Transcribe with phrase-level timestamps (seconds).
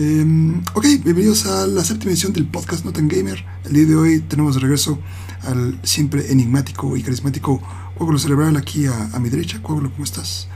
[0.00, 3.44] Em, ok, bienvenidos a la séptima edición del podcast Noten Gamer.
[3.64, 5.00] El día de hoy tenemos de regreso
[5.42, 7.60] al siempre enigmático y carismático
[7.96, 9.60] Cuágulo Cerebral aquí a, mi derecha.
[9.60, 10.46] Cuágulo, ¿cómo estás?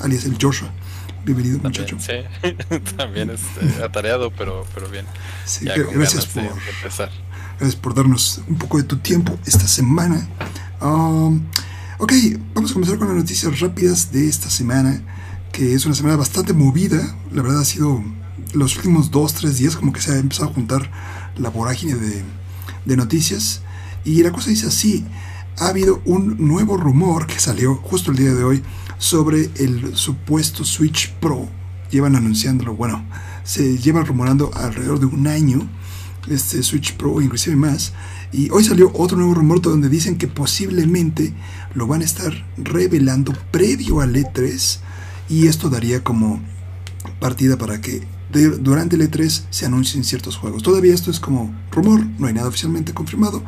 [0.00, 0.70] Alias el Joshua.
[1.24, 1.96] Bienvenido, muchacho.
[1.98, 2.12] Sí,
[2.98, 5.06] también este, atareado, pero, pero bien.
[5.46, 7.10] Sí, gracias por empezar.
[7.58, 10.28] Gracias por darnos un poco de tu tiempo esta semana.
[10.82, 11.40] Um,
[11.96, 12.12] ok,
[12.52, 15.00] vamos a comenzar con las noticias rápidas de esta semana,
[15.52, 17.16] que es una semana bastante movida.
[17.32, 18.04] La verdad ha sido
[18.52, 20.90] los últimos dos, tres días como que se ha empezado a juntar
[21.36, 23.62] la vorágine de, noticias.
[24.04, 25.04] Y la cosa dice así,
[25.58, 28.62] ha habido un nuevo rumor que salió justo el día de hoy
[28.98, 31.48] sobre el supuesto Switch Pro.
[31.90, 33.04] Llevan anunciándolo, bueno,
[33.44, 35.68] se lleva rumorando alrededor de un año
[36.28, 37.92] este Switch Pro, inclusive más.
[38.32, 41.32] Y hoy salió otro nuevo rumor donde dicen que posiblemente
[41.74, 44.78] lo van a estar revelando previo al E3
[45.28, 46.40] y esto daría como
[47.18, 48.02] partida para que
[48.32, 50.62] durante el E3 se anuncien ciertos juegos.
[50.62, 53.42] Todavía esto es como rumor, no hay nada oficialmente confirmado,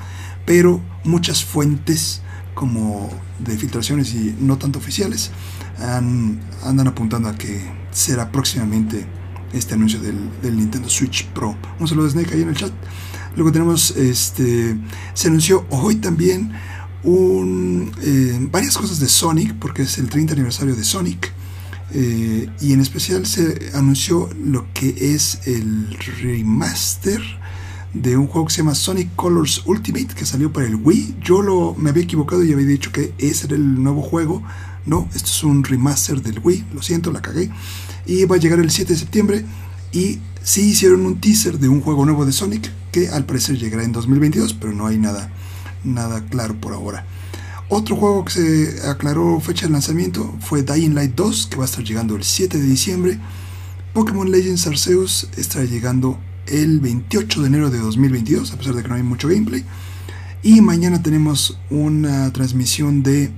[0.44, 2.22] pero muchas fuentes
[2.54, 5.30] como de filtraciones y no tanto oficiales
[5.78, 9.06] andan apuntando a que será próximamente
[9.52, 11.56] este anuncio del, Nintendo Switch Pro.
[11.78, 12.72] Un saludo de Snake ahí en el chat.
[13.36, 14.76] Luego tenemos, este,
[15.14, 16.52] se anunció hoy también
[17.02, 21.32] un, eh, varias cosas de Sonic, porque es el 30 aniversario de Sonic.
[21.94, 27.20] Eh, y en especial se anunció lo que es el remaster
[27.92, 31.16] de un juego que se llama Sonic Colors Ultimate que salió para el Wii.
[31.22, 34.42] Yo lo, me había equivocado y había dicho que ese era el nuevo juego.
[34.86, 36.64] No, esto es un remaster del Wii.
[36.74, 37.50] Lo siento, la cagué
[38.06, 39.44] y va a llegar el 7 de septiembre.
[39.92, 43.84] Y sí hicieron un teaser de un juego nuevo de Sonic que al parecer llegará
[43.84, 45.30] en 2022, pero no hay nada,
[45.84, 47.06] nada claro por ahora.
[47.74, 51.64] Otro juego que se aclaró fecha de lanzamiento fue Dying Light 2, que va a
[51.64, 53.18] estar llegando el 7 de diciembre.
[53.94, 58.90] Pokémon Legends Arceus estará llegando el 28 de enero de 2022, a pesar de que
[58.90, 59.64] no hay mucho gameplay.
[60.42, 63.32] Y mañana tenemos una transmisión de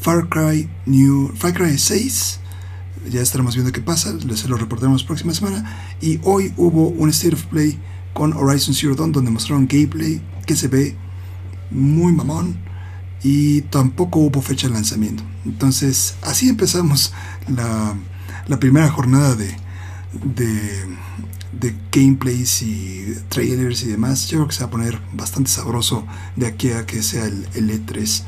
[0.00, 2.40] Far Cry New Far Cry 6
[3.12, 5.94] ya estaremos viendo qué pasa, les lo reportaremos próxima semana.
[6.00, 7.78] Y hoy hubo un State of Play
[8.12, 10.96] con Horizon Zero Dawn donde mostraron gameplay que se ve
[11.70, 12.71] muy mamón
[13.22, 15.22] y tampoco hubo fecha de lanzamiento.
[15.44, 17.12] Entonces, así empezamos
[17.48, 17.94] la,
[18.46, 19.54] la primera jornada de,
[20.24, 20.86] de,
[21.58, 24.28] de, gameplays y trailers y demás.
[24.28, 26.06] Yo creo que se va a poner bastante sabroso
[26.36, 28.22] de aquí a que sea el, E3.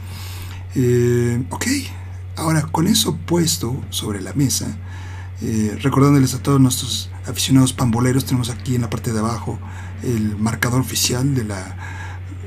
[0.76, 1.66] Eh, ok,
[2.36, 4.66] Ahora, con eso puesto sobre la mesa,
[5.40, 9.58] eh, recordándoles a todos nuestros aficionados pamboleros, tenemos aquí en la parte de abajo
[10.02, 11.76] el marcador oficial de la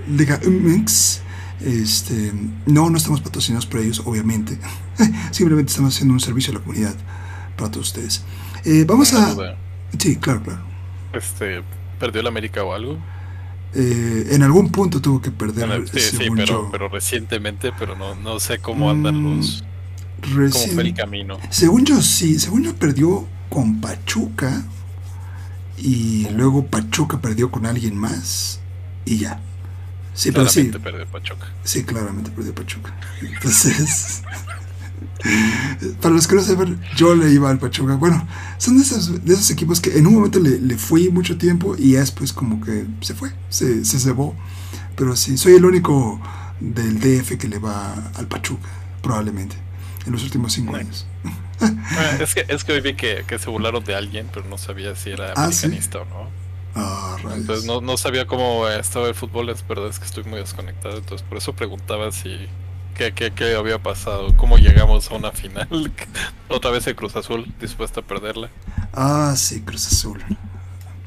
[0.10, 1.22] Liga MX.
[1.62, 2.34] Este,
[2.66, 4.58] no, no estamos patrocinados por ellos, obviamente.
[5.32, 6.96] Simplemente estamos haciendo un servicio a la comunidad
[7.58, 8.24] para todos ustedes.
[8.66, 9.58] Eh, vamos a.
[9.98, 10.62] Sí, claro, claro.
[11.14, 11.64] Este,
[12.00, 12.98] ¿Perdió el América o algo?
[13.74, 15.88] Eh, en algún punto tuvo que perder.
[15.90, 19.64] Sí, sí pero, pero, recientemente, pero no, no sé cómo andan mm, los
[20.22, 21.38] ¿Cómo fue el camino?
[21.50, 22.40] Según yo, sí.
[22.40, 24.64] Según yo, perdió con Pachuca.
[25.78, 28.60] Y luego Pachuca perdió con alguien más.
[29.06, 29.40] Y ya.
[30.18, 30.64] Sí, pero sí.
[30.64, 31.46] perdió Pachuca.
[31.64, 32.92] Sí, claramente perdió Pachuca.
[33.22, 34.24] Entonces.
[36.02, 37.94] para los que no saben, yo le iba al Pachuca.
[37.96, 38.28] Bueno,
[38.58, 41.76] son de esos, de esos equipos que en un momento le, le, fui mucho tiempo
[41.78, 44.36] y después como que se fue, se, se cebó.
[44.96, 46.20] Pero sí, soy el único
[46.60, 48.68] del DF que le va al Pachuca,
[49.04, 49.56] probablemente
[50.08, 51.06] en los últimos cinco años.
[52.20, 55.12] es, que, es que hoy vi que, se burlaron de alguien, pero no sabía si
[55.12, 56.37] era ah, americanista o no.
[56.78, 60.40] Ah, entonces no, no, sabía cómo estaba el fútbol, es verdad es que estoy muy
[60.40, 62.48] desconectado, entonces por eso preguntaba si
[62.96, 65.68] qué, qué, qué había pasado, cómo llegamos a una final.
[66.50, 68.50] Otra vez el Cruz Azul, dispuesta a perderla.
[68.94, 70.24] Ah, sí, Cruz Azul.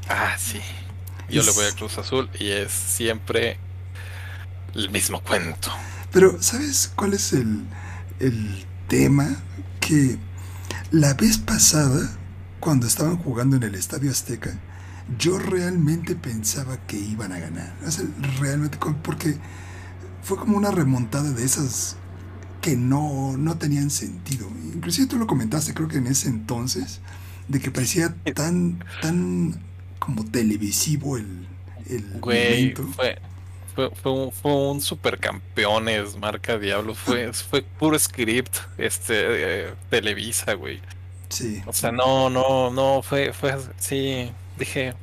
[0.09, 0.59] Ah, sí.
[1.29, 3.57] Yo le voy a Cruz Azul y es siempre
[4.75, 5.71] el mismo cuento.
[6.11, 7.63] Pero, ¿sabes cuál es el,
[8.19, 9.37] el tema
[9.79, 10.17] que
[10.91, 12.17] la vez pasada,
[12.59, 14.59] cuando estaban jugando en el Estadio Azteca,
[15.17, 17.73] yo realmente pensaba que iban a ganar.
[18.39, 19.37] realmente, porque
[20.21, 21.97] fue como una remontada de esas
[22.61, 24.47] que no, no tenían sentido.
[24.73, 27.01] Inclusive tú lo comentaste, creo que en ese entonces,
[27.47, 29.59] de que parecía tan, tan
[29.99, 31.47] como televisivo el,
[31.89, 32.83] el momento.
[32.95, 33.19] Fue,
[33.75, 36.93] fue, fue, un, fue un supercampeones, marca Diablo.
[36.93, 39.15] Fue, fue puro script, este,
[39.67, 40.81] eh, Televisa, güey.
[41.29, 41.63] Sí.
[41.65, 44.31] O sea, no, no, no, fue, fue, sí,
[44.61, 44.93] dije.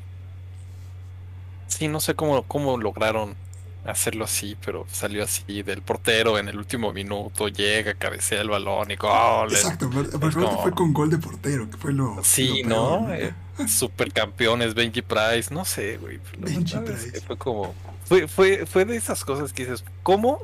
[1.69, 3.37] Sí, no sé cómo, cómo lograron
[3.85, 8.91] hacerlo así, pero salió así del portero en el último minuto, llega, cabecea el balón
[8.91, 9.51] y gol.
[9.51, 12.23] Exacto, pero, fue con gol de portero, que fue lo.
[12.23, 13.13] Sí, ¿no?
[13.13, 13.33] Eh,
[13.67, 16.21] supercampeones, Benji Price, no sé, güey.
[16.39, 17.21] Benji Price.
[17.23, 17.75] Fue como.
[18.05, 20.43] Fue, fue, fue de esas cosas que dices, ¿cómo?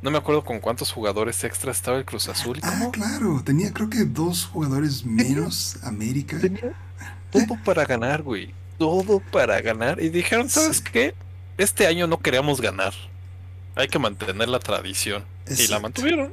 [0.00, 2.60] No me acuerdo con cuántos jugadores extra estaba el Cruz Azul.
[2.62, 6.38] Ah, claro, tenía creo que dos jugadores menos América.
[6.38, 6.72] Tenía
[7.30, 8.54] todo para ganar, güey.
[8.78, 10.00] Todo para ganar.
[10.00, 11.14] Y dijeron, ¿sabes qué?
[11.58, 12.94] este año no queríamos ganar.
[13.74, 15.24] Hay que mantener la tradición.
[15.46, 16.32] Y la mantuvieron.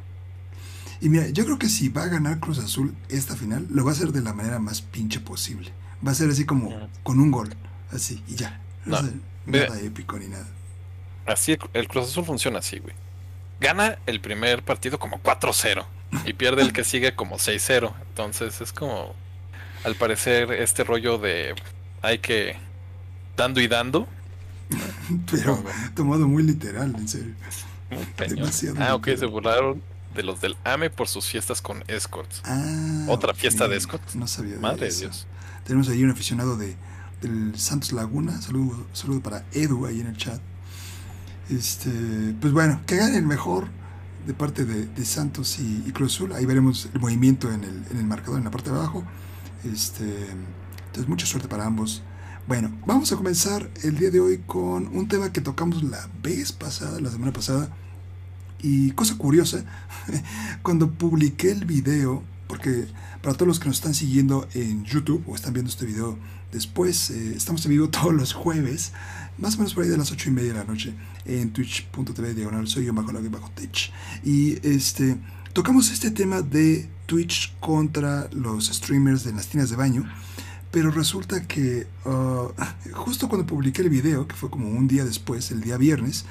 [1.02, 3.92] Y mira, yo creo que si va a ganar Cruz Azul esta final, lo va
[3.92, 5.72] a hacer de la manera más pinche posible.
[6.06, 7.54] Va a ser así como con un gol,
[7.92, 8.62] así, y ya.
[8.86, 9.02] No,
[9.46, 10.48] nada épico ni nada.
[11.26, 12.96] Así, el Cruz Azul funciona así, güey.
[13.60, 15.86] Gana el primer partido como 4-0
[16.26, 17.94] y pierde el que sigue como 6-0.
[18.10, 19.16] Entonces es como,
[19.86, 21.56] al parecer, este rollo de
[22.02, 22.58] hay que
[23.38, 24.08] dando y dando
[25.32, 25.64] Pero
[25.96, 27.34] tomado muy literal, en serio.
[28.18, 29.82] Demasiado ah, ok, se burlaron
[30.16, 32.42] de los del AME por sus fiestas con escorts.
[32.46, 34.16] Ah, Otra fiesta de escorts.
[34.16, 35.28] No sabía Madre de Dios.
[35.66, 36.76] Tenemos ahí un aficionado de,
[37.22, 38.42] del Santos Laguna.
[38.42, 40.40] Saludo, saludo para Edu ahí en el chat.
[41.50, 41.90] Este,
[42.42, 43.68] pues bueno, que gane el mejor
[44.26, 46.34] de parte de, Santos y, Cruz Azul.
[46.34, 49.04] Ahí veremos el movimiento en el, en el marcador en la parte de abajo.
[49.66, 50.04] Este,
[50.88, 52.04] entonces, mucha suerte para ambos.
[52.48, 56.52] Bueno, vamos a comenzar el día de hoy con un tema que tocamos la vez
[56.52, 57.76] pasada, la semana pasada.
[58.62, 59.66] Y cosa curiosa,
[60.62, 62.88] cuando publiqué el video, porque
[63.22, 66.18] para todos los que nos están siguiendo en YouTube o están viendo este video
[66.52, 68.92] después, eh, estamos en vivo todos los jueves,
[69.38, 70.94] más o menos por ahí de las 8 y media de la noche,
[71.26, 73.92] en twitch.tv diagonal soy yo bajo la bajo tech.
[74.24, 75.18] Y este,
[75.54, 80.06] tocamos este tema de Twitch contra los streamers de las tinas de baño.
[80.72, 82.50] Pero resulta que uh,
[82.94, 86.26] justo cuando publiqué el video, que fue como un día después, el día viernes,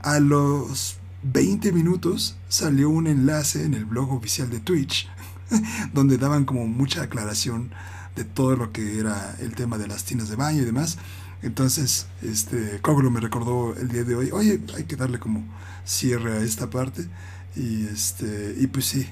[0.00, 5.08] a los 20 minutos salió un enlace en el blog oficial de Twitch,
[5.92, 7.70] donde daban como mucha aclaración
[8.16, 10.98] de todo lo que era el tema de las tinas de baño y demás.
[11.42, 15.44] Entonces, este, Coglo me recordó el día de hoy, oye, hay que darle como
[15.84, 17.08] cierre a esta parte.
[17.54, 19.08] Y, este, y pues sí,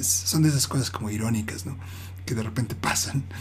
[0.00, 1.76] son de esas cosas como irónicas, ¿no?
[2.24, 3.24] Que de repente pasan.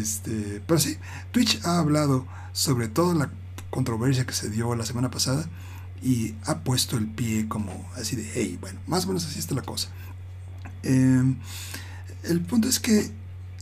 [0.00, 0.96] Este, pero sí,
[1.32, 3.30] Twitch ha hablado sobre toda la
[3.68, 5.46] controversia que se dio la semana pasada
[6.02, 9.54] y ha puesto el pie como así de, hey, bueno, más o menos así está
[9.54, 9.88] la cosa.
[10.82, 11.36] Em,
[12.24, 13.10] el punto es que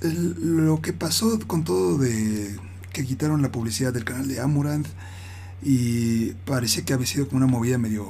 [0.03, 2.57] lo que pasó con todo de
[2.93, 4.87] que quitaron la publicidad del canal de Amurant
[5.63, 8.07] y parecía que había sido como una movida medio,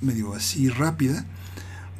[0.00, 1.26] medio así rápida,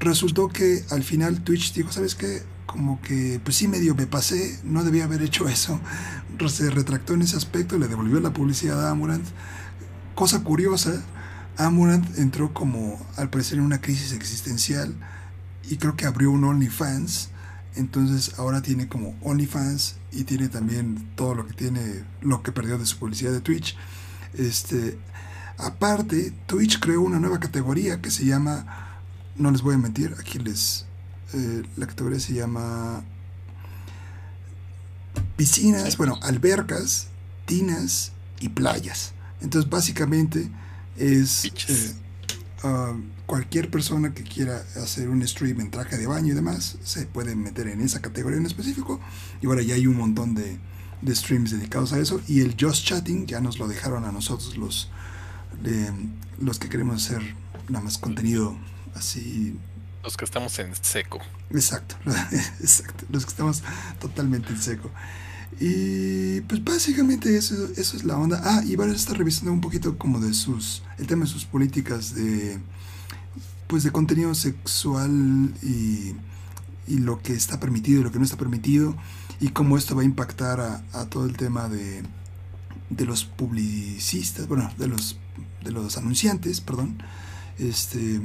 [0.00, 2.42] resultó que al final Twitch dijo, ¿sabes qué?
[2.70, 5.80] como que, pues sí, medio me pasé, no debía haber hecho eso.
[6.48, 9.26] Se retractó en ese aspecto, le devolvió la publicidad a Amurant.
[10.14, 11.02] Cosa curiosa,
[11.56, 14.94] Amurant entró como, al parecer, en una crisis existencial
[15.68, 17.30] y creo que abrió un OnlyFans.
[17.74, 22.78] Entonces ahora tiene como OnlyFans y tiene también todo lo que tiene, lo que perdió
[22.78, 23.76] de su publicidad de Twitch.
[24.34, 24.96] Este,
[25.58, 28.89] aparte, Twitch creó una nueva categoría que se llama,
[29.40, 30.84] no les voy a mentir, aquí les,
[31.32, 33.02] eh, la categoría se llama
[35.36, 37.08] piscinas, bueno, albercas,
[37.46, 39.12] tinas y playas.
[39.40, 40.50] Entonces, básicamente
[40.96, 41.94] es eh,
[42.62, 42.94] ah,
[43.24, 47.34] cualquier persona que quiera hacer un stream en traje de baño y demás, se puede
[47.34, 49.00] meter en esa categoría en específico.
[49.40, 50.58] Y ahora ya hay un montón de,
[51.00, 52.20] de streams dedicados a eso.
[52.28, 54.90] Y el Just Chatting ya nos lo dejaron a nosotros los,
[56.38, 57.22] los que queremos hacer
[57.70, 58.56] nada más contenido
[58.94, 59.56] así
[60.02, 61.20] los que estamos en seco.
[61.50, 61.96] Exacto,
[62.60, 63.04] exacto.
[63.10, 63.62] Los que estamos
[64.00, 64.90] totalmente en seco.
[65.58, 68.40] Y pues básicamente eso, eso es la onda.
[68.42, 72.14] Ah, y a estar revisando un poquito como de sus, el tema de sus políticas
[72.14, 72.58] de,
[73.66, 76.14] pues de contenido sexual y,
[76.86, 78.96] y lo que está permitido y lo que no está permitido
[79.38, 82.02] y cómo esto va a impactar a, a todo el tema de,
[82.88, 85.18] de los publicistas, bueno, de los,
[85.62, 87.02] de los anunciantes, perdón.
[87.58, 88.22] Este,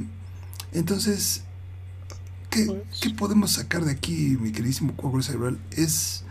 [0.78, 1.42] entonces,
[2.50, 2.70] pues.
[3.00, 5.58] ¿Qué, podemos sacar de aquí, mi queridísimo Cuauhtémoc Cerebral?
[5.72, 6.24] ¿Es,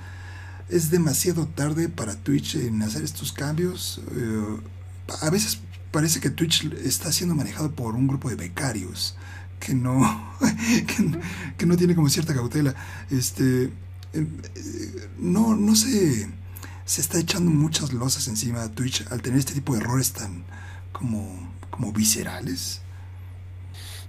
[0.70, 4.02] ¿Es demasiado tarde para Twitch en hacer estos cambios?
[4.16, 4.58] Eh,
[5.22, 5.60] a veces
[5.92, 9.16] parece que Twitch está siendo manejado por un grupo de becarios
[9.60, 10.00] que no,
[11.58, 12.76] que, no tiene como cierta cautela.
[13.10, 13.72] Este,
[14.14, 16.30] eh, no, no se,
[16.86, 20.44] se está echando muchas losas encima de Twitch al tener este tipo de errores tan
[20.92, 22.82] como, como viscerales.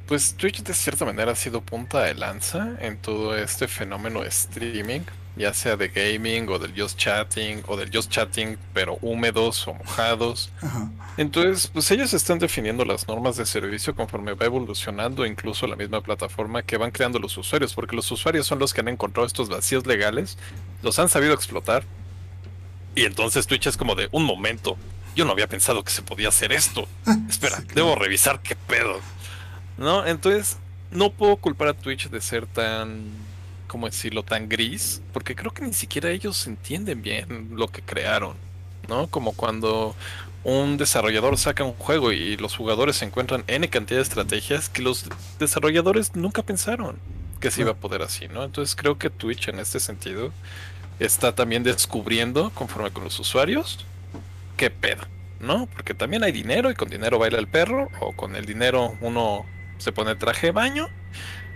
[0.06, 4.28] Pues Twitch de cierta manera ha sido punta de lanza en todo este fenómeno de
[4.28, 5.00] streaming,
[5.34, 9.74] ya sea de gaming o del just chatting o del just chatting pero húmedos o
[9.74, 10.52] mojados.
[11.16, 16.00] Entonces, pues ellos están definiendo las normas de servicio conforme va evolucionando incluso la misma
[16.00, 19.48] plataforma que van creando los usuarios, porque los usuarios son los que han encontrado estos
[19.48, 20.38] vacíos legales,
[20.82, 21.82] los han sabido explotar.
[22.94, 24.76] Y entonces Twitch es como de un momento.
[25.16, 26.86] Yo no había pensado que se podía hacer esto.
[27.28, 29.00] Espera, debo revisar qué pedo.
[29.78, 30.06] ¿No?
[30.06, 30.56] Entonces,
[30.90, 33.04] no puedo culpar a Twitch de ser tan,
[33.66, 38.36] ¿cómo decirlo?, tan gris, porque creo que ni siquiera ellos entienden bien lo que crearon,
[38.88, 39.08] ¿no?
[39.08, 39.94] Como cuando
[40.44, 45.06] un desarrollador saca un juego y los jugadores encuentran N cantidad de estrategias que los
[45.38, 46.98] desarrolladores nunca pensaron
[47.40, 48.44] que se iba a poder así, ¿no?
[48.44, 50.32] Entonces creo que Twitch en este sentido
[51.00, 53.84] está también descubriendo, conforme con los usuarios,
[54.56, 55.02] qué pedo,
[55.40, 55.66] ¿no?
[55.66, 59.44] Porque también hay dinero y con dinero baila el perro, o con el dinero uno
[59.78, 60.88] se pone traje de baño.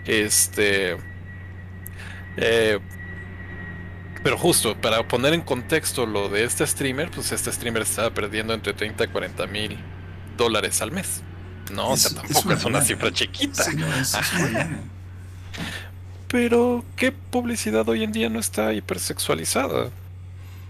[0.05, 0.97] Este.
[2.37, 2.79] Eh,
[4.23, 8.53] pero justo, para poner en contexto lo de este streamer, pues este streamer estaba perdiendo
[8.53, 9.77] entre 30 y 40 mil
[10.37, 11.21] dólares al mes.
[11.73, 13.63] No, o sea, tampoco es una, cifra chiquita.
[16.27, 19.89] Pero, ¿qué publicidad hoy en día no está hipersexualizada?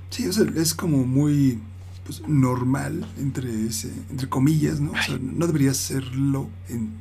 [0.09, 1.59] Sí, o sea, es como muy
[2.05, 4.91] pues, normal, entre, ese, entre comillas, ¿no?
[4.91, 6.93] O sea, no debería serlo en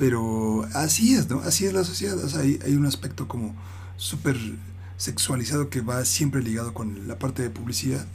[0.00, 1.40] pero así es, ¿no?
[1.40, 2.16] Así es la sociedad.
[2.38, 3.54] Hay, hay un aspecto como
[3.98, 4.34] súper
[4.96, 8.06] sexualizado que va siempre ligado con la parte de publicidad.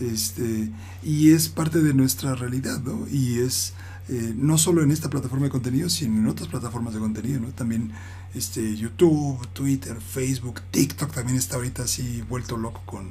[0.00, 0.70] Este,
[1.02, 3.06] y es parte de nuestra realidad, ¿no?
[3.12, 3.74] Y es
[4.08, 7.48] eh, no solo en esta plataforma de contenido, sino en otras plataformas de contenido, ¿no?
[7.48, 7.92] También
[8.34, 13.10] este, YouTube, Twitter, Facebook, TikTok también está ahorita así vuelto loco con,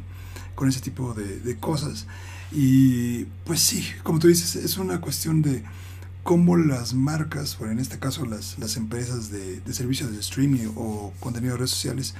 [0.56, 2.08] con ese tipo de, de cosas.
[2.52, 5.64] Y pues sí, como tú dices, es una cuestión de
[6.26, 11.14] cómo las marcas, o en este caso las, las empresas de, servicios de streaming o
[11.20, 12.16] contenido de redes sociales,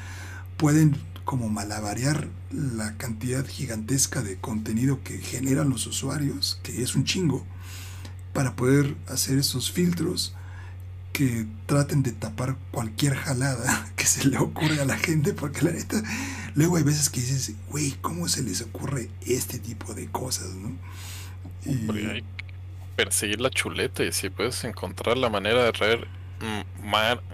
[0.58, 7.04] pueden como malabarear la cantidad gigantesca de contenido que generan los usuarios, que es un
[7.04, 7.44] chingo,
[8.32, 10.36] para poder hacer esos filtros
[11.12, 15.72] que traten de tapar cualquier jalada que se le ocurre a la gente, porque la
[15.72, 16.04] neta,
[16.54, 20.74] luego hay veces que dices, güey, ¿cómo se les ocurre este tipo de cosas, no?
[21.66, 21.88] Y
[22.96, 26.08] perseguir la chuleta y si puedes encontrar la manera de traer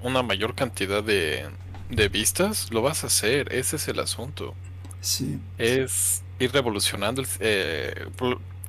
[0.03, 1.50] una mayor cantidad de,
[2.10, 3.53] vistas, lo vas a hacer.
[3.53, 4.56] Ese es el asunto.
[5.01, 5.39] Sí.
[5.58, 7.24] Es ir revolucionando.
[7.39, 8.08] Eh,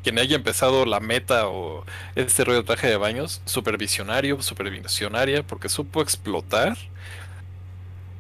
[0.03, 1.85] quien haya empezado la meta o
[2.17, 6.77] este rollo de traje de baños, supervisionario, supervisionaria, porque supo explotar.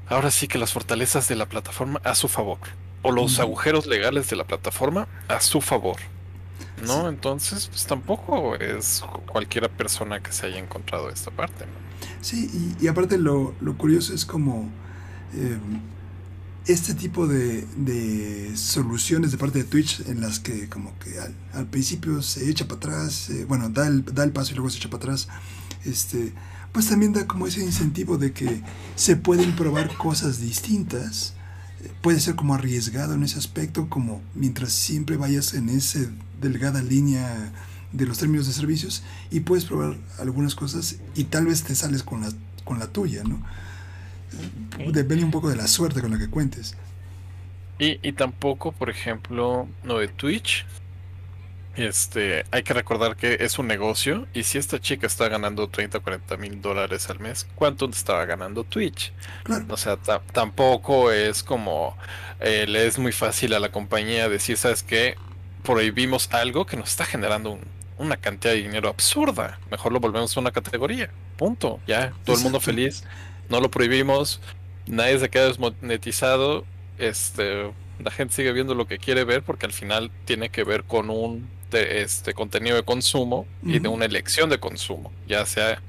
[0.09, 2.59] Ahora sí que las fortalezas de la plataforma a su favor.
[3.03, 5.97] O los agujeros legales de la plataforma a su favor.
[6.87, 7.09] ¿No?
[7.09, 11.83] Entonces, pues tampoco es cualquiera persona que se haya encontrado esta parte, ¿no?
[12.21, 14.69] Sí, y, aparte lo, curioso es como
[15.35, 15.59] eh,
[16.67, 21.19] este tipo de, soluciones de parte de Twitch en las que como que
[21.53, 24.71] al, principio se echa para atrás, eh, bueno, da el, da el paso y luego
[24.71, 25.29] se echa para atrás,
[25.85, 26.33] este,
[26.73, 28.63] pues también da como ese incentivo de que
[28.95, 31.35] se pueden probar cosas distintas
[32.01, 36.01] puede ser como arriesgado en ese aspecto, como mientras siempre vayas en esa
[36.43, 37.53] delgada línea
[37.93, 42.03] de los términos de servicios y puedes probar algunas cosas y tal vez te sales
[42.03, 42.33] con la,
[42.65, 43.43] con la tuya, ¿no?
[44.93, 46.75] Depende un poco de la suerte con la que cuentes.
[47.79, 50.65] Y, y tampoco, por ejemplo, lo de Twitch,
[51.77, 55.99] este, hay que recordar que es un negocio y si esta chica está ganando 30
[55.99, 59.13] o 40 mil dólares al mes, ¿cuánto estaba ganando Twitch?
[59.69, 59.97] O sea,
[60.33, 61.97] tampoco es como
[62.41, 65.17] eh, le es muy fácil a la compañía decir, ¿sabes qué?
[65.63, 67.59] Prohibimos algo que nos está generando
[67.99, 69.59] una cantidad de dinero absurda.
[69.71, 71.11] Mejor lo volvemos a una categoría.
[71.37, 71.81] Punto.
[71.87, 73.05] Ya, todo el mundo feliz.
[73.49, 74.41] No lo prohibimos.
[74.87, 76.65] Nadie se queda desmonetizado.
[76.99, 80.85] Este, la gente sigue viendo lo que quiere ver porque al final tiene que ver
[80.85, 85.81] con un este contenido de consumo y de una elección de consumo, ya sea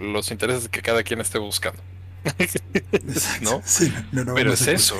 [0.00, 1.82] los intereses que cada quien esté buscando.
[3.42, 3.62] ¿No?
[4.34, 4.96] Pero es eso.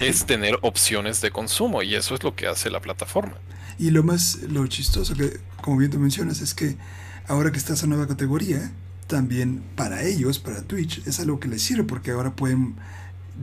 [0.00, 3.34] Es tener opciones de consumo y eso es lo que hace la plataforma.
[3.78, 6.76] Y lo más, lo chistoso que, como bien tú mencionas, es que
[7.28, 8.72] ahora que está esa nueva categoría,
[9.06, 12.76] también para ellos, para Twitch, es algo que les sirve porque ahora pueden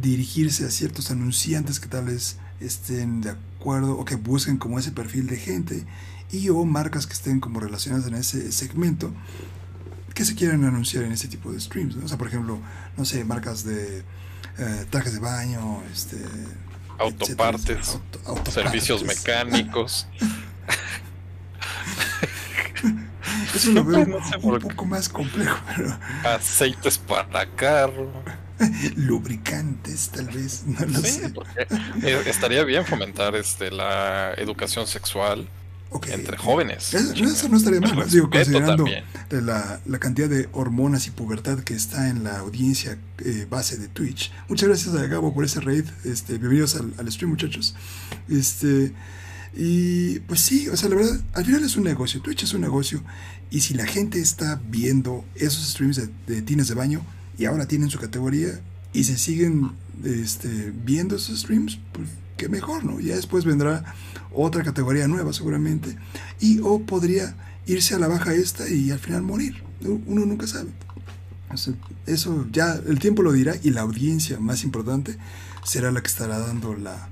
[0.02, 4.92] dirigirse a ciertos anunciantes que tal vez estén de acuerdo o que busquen como ese
[4.92, 5.86] perfil de gente
[6.32, 9.14] y o marcas que estén como relacionadas en ese segmento
[10.14, 11.96] que se quieran anunciar en ese tipo de streams.
[11.98, 12.60] O sea, por ejemplo,
[12.98, 14.04] no sé, marcas de
[14.60, 16.18] eh, trajes de baño, este,
[16.98, 18.00] autopartes,
[18.52, 20.08] servicios mecánicos.
[23.56, 25.58] Eso lo veo un poco más complejo.
[26.24, 28.12] Aceites para carro.
[28.96, 31.32] Lubricantes, tal vez, no lo sé.
[32.04, 35.48] Eh, estaría bien fomentar este, la educación sexual
[36.10, 36.94] entre jóvenes.
[36.94, 38.86] Eso, no estaría mal, digo, considerando
[39.30, 43.88] la, la, cantidad de hormonas y pubertad que está en la audiencia eh, base de
[43.88, 44.32] Twitch.
[44.48, 45.86] Muchas gracias a Gabo por ese raid.
[46.04, 47.76] Este, bienvenidos al, al, stream, muchachos.
[48.30, 48.94] Este,
[49.56, 52.22] y pues sí, o sea, la verdad, al final es un negocio.
[52.22, 53.04] Twitch es un negocio.
[53.50, 57.02] Y si la gente está viendo esos streams de, de tines de baño
[57.38, 58.60] y ahora tienen su categoría
[58.94, 59.72] y se siguen
[60.04, 63.00] este, viendo esos streams, pues que mejor, ¿no?
[63.00, 63.84] Ya después vendrá
[64.38, 65.98] otra categoría nueva seguramente.
[66.40, 69.64] Y o podría irse a la baja esta y al final morir.
[69.82, 70.70] Uno nunca sabe.
[72.06, 75.18] Eso ya el tiempo lo dirá y la audiencia más importante
[75.64, 77.10] será la que estará dando la,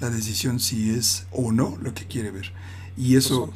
[0.00, 2.52] la decisión si es o no lo que quiere ver.
[2.96, 3.50] Y eso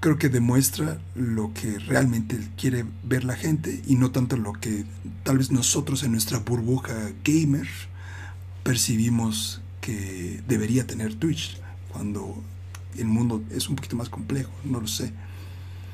[0.00, 4.84] creo que demuestra lo que realmente quiere ver la gente y no tanto lo que
[5.22, 7.68] tal vez nosotros en nuestra burbuja gamer
[8.62, 11.60] percibimos que debería tener Twitch
[11.96, 12.36] cuando
[12.98, 15.12] el mundo es un poquito más complejo, no lo sé.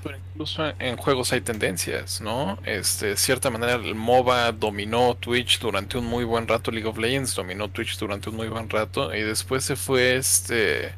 [0.02, 2.58] Pero incluso en juegos hay tendencias, ¿no?
[2.64, 6.98] Este, de cierta manera el MOBA dominó Twitch durante un muy buen rato, League of
[6.98, 10.90] Legends dominó Twitch durante un muy buen rato y después se fue este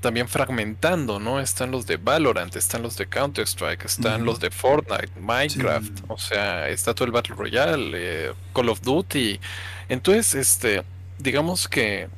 [0.00, 1.40] también fragmentando, ¿no?
[1.40, 6.18] Están los de Valorant, están los de Counter Strike, están los de Fortnite, Minecraft, o
[6.18, 9.40] sea, está todo el Battle Royale, eh, Call of Duty.
[9.88, 10.84] Entonces, este,
[11.18, 12.08] digamos que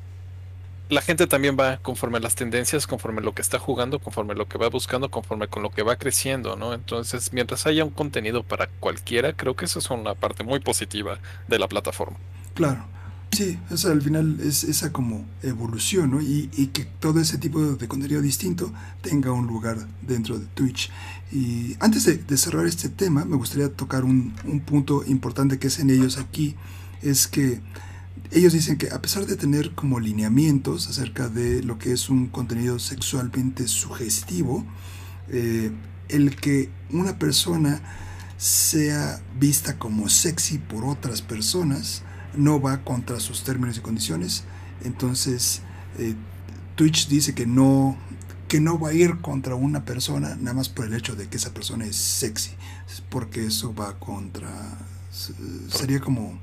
[0.88, 4.32] la gente también va conforme a las tendencias, conforme a lo que está jugando, conforme
[4.32, 6.72] a lo que va buscando, conforme con lo que va creciendo, ¿no?
[6.72, 11.18] Entonces, mientras haya un contenido para cualquiera, creo que eso es una parte muy positiva
[11.46, 12.16] de la plataforma.
[12.54, 12.84] Claro.
[13.30, 16.22] Sí, o al final es esa como evolución, ¿no?
[16.22, 20.90] Y, que todo ese tipo de contenido distinto tenga un lugar dentro de Twitch.
[21.30, 25.78] Y antes de, cerrar este tema, me gustaría tocar un, un punto importante que es
[25.78, 26.56] en ellos aquí,
[27.02, 27.60] es que
[28.30, 32.28] ellos dicen que a pesar de tener como lineamientos acerca de lo que es un
[32.28, 34.64] contenido sexualmente sugestivo,
[35.28, 35.70] eh,
[36.08, 37.82] el que una persona
[38.36, 42.02] sea vista como sexy por otras personas
[42.36, 44.44] no va contra sus términos y condiciones.
[44.84, 45.62] Entonces,
[45.98, 46.14] eh,
[46.76, 47.96] Twitch dice que no,
[48.46, 51.36] que no va a ir contra una persona nada más por el hecho de que
[51.36, 52.52] esa persona es sexy,
[53.10, 54.78] porque eso va contra...
[55.68, 56.38] Sería como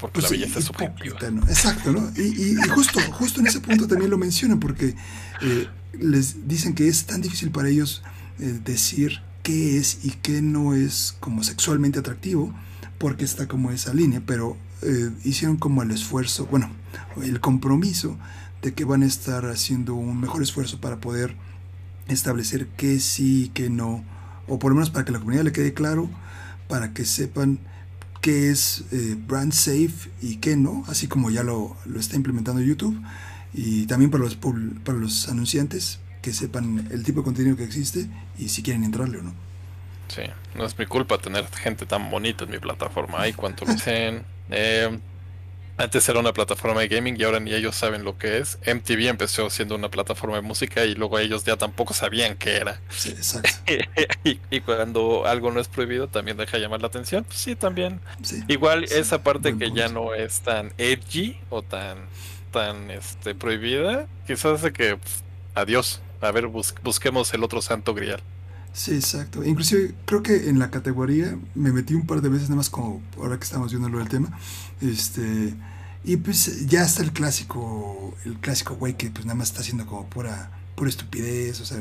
[0.00, 0.70] porque la pues belleza es
[1.48, 2.12] Exacto, ¿no?
[2.16, 4.94] Y, justo, justo en ese punto también lo mencionan, porque
[5.42, 5.68] eh,
[5.98, 8.02] les dicen que es tan difícil para ellos
[8.38, 12.54] eh, decir qué es y qué no es como sexualmente atractivo,
[12.98, 16.70] porque está como esa línea, pero eh, hicieron como el esfuerzo, bueno,
[17.22, 18.18] el compromiso
[18.62, 21.36] de que van a estar haciendo un mejor esfuerzo para poder
[22.08, 24.04] establecer qué sí y qué no,
[24.46, 26.10] o por lo menos para que la comunidad le quede claro,
[26.68, 27.60] para que sepan
[28.26, 32.60] qué es eh, brand safe y qué no, así como ya lo, lo, está implementando
[32.60, 33.00] YouTube.
[33.54, 38.08] Y también para los, para los anunciantes que sepan el tipo de contenido que existe
[38.36, 39.32] y si quieren entrarle o no.
[40.08, 40.22] Sí,
[40.56, 43.18] no es mi culpa tener gente tan bonita en mi plataforma.
[43.20, 44.24] Ay, cuánto lo dicen.
[44.50, 44.98] Eh,
[45.78, 48.58] antes era una plataforma de gaming y ahora ni ellos saben lo que es.
[48.66, 52.80] MTV empezó siendo una plataforma de música y luego ellos ya tampoco sabían qué era.
[52.88, 53.50] Sí, exacto.
[54.24, 57.24] y, cuando algo no es prohibido también deja llamar la atención.
[57.24, 58.00] Pues sí, también.
[58.48, 61.98] Igual esa parte que ya no es tan edgy o tan
[62.52, 65.22] tan este prohibida, quizás hace que pues,
[65.54, 66.00] adiós.
[66.22, 68.22] A ver, busquemos el otro santo grial.
[68.76, 69.42] Sí, exacto.
[69.42, 73.00] Inclusive creo que en la categoría me metí un par de veces nada más como
[73.16, 74.38] ahora que estamos viendo lo del tema.
[74.82, 75.54] Este
[76.04, 79.86] y pues ya está el clásico, el clásico güey que pues nada más está haciendo
[79.86, 81.78] como pura pura estupidez, o sea,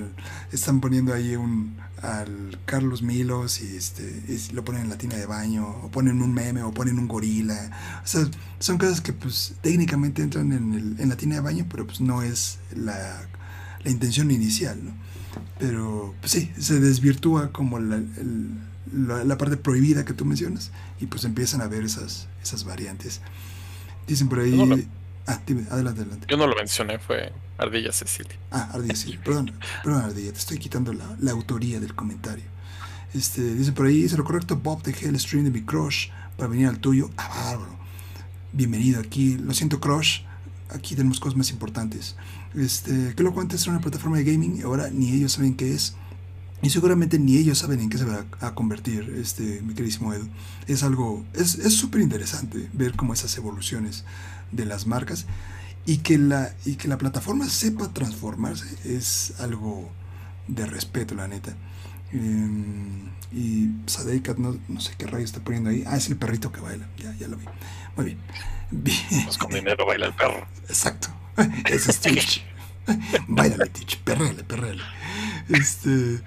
[0.54, 5.26] están poniendo ahí un al Carlos Milos y este lo ponen en la tina de
[5.26, 7.72] baño o ponen un meme o ponen un gorila.
[8.06, 8.26] O sea,
[8.60, 12.00] son cosas que pues técnicamente entran en, el, en la tina de baño, pero pues
[12.00, 13.28] no es la,
[13.84, 15.05] la intención inicial, ¿no?
[15.60, 18.02] Pero pues sí, se desvirtúa como la,
[18.94, 23.22] la, parte prohibida que tú mencionas y pues empiezan a ver esas, esas variantes.
[24.08, 24.88] Dicen por ahí...
[25.28, 26.28] ah, dime, adelante, adelante.
[26.30, 28.38] Yo no lo mencioné, fue Ardilla Cecilia.
[28.52, 29.52] Ah, Ardilla Cecilia, perdón,
[29.84, 32.46] perdón Ardilla, te estoy quitando la, la autoría del comentario.
[33.14, 36.50] Este, dice por ahí, dice lo correcto, Bob, dejé el stream de mi crush para
[36.50, 37.10] venir al tuyo.
[37.16, 37.76] Ah, bárbaro.
[38.52, 39.38] Bienvenido aquí.
[39.38, 40.22] Lo siento, crush.
[40.70, 42.16] Aquí tenemos cosas más importantes
[42.56, 45.96] este, que lo cuenta es una plataforma de gaming ahora ni ellos saben qué es.
[46.62, 50.28] Y seguramente ni ellos saben en qué se va a, convertir, este, mi queridísimo Edu.
[50.68, 54.04] Es algo, es súper interesante ver cómo esas evoluciones
[54.52, 55.28] de las marcas
[55.86, 59.92] y que, la, y que la plataforma sepa transformarse es algo
[60.48, 61.56] de respeto, la neta.
[62.12, 65.84] Em, y Sadekat, no, no, sé qué rayo está poniendo ahí.
[65.88, 66.88] Ah, es el perrito que baila.
[66.98, 67.46] Ya, ya lo vi.
[67.98, 68.18] Muy bien.
[69.24, 70.48] Pues con dinero baila el perro.
[70.68, 71.10] Exacto.
[71.66, 72.46] Ese es Twitch.
[73.28, 74.00] Bailale, Twitch.
[74.00, 74.84] Perrele, perrele.
[75.50, 76.22] Este.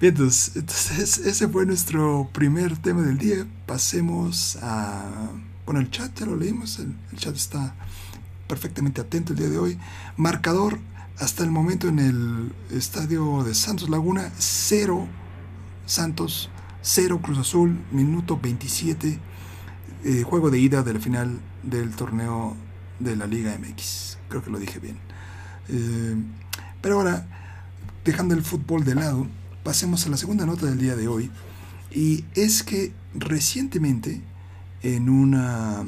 [0.00, 3.46] Bien, entonces, ese fue nuestro primer tema del día.
[3.66, 5.30] Pasemos a.
[5.64, 6.78] Bueno, el chat ya lo leímos.
[6.80, 7.74] El, el chat está
[8.48, 9.78] perfectamente atento el día de hoy.
[10.16, 10.80] Marcador
[11.20, 15.06] hasta el momento en el estadio de Santos Laguna, 0
[15.90, 16.50] Santos,
[16.82, 19.18] 0 Cruz Azul, minuto 27,
[20.04, 22.56] eh, juego de ida de la final del torneo
[23.00, 24.18] de la Liga MX.
[24.28, 24.98] Creo que lo dije bien.
[25.68, 26.14] Eh,
[26.80, 27.26] pero ahora,
[28.04, 29.26] dejando el fútbol de lado,
[29.64, 31.28] pasemos a la segunda nota del día de hoy.
[31.90, 34.22] Y es que recientemente,
[34.82, 35.84] en una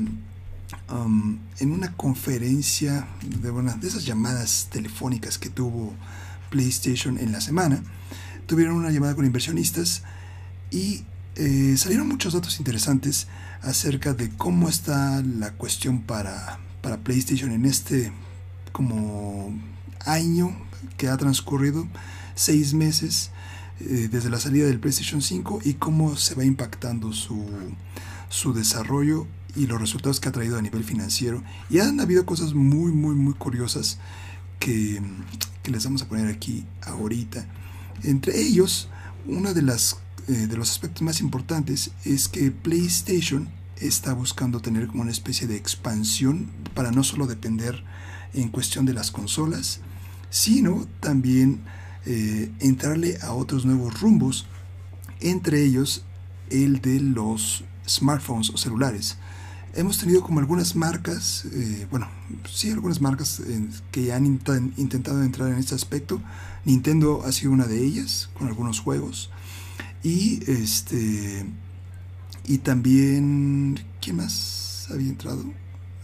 [0.89, 5.95] Um, en una conferencia de, bueno, de esas llamadas telefónicas que tuvo
[6.51, 7.83] PlayStation en la semana,
[8.47, 10.03] tuvieron una llamada con inversionistas
[10.71, 11.05] y
[11.37, 13.27] eh, salieron muchos datos interesantes
[13.63, 18.13] acerca de cómo está la cuestión para, para PlayStation en este
[18.73, 19.55] como
[20.05, 20.57] año
[20.97, 21.87] que ha transcurrido,
[22.35, 23.31] seis meses
[23.81, 27.45] eh, desde la salida del PlayStation 5 y cómo se va impactando su,
[28.29, 31.43] su desarrollo y los resultados que ha traído a nivel financiero.
[31.69, 33.99] Y han habido cosas muy, muy, muy curiosas
[34.59, 35.03] que,
[35.65, 37.47] les vamos a poner aquí ahorita.
[38.05, 38.89] Entre ellos,
[39.27, 44.87] uno de, las, eh, de los aspectos más importantes es que PlayStation está buscando tener
[44.87, 47.83] como una especie de expansión para no solo depender
[48.35, 49.81] en cuestión de las consolas,
[50.31, 51.63] sino también
[52.07, 54.47] eh, entrarle a otros nuevos rumbos,
[55.21, 56.05] entre ellos
[56.51, 59.17] el de los smartphones o celulares
[59.75, 62.09] hemos tenido como algunas marcas, eh, bueno,
[62.51, 66.21] sí, algunas marcas eh, que han intentado entrar en este aspecto.
[66.65, 69.31] Nintendo ha sido una de ellas, con algunos juegos.
[70.03, 71.47] Y este.
[72.47, 73.81] Y también.
[74.01, 75.45] ¿Quién más había entrado?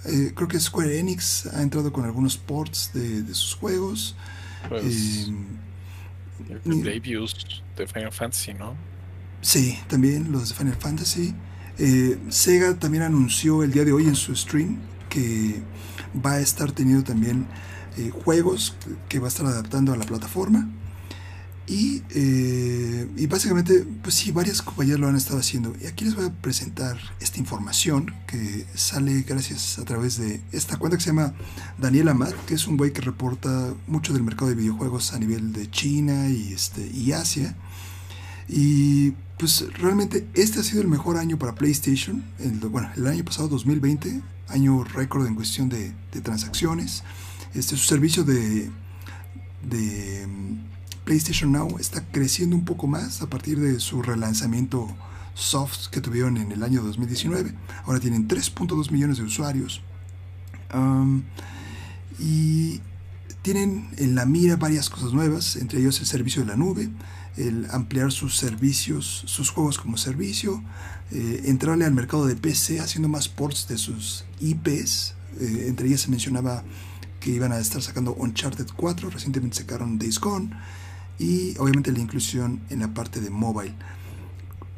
[0.04, 4.16] Eh, creo que Square Enix ha entrado con algunos ports de, sus juegos.
[4.68, 5.30] Pues,
[7.76, 8.74] de Final Fantasy, ¿no?
[9.40, 11.34] Sí, también los de Final Fantasy.
[11.78, 15.60] Eh, Sega también anunció el día de hoy en su stream que
[16.24, 17.46] va a estar teniendo también
[17.98, 18.74] eh, juegos
[19.08, 20.68] que va a estar adaptando a la plataforma.
[21.66, 25.74] Y, eh, y, básicamente, pues sí, varias compañías lo han estado haciendo.
[25.82, 30.78] Y aquí les voy a presentar esta información que sale gracias a través de esta
[30.78, 31.34] cuenta que se llama
[31.76, 35.52] Daniel Amat, que es un güey que reporta mucho del mercado de videojuegos a nivel
[35.52, 37.54] de China y, este, y Asia.
[38.48, 42.24] Y pues realmente este ha sido el mejor año para PlayStation.
[42.38, 47.04] El, bueno, el año pasado, 2020, año récord en cuestión de, transacciones.
[47.54, 48.70] Este, su servicio de,
[49.62, 54.88] de mm, PlayStation Now está creciendo un poco más a partir de su relanzamiento
[55.34, 57.54] soft que tuvieron en el año 2019.
[57.84, 59.82] Ahora tienen 3.2 millones de usuarios.
[62.18, 62.80] y
[63.42, 66.90] tienen en la mira varias cosas nuevas, entre ellos el servicio de la nube,
[67.36, 70.62] el ampliar sus servicios, sus juegos como servicio,
[71.12, 75.14] eh, entrarle al mercado de PC haciendo más ports de sus IPs.
[75.40, 76.64] Eh, entre ellas se mencionaba
[77.20, 80.50] que iban a estar sacando Uncharted 4, recientemente sacaron Days Gone
[81.18, 83.74] y obviamente la inclusión en la parte de mobile.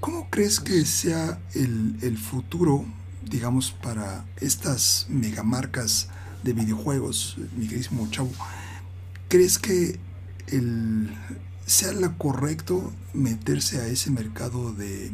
[0.01, 2.85] ¿Cómo crees que sea el, el futuro,
[3.29, 6.09] digamos, para estas megamarcas
[6.43, 8.31] de videojuegos, mi queridísimo chavo?
[9.29, 10.01] ¿Crees que
[10.49, 11.11] el,
[11.71, 15.13] sea lo correcto meterse a ese mercado de,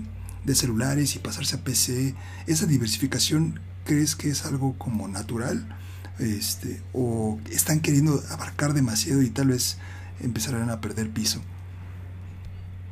[0.55, 2.15] celulares y pasarse a PC,
[2.47, 5.77] esa diversificación, ¿crees que es algo como natural?
[6.19, 9.79] Este, ¿O están queriendo abarcar demasiado y tal vez
[10.21, 11.43] empezarán a perder piso?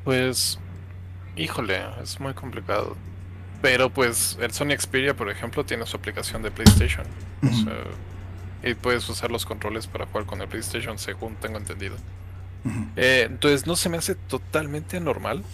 [0.04, 0.58] Pues,
[1.36, 2.96] híjole, es muy complicado.
[3.62, 7.06] Pero pues el Sony Xperia, por ejemplo, tiene su aplicación de PlayStation.
[8.62, 11.96] y puedes usar los controles para jugar con el PlayStation, según tengo entendido.
[12.96, 15.44] Eh, entonces no se me hace totalmente normal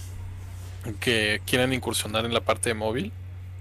[1.00, 3.12] que quieran incursionar en la parte de móvil.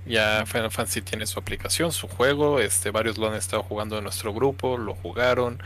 [0.09, 4.03] Ya Final Fantasy tiene su aplicación, su juego, este, varios lo han estado jugando en
[4.03, 5.61] nuestro grupo, lo jugaron.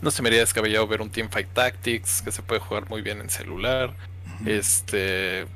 [0.00, 3.20] No se me haría descabellado ver un Teamfight Tactics que se puede jugar muy bien
[3.20, 3.94] en celular.
[4.46, 5.46] Este,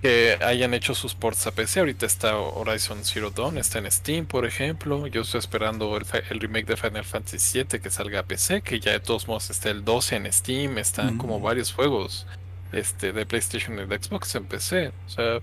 [0.00, 1.80] que hayan hecho sus ports a PC.
[1.80, 5.06] Ahorita está Horizon Zero Dawn, está en Steam, por ejemplo.
[5.06, 8.92] Yo estoy esperando el, remake de Final Fantasy VII que salga a PC, que ya
[8.92, 10.78] de todos modos está el 12 en Steam.
[10.78, 12.26] Están como varios juegos
[12.72, 14.92] este, de PlayStation y de Xbox en PC.
[15.06, 15.40] O sea,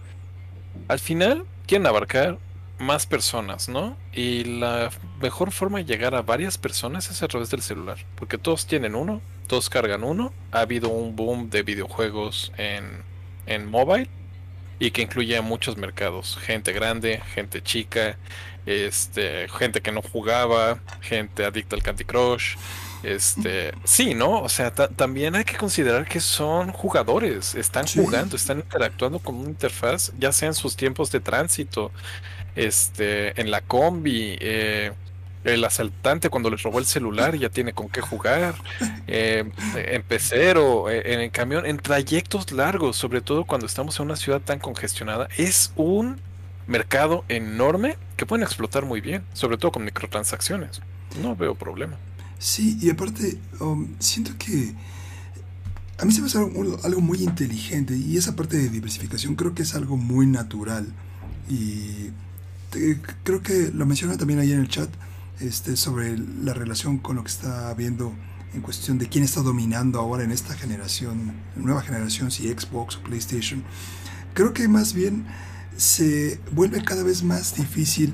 [0.87, 2.37] al final quieren abarcar
[2.79, 3.95] más personas, ¿no?
[4.13, 4.89] Y la
[5.21, 8.95] mejor forma de llegar a varias personas es a través del celular, porque todos tienen
[8.95, 10.33] uno, todos cargan uno.
[10.51, 13.03] Ha habido un boom de videojuegos en
[13.45, 14.09] en mobile
[14.79, 18.17] y que incluye a muchos mercados, gente grande, gente chica,
[18.65, 22.55] este, gente que no jugaba, gente adicta al Candy Crush,
[23.03, 24.41] este, sí, ¿no?
[24.41, 29.49] O sea, también hay que considerar que son jugadores, están jugando, están interactuando con una
[29.49, 31.91] interfaz, ya sea en sus tiempos de tránsito,
[32.55, 34.91] este, en la combi, eh,
[35.43, 38.55] el asaltante cuando les robó el celular ya tiene con qué jugar,
[39.07, 39.43] eh,
[39.75, 44.15] en pecero, eh, en el camión, en trayectos largos, sobre todo cuando estamos en una
[44.15, 46.21] ciudad tan congestionada, es un
[46.67, 50.81] mercado enorme que pueden explotar muy bien, sobre todo con microtransacciones.
[51.21, 51.97] No veo problema.
[52.43, 54.73] Sí, y aparte, um, siento que
[55.97, 59.61] a mí se me hace algo, muy inteligente y esa parte de diversificación creo que
[59.61, 60.85] es algo muy natural.
[61.49, 62.09] Y
[63.23, 64.89] creo que lo mencionan también ahí en el chat
[65.39, 68.11] este, sobre la relación con lo que está habiendo
[68.53, 73.03] en cuestión de quién está dominando ahora en esta generación, nueva generación, si Xbox o
[73.03, 73.63] PlayStation.
[74.33, 75.25] Creo que más bien
[75.77, 78.13] se vuelve cada vez más difícil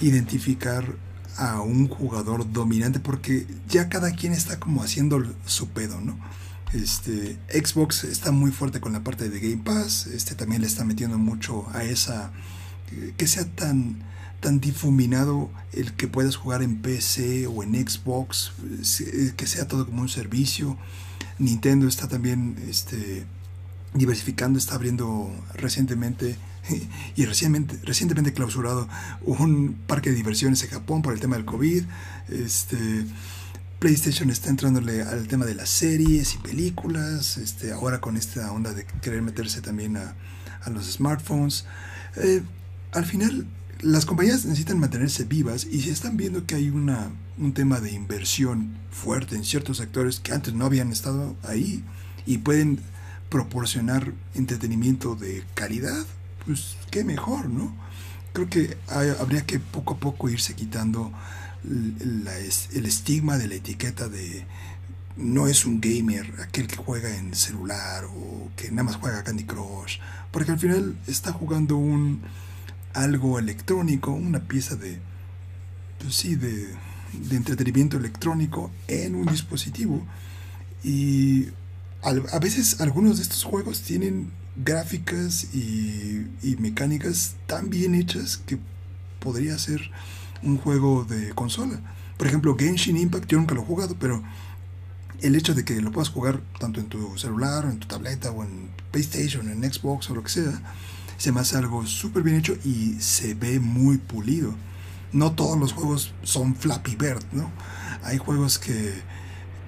[0.00, 0.96] identificar
[1.38, 6.18] a un jugador dominante porque ya cada quien está como haciendo su pedo, ¿no?
[6.72, 10.84] Este, Xbox está muy fuerte con la parte de Game Pass, este también le está
[10.84, 12.30] metiendo mucho a esa
[13.16, 14.02] que sea tan
[14.40, 18.52] tan difuminado el que puedas jugar en PC o en Xbox,
[19.36, 20.76] que sea todo como un servicio.
[21.38, 23.26] Nintendo está también este,
[23.94, 26.36] diversificando, está abriendo recientemente
[27.16, 28.88] y recientemente, recientemente clausurado
[29.22, 31.84] un parque de diversiones en Japón por el tema del COVID.
[32.28, 33.04] Este,
[33.78, 38.72] PlayStation está entrándole al tema de las series y películas, este, ahora con esta onda
[38.72, 40.14] de querer meterse también a,
[40.72, 41.64] los smartphones.
[42.16, 42.42] Eh,
[42.92, 43.46] al final,
[43.80, 47.92] las compañías necesitan mantenerse vivas y si están viendo que hay una, un tema de
[47.92, 51.82] inversión fuerte en ciertos sectores que antes no habían estado ahí
[52.26, 52.80] y pueden
[53.30, 56.04] proporcionar entretenimiento de calidad,
[56.48, 57.74] pues qué mejor, ¿no?
[58.32, 58.78] Creo que
[59.20, 61.12] habría que poco a poco irse quitando
[61.62, 64.46] el estigma de la etiqueta de
[65.18, 69.44] no es un gamer aquel que juega en celular o que nada más juega Candy
[69.44, 69.98] Crush,
[70.30, 72.22] porque al final está jugando un
[72.94, 75.00] algo electrónico, una pieza de,
[75.98, 76.68] pues sí, de,
[77.12, 80.02] de entretenimiento electrónico en un dispositivo.
[80.82, 81.48] Y
[82.02, 86.26] a veces algunos de estos juegos tienen gráficas y,
[86.58, 88.58] mecánicas tan bien hechas que
[89.20, 89.90] podría ser
[90.42, 91.80] un juego de consola.
[92.16, 94.22] Por ejemplo, Genshin Impact, yo nunca lo he jugado, pero
[95.20, 98.30] el hecho de que lo puedas jugar tanto en tu celular, o en tu tableta,
[98.30, 100.60] o en PlayStation, en Xbox o lo que sea,
[101.16, 104.54] se me hace algo súper bien hecho y se ve muy pulido.
[105.12, 107.50] No todos los juegos son Flappy Bird, ¿no?
[108.02, 108.94] Hay juegos que,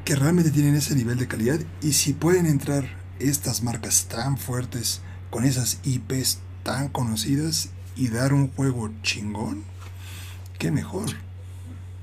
[0.05, 5.00] que realmente tienen ese nivel de calidad y si pueden entrar estas marcas tan fuertes
[5.30, 9.64] con esas IPs tan conocidas y dar un juego chingón,
[10.59, 11.11] qué mejor.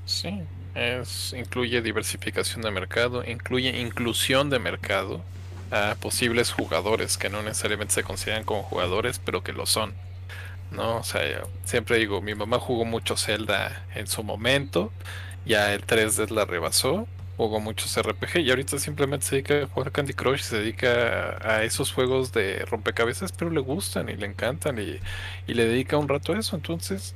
[0.06, 0.40] Sí,
[0.74, 5.22] es, incluye diversificación de mercado, incluye inclusión de mercado
[5.70, 9.92] a posibles jugadores que no necesariamente se consideran como jugadores, pero que lo son.
[10.70, 10.98] ¿no?
[10.98, 11.20] O sea,
[11.64, 14.92] siempre digo, mi mamá jugó mucho Zelda en su momento,
[15.44, 17.06] ya el 3D la rebasó,
[17.38, 21.62] jugó muchos RPG y ahorita simplemente se dedica a jugar Candy Crush, se dedica a,
[21.64, 24.98] esos juegos de rompecabezas, pero le gustan y le encantan y,
[25.46, 26.56] y le dedica un rato a eso.
[26.56, 27.14] Entonces,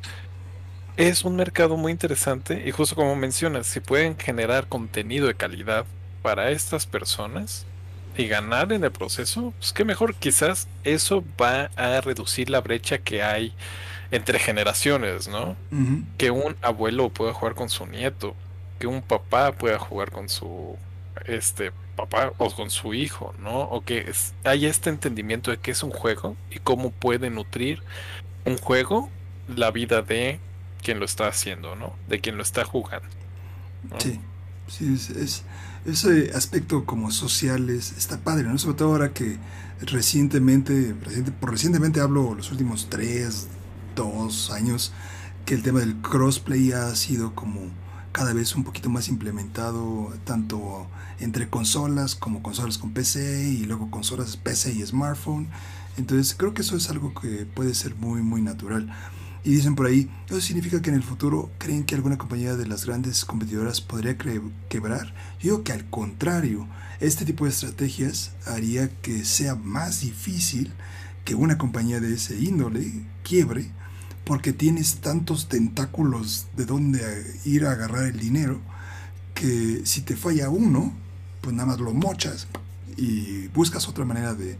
[0.96, 5.84] es un mercado muy interesante y justo como mencionas, si pueden generar contenido de calidad
[6.22, 7.66] para estas personas,
[8.16, 12.98] y ganar en el proceso, pues qué mejor, quizás eso va a reducir la brecha
[12.98, 13.54] que hay
[14.10, 15.56] entre generaciones, ¿no?
[16.18, 18.36] Que un abuelo pueda jugar con su nieto,
[18.82, 20.76] que un papá pueda jugar con su
[21.26, 23.60] este papá o con su hijo, ¿no?
[23.60, 27.80] O que haya este entendimiento de que es un juego y cómo puede nutrir
[28.44, 29.08] un juego
[29.46, 30.40] la vida de
[30.82, 31.94] quien lo está haciendo, ¿no?
[32.08, 33.06] De quien lo está jugando.
[33.98, 34.18] Sí,
[34.66, 35.44] sí, es
[35.86, 38.58] ese aspecto como social está padre, ¿no?
[38.58, 39.38] Sobre todo ahora que
[39.80, 40.96] recientemente,
[41.38, 43.46] por recientemente hablo los últimos tres,
[43.94, 44.92] dos años,
[45.46, 47.70] que el tema del crossplay ha sido como
[48.12, 50.86] cada vez un poquito más implementado, tanto
[51.18, 55.48] entre consolas como consolas con PC y luego consolas PC y smartphone.
[55.96, 58.92] Entonces creo que eso es algo que puede ser muy, muy natural.
[59.44, 62.66] Y dicen por ahí, ¿eso significa que en el futuro creen que alguna compañía de
[62.66, 65.14] las grandes competidoras podría quebrar?
[65.40, 66.68] Yo digo que al contrario,
[67.00, 70.72] este tipo de estrategias haría que sea más difícil
[71.24, 73.72] que una compañía de ese índole quiebre
[74.24, 77.00] porque tienes tantos tentáculos de donde
[77.44, 78.60] ir a agarrar el dinero
[79.34, 80.92] que si te falla uno,
[81.40, 82.46] pues nada más lo mochas
[82.96, 84.58] y buscas otra manera de,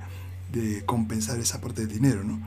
[0.53, 2.40] de compensar esa parte de dinero, ¿no?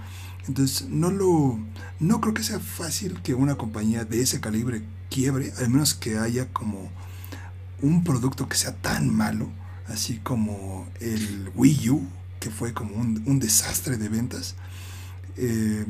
[0.48, 1.60] Entonces, no lo
[2.00, 6.18] no creo que sea fácil que una compañía de ese calibre quiebre, al menos que
[6.18, 6.92] haya como
[7.82, 9.50] un producto que sea tan malo,
[9.88, 12.08] así como el Wii U,
[12.40, 14.56] que fue como un, desastre de ventas.
[15.38, 15.86] Eh,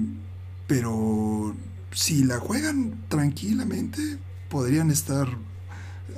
[0.67, 1.55] pero
[1.91, 4.17] si la juegan tranquilamente,
[4.49, 5.27] podrían estar,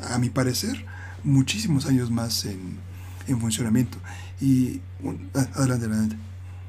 [0.09, 0.85] a mi parecer,
[1.23, 2.79] muchísimos años más en,
[3.27, 3.97] en funcionamiento.
[4.39, 4.81] Y
[5.33, 6.15] adelante, adelante.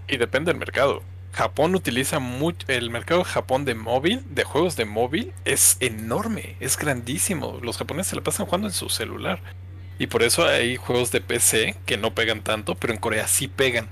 [0.08, 1.02] Y depende del mercado.
[1.32, 6.76] Japón utiliza mucho, el mercado Japón de móvil, de juegos de móvil, es enorme, es
[6.76, 7.60] grandísimo.
[7.62, 9.40] Los japoneses se la pasan jugando en su celular.
[9.98, 13.48] Y por eso hay juegos de PC que no pegan tanto, pero en Corea sí
[13.48, 13.88] pegan.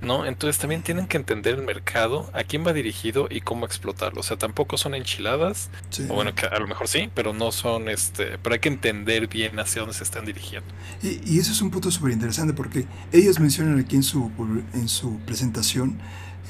[0.00, 0.26] ¿No?
[0.26, 4.20] Entonces también tienen que entender el mercado, a quién va dirigido y cómo explotarlo.
[4.20, 5.70] O sea, tampoco son enchiladas,
[6.08, 9.26] o bueno, que a lo mejor sí, pero no son, este, pero hay que entender
[9.28, 10.68] bien hacia dónde se están dirigiendo.
[11.02, 14.30] Y, y eso es un punto súper interesante porque ellos mencionan aquí en su,
[14.74, 15.98] en su presentación,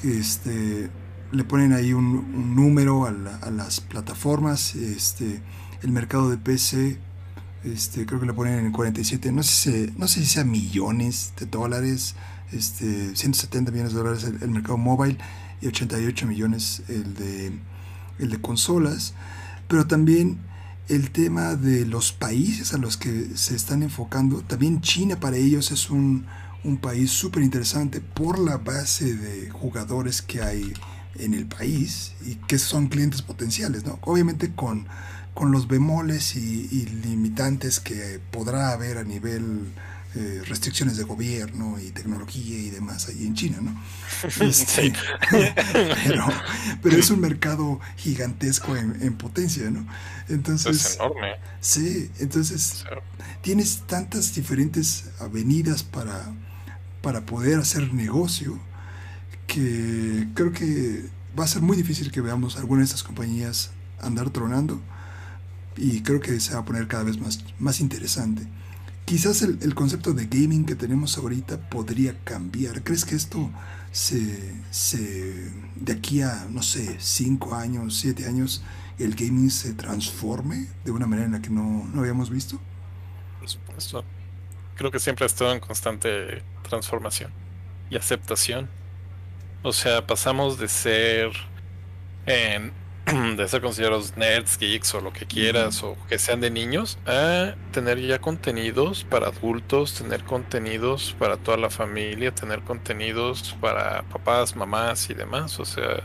[0.03, 0.89] este,
[1.31, 3.09] le ponen ahí un, número a,
[3.41, 5.41] a, las plataformas, este,
[5.81, 6.97] el mercado de PC.
[7.63, 11.45] Este, creo que le ponen en 47, no sé, no sé si sea millones de
[11.45, 12.15] dólares,
[12.51, 15.17] este, 170 millones de dólares el, mercado móvil
[15.61, 17.51] y 88 millones el de,
[18.19, 19.13] el de consolas,
[19.67, 20.39] pero también
[20.87, 25.71] el tema de los países a los que se están enfocando, también China para ellos
[25.71, 26.25] es un,
[26.63, 30.73] un país súper interesante por la base de jugadores que hay
[31.15, 33.99] en el país y que son clientes potenciales, ¿no?
[34.01, 34.87] Obviamente con,
[35.33, 39.67] con los bemoles y, y limitantes que podrá haber a nivel
[40.15, 43.79] eh, restricciones de gobierno y tecnología y demás ahí en China, ¿no?
[44.43, 44.91] Este,
[46.81, 49.85] pero, es un mercado gigantesco en, potencia, ¿no?
[50.27, 51.35] Entonces, es enorme.
[51.61, 52.85] Sí, entonces
[53.43, 56.33] tienes tantas diferentes avenidas para,
[57.03, 58.59] para poder hacer negocio
[59.45, 61.05] que creo que
[61.39, 63.69] va a ser muy difícil que veamos alguna de estas compañías
[64.01, 64.81] andar tronando
[65.77, 68.47] y creo que se va a poner cada vez más, más interesante
[69.09, 72.83] quizás el, concepto de gaming que tenemos ahorita podría cambiar.
[72.83, 73.49] ¿Crees que esto
[73.91, 78.61] se, se, de aquí a, no sé, 5 años, 7 años,
[78.99, 82.59] el gaming se transforme de una manera en la que no, no habíamos visto?
[83.39, 84.03] Por supuesto.
[84.75, 87.31] Creo que siempre ha estado en constante transformación
[87.89, 88.69] y aceptación.
[89.63, 91.31] O sea, pasamos de ser
[92.27, 92.71] en
[93.37, 97.55] de ser considerados nerds, geeks o lo que quieras, o que sean de niños, a
[97.71, 104.55] tener ya contenidos para adultos, tener contenidos para toda la familia, tener contenidos para papás,
[104.55, 105.59] mamás y demás.
[105.59, 106.03] O sea,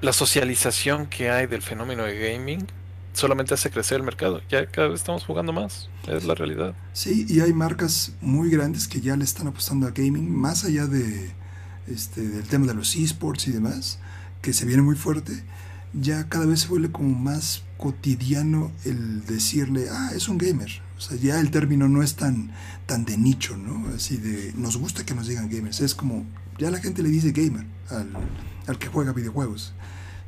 [0.00, 2.66] la socialización que hay del fenómeno de gaming
[3.12, 4.40] solamente hace crecer el mercado.
[4.48, 6.74] Ya cada vez estamos jugando más, es la realidad.
[6.92, 10.86] Sí, y hay marcas muy grandes que ya le están apostando a gaming, más allá
[10.86, 11.32] de
[11.88, 13.98] este, del tema de los esports y demás,
[14.42, 15.42] que se viene muy fuerte
[15.92, 20.70] ya cada vez se vuelve como más cotidiano el decirle, ah, es un gamer.
[20.96, 22.50] O sea, ya el término no es tan,
[22.86, 23.88] tan de nicho, ¿no?
[23.94, 25.80] Así de, nos gusta que nos digan gamers.
[25.80, 26.26] Es como,
[26.58, 28.10] ya la gente le dice gamer al,
[28.66, 29.74] al que juega videojuegos.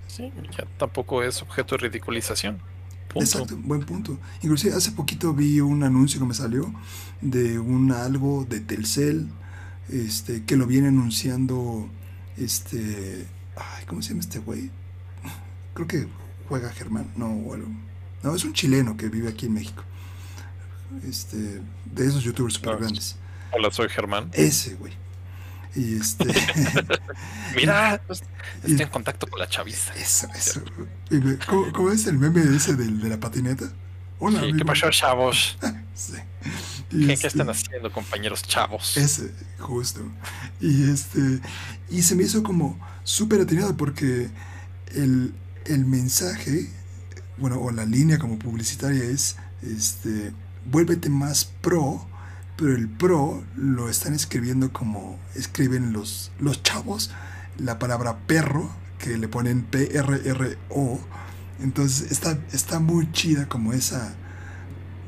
[0.07, 2.59] Sí, ya tampoco es objeto de ridiculización.
[3.15, 4.19] Exacto, buen punto.
[4.43, 6.73] Inclusive hace poquito vi un anuncio que me salió
[7.21, 9.29] de un algo de Telcel,
[9.89, 11.89] este, que lo viene anunciando,
[12.37, 14.71] este, ay, ¿cómo se llama este güey?
[15.87, 16.09] Creo que
[16.49, 17.67] juega Germán, no, bueno,
[18.23, 19.83] no, es un chileno que vive aquí en México.
[21.09, 23.17] Este, de esos youtubers super grandes.
[23.53, 24.31] Hola, soy Germán.
[24.33, 24.93] Ese, güey.
[25.75, 26.25] Y este.
[27.57, 28.23] Mira, pues,
[28.65, 29.95] estoy en contacto con la chaviza.
[29.95, 30.63] Eso, eso.
[31.73, 33.71] ¿Cómo, es el meme ese de, de la patineta?
[34.19, 35.57] Hola, ¿Qué pasó, chavos?
[35.95, 36.15] sí.
[36.91, 38.97] ¿Qué, este, están haciendo, compañeros chavos?
[38.97, 40.01] Ese, justo.
[40.61, 41.41] Y este.
[41.89, 44.29] Y se me hizo como súper atinado porque
[44.95, 45.33] el,
[45.67, 46.69] el mensaje,
[47.39, 50.33] bueno, o la línea como publicitaria es, este,
[50.71, 52.07] vuélvete más pro,
[52.57, 57.11] pero el pro lo están escribiendo como escriben los, los chavos,
[57.59, 61.01] la palabra perro, que le ponen P-R-R-O.
[61.61, 64.15] Entonces está, está muy chida como esa...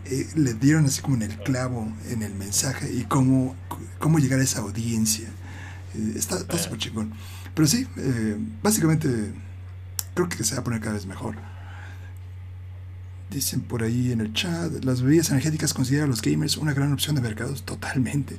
[0.06, 3.54] Eh, le dieron así como en el clavo en el mensaje y cómo,
[3.98, 5.28] cómo llegar a esa audiencia.
[5.94, 7.12] Eh, está súper chingón.
[7.54, 9.32] Pero sí, eh, básicamente
[10.14, 11.36] creo que se va a poner cada vez mejor.
[13.30, 16.92] Dicen por ahí en el chat, las bebidas energéticas consideran a los gamers una gran
[16.92, 18.36] opción de mercados, totalmente.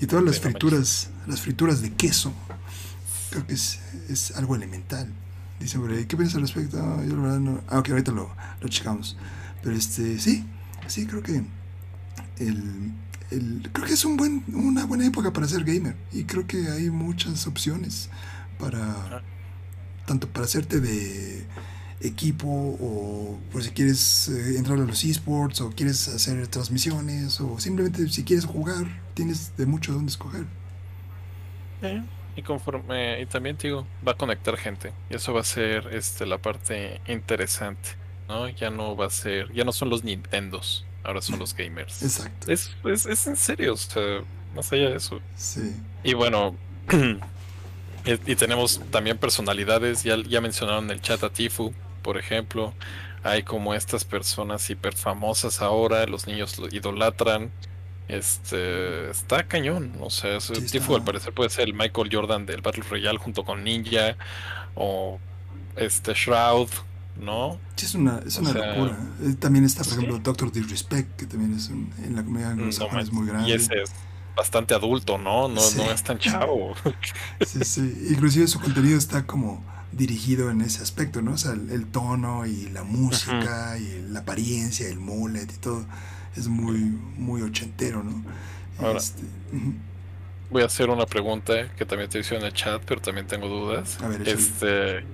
[0.00, 2.32] Y todas las frituras, las frituras de queso,
[3.30, 5.12] creo que es, es algo elemental.
[5.60, 6.78] Dicen por ahí, ¿qué piensas al respecto?
[7.04, 7.60] yo la verdad no...
[7.68, 9.18] Ah, ok, ahorita lo, lo checamos.
[9.62, 10.46] Pero este, sí,
[10.86, 11.42] sí, creo que
[12.38, 12.94] el,
[13.72, 16.90] creo que es un buen, una buena época para ser gamer y creo que hay
[16.90, 18.08] muchas opciones
[18.58, 19.22] para ah.
[20.06, 21.44] Tanto para hacerte de
[22.00, 27.58] equipo o por si quieres eh, entrar a los esports o quieres hacer transmisiones o
[27.58, 30.44] simplemente si quieres jugar tienes de mucho donde escoger.
[32.36, 36.26] Y conforme y también digo va a conectar gente y eso va a ser este
[36.26, 37.90] la parte interesante
[38.28, 42.02] no ya no va a ser ya no son los Nintendos ahora son los gamers.
[42.02, 42.50] Exacto.
[42.50, 44.22] Es, es, es en serio o sea
[44.54, 45.20] más allá de eso.
[45.36, 45.74] Sí.
[46.02, 46.56] Y bueno
[48.04, 51.72] y, tenemos también personalidades ya ya mencionaron el chat a Tifu
[52.02, 52.74] por ejemplo.
[53.22, 57.50] Hay como estas personas hiper famosas ahora, los niños lo idolatran.
[58.08, 62.60] Este está cañón, o sea, ese tipo al parecer puede ser el Michael Jordan del
[62.60, 64.16] Battle Royale junto con Ninja
[64.74, 65.20] o
[65.76, 66.70] este Shroud,
[67.20, 67.60] ¿no?
[67.76, 68.98] Sí, es una, es una locura.
[69.22, 73.12] Eh, también está, por ejemplo, Doctor Disrespect, que también es en la comedia anglosajona es
[73.12, 73.48] muy grande.
[73.48, 73.92] Y ese es
[74.36, 75.48] bastante adulto, ¿no?
[75.48, 76.74] No, no es tan chavo.
[77.46, 78.06] sí, sí.
[78.10, 81.32] Inclusive su contenido está como dirigido en ese aspecto, ¿no?
[81.32, 85.84] O sea, el, tono y la música y la apariencia, el mullet y todo
[86.36, 88.24] es muy, muy ochentero, ¿no?
[88.96, 89.22] este,
[90.50, 93.48] Voy a hacer una pregunta que también te hice en el chat, pero también tengo
[93.48, 93.98] dudas.
[94.00, 95.04] A ver, este,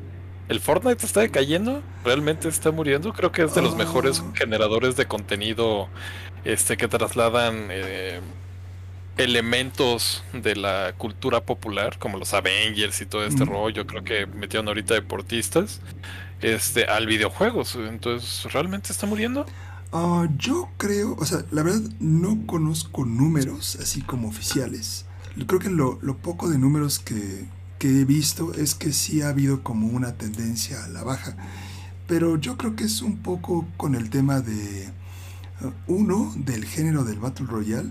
[0.48, 1.82] ¿El Fortnite está decayendo?
[2.04, 3.12] ¿Realmente está muriendo?
[3.12, 3.78] Creo que es de los ah.
[3.78, 5.88] mejores generadores de contenido
[6.44, 8.20] este, que trasladan eh,
[9.16, 14.68] elementos de la cultura popular, como los Avengers y todo este rollo, creo que metieron
[14.68, 15.80] ahorita deportistas,
[16.42, 17.76] este, al videojuegos.
[17.76, 19.46] Entonces, ¿realmente está muriendo?
[19.92, 25.06] Ah, yo creo, o sea, la verdad no conozco números así como oficiales.
[25.46, 27.44] Creo que lo, poco de números que,
[27.78, 31.36] que he visto es que sí ha habido como una tendencia a la baja.
[32.06, 34.88] Pero yo creo que es un poco con el tema de,
[35.62, 37.90] uh, uno, del género del Battle Royale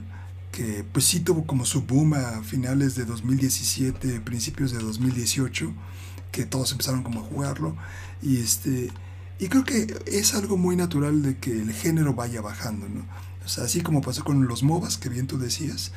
[0.55, 5.73] que pues sí tuvo como su boom a finales de 2017, principios de 2018,
[6.31, 7.75] que todos empezaron como a jugarlo
[8.21, 8.89] y este
[9.37, 13.01] y creo que es algo muy natural de que el género vaya bajando, ¿no?
[13.43, 15.91] O sea, así como pasó con los MOBAs, que bien tú decías,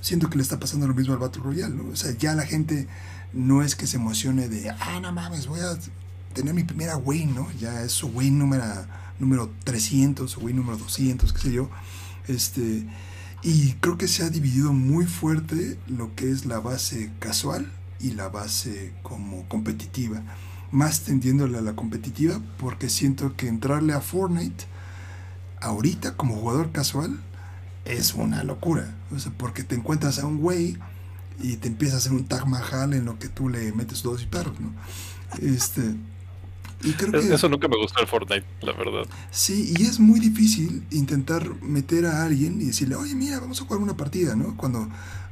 [0.00, 1.92] siento que le está pasando lo mismo al Battle Royale, ¿no?
[1.92, 2.88] O sea, ya la gente
[3.32, 5.78] no es que se emocione de, ah, no mames, voy a
[6.34, 7.48] tener mi primera win, ¿no?
[7.60, 8.64] Ya es su win número,
[9.20, 11.70] número 300, su win número 200, qué sé yo.
[12.26, 12.84] Este,
[13.42, 18.12] y creo que se ha dividido muy fuerte lo que es la base casual y
[18.12, 20.22] la base como competitiva.
[20.70, 24.66] Más tendiéndole a la competitiva porque siento que entrarle a Fortnite
[25.60, 27.20] ahorita como jugador casual
[27.84, 28.94] es una locura.
[29.14, 30.76] O sea, porque te encuentras a un güey
[31.40, 34.18] y te empieza a hacer un tag mahal en lo que tú le metes dos
[34.18, 34.72] disparos, ¿no?
[35.40, 35.94] Este,
[36.82, 39.06] eso nunca me gustó el Fortnite, la verdad.
[39.30, 43.64] Sí, y es muy difícil intentar meter a alguien y decirle, oye, mira, vamos a
[43.64, 44.56] jugar una partida, ¿no?
[44.56, 44.88] Cuando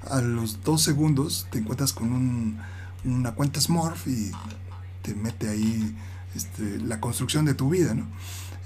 [0.09, 2.59] a los dos segundos te encuentras con un,
[3.05, 4.31] una cuenta Smurf y
[5.03, 5.97] te mete ahí
[6.35, 8.07] este, la construcción de tu vida, ¿no?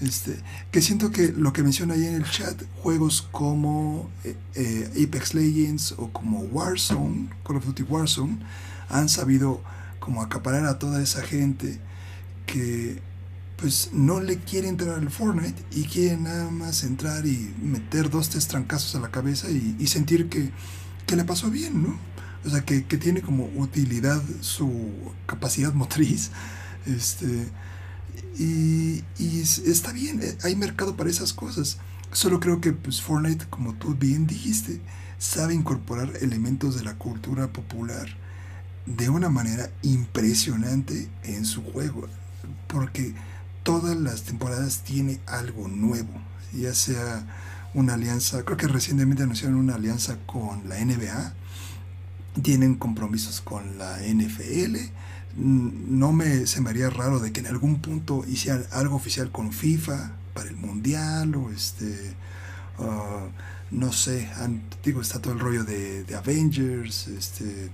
[0.00, 0.36] Este,
[0.72, 5.34] que siento que lo que menciona ahí en el chat, juegos como eh, eh, Apex
[5.34, 8.38] Legends o como Warzone, Call of Duty Warzone,
[8.88, 9.62] han sabido
[10.00, 11.80] como acaparar a toda esa gente
[12.46, 13.00] que
[13.62, 18.28] pues no le quiere entrar al Fortnite y quiere nada más entrar y meter dos,
[18.28, 20.50] tres trancazos a la cabeza y, sentir que,
[21.14, 21.96] le pasó bien, ¿no?
[22.44, 24.90] O sea, que, tiene como utilidad su
[25.26, 26.32] capacidad motriz.
[26.86, 27.46] Este,
[28.36, 29.04] y,
[29.64, 31.78] está bien, eh, hay mercado para esas cosas.
[32.10, 34.80] Solo creo que pues, Fortnite, como tú bien dijiste,
[35.18, 38.08] sabe incorporar elementos de la cultura popular
[38.86, 42.08] de una manera impresionante en su juego
[42.66, 43.14] porque
[43.62, 46.12] todas las temporadas tiene algo nuevo,
[46.52, 47.26] ya sea
[47.74, 51.34] una alianza, creo que recientemente anunciaron una alianza con la NBA,
[52.42, 54.76] tienen compromisos con la NFL,
[55.36, 59.52] no me se me haría raro de que en algún punto hicieran algo oficial con
[59.52, 62.14] FIFA para el mundial o este
[62.78, 63.30] uh,
[63.70, 64.28] no sé,
[64.84, 67.70] digo está todo el rollo de, de Avengers, este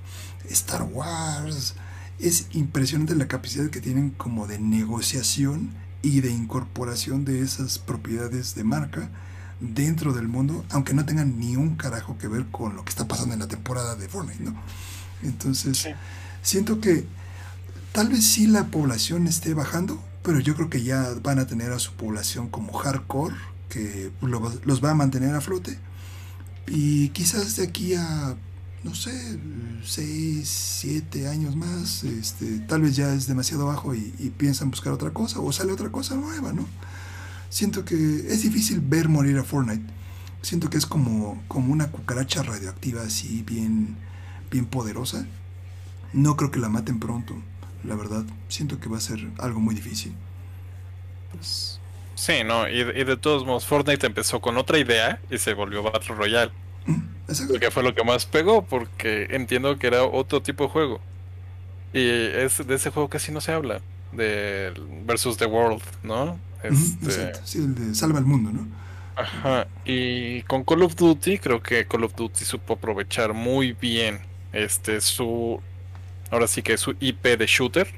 [0.49, 1.75] Star Wars,
[2.19, 5.71] es impresionante la capacidad que tienen como de negociación
[6.03, 9.11] y de incorporación de esas propiedades de marca
[9.61, 13.09] dentro del mundo, aunque no tengan ni un carajo que ver con lo que está
[13.09, 14.55] pasando en la temporada de Fortnite, ¿no?
[15.23, 15.89] Entonces,
[16.43, 17.07] siento que
[17.93, 21.73] tal vez sí la población esté bajando, pero yo creo que ya van a tener
[21.73, 23.35] a su población como hardcore,
[23.69, 25.79] que los va a mantener a flote.
[26.67, 28.37] Y quizás de aquí a
[28.85, 29.39] no sé,
[29.85, 35.11] 6, 7 años más, este, tal vez ya es demasiado bajo y, piensan buscar otra
[35.11, 36.67] cosa o sale otra cosa nueva, ¿no?
[37.51, 39.99] Siento que es difícil ver morir a Fortnite,
[40.43, 43.97] Siento que es como, como una cucaracha radioactiva así bien,
[44.51, 45.27] bien poderosa.
[46.13, 47.35] No creo que la maten pronto,
[47.85, 48.25] la verdad.
[48.49, 50.15] Siento que va a ser algo muy difícil.
[51.33, 51.81] Pues,
[52.15, 56.15] sí, no, y, de todos modos, Fortnite empezó con otra idea y se volvió Battle
[56.15, 56.53] Royale.
[57.61, 61.01] Que fue lo que más pegó, porque entiendo que era otro tipo de juego.
[61.93, 63.81] Y es, de ese juego casi no se habla.
[64.13, 64.73] De
[65.05, 66.39] versus the World, ¿no?
[66.63, 67.35] Este...
[67.45, 68.67] Sí, el de Salva el Mundo, ¿no?
[69.15, 69.67] Ajá.
[69.85, 74.21] Y con Call of Duty, creo que Call of Duty supo aprovechar muy bien
[74.53, 75.61] este su.
[76.31, 77.89] Ahora sí que su IP de shooter.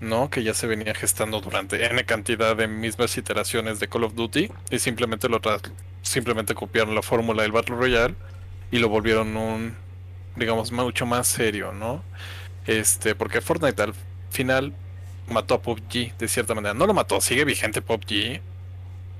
[0.00, 0.30] ¿no?
[0.30, 4.50] Que ya se venía gestando durante N cantidad de mismas iteraciones de Call of Duty.
[4.70, 5.40] Y simplemente lo
[6.02, 8.14] simplemente copiaron la fórmula del Battle Royale
[8.70, 9.74] y lo volvieron un
[10.36, 12.02] digamos mucho más serio, ¿no?
[12.66, 13.94] Este, porque Fortnite al
[14.30, 14.72] final
[15.28, 16.74] mató a PUBG de cierta manera.
[16.74, 18.40] No lo mató, sigue vigente PUBG,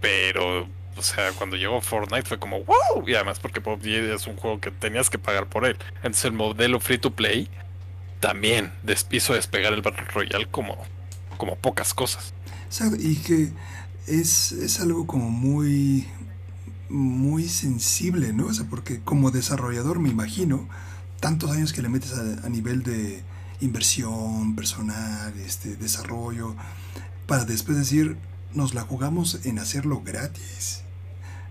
[0.01, 4.37] pero, o sea, cuando llegó Fortnite fue como, wow, y además porque PUBG es un
[4.37, 5.77] juego que tenías que pagar por él.
[5.97, 7.49] Entonces el modelo free to play
[8.21, 10.79] también despiso despegar el Battle Royale como,
[11.37, 12.33] como pocas cosas.
[12.99, 13.53] y que
[14.07, 16.09] es, es algo como muy,
[16.93, 18.47] muy sensible, ¿no?
[18.47, 20.69] O sea, porque como desarrollador me imagino
[21.21, 23.23] tantos años que le metes a nivel de
[23.61, 26.55] inversión personal, este, desarrollo,
[27.27, 28.17] para después decir,
[28.55, 30.83] nos la jugamos en hacerlo gratis.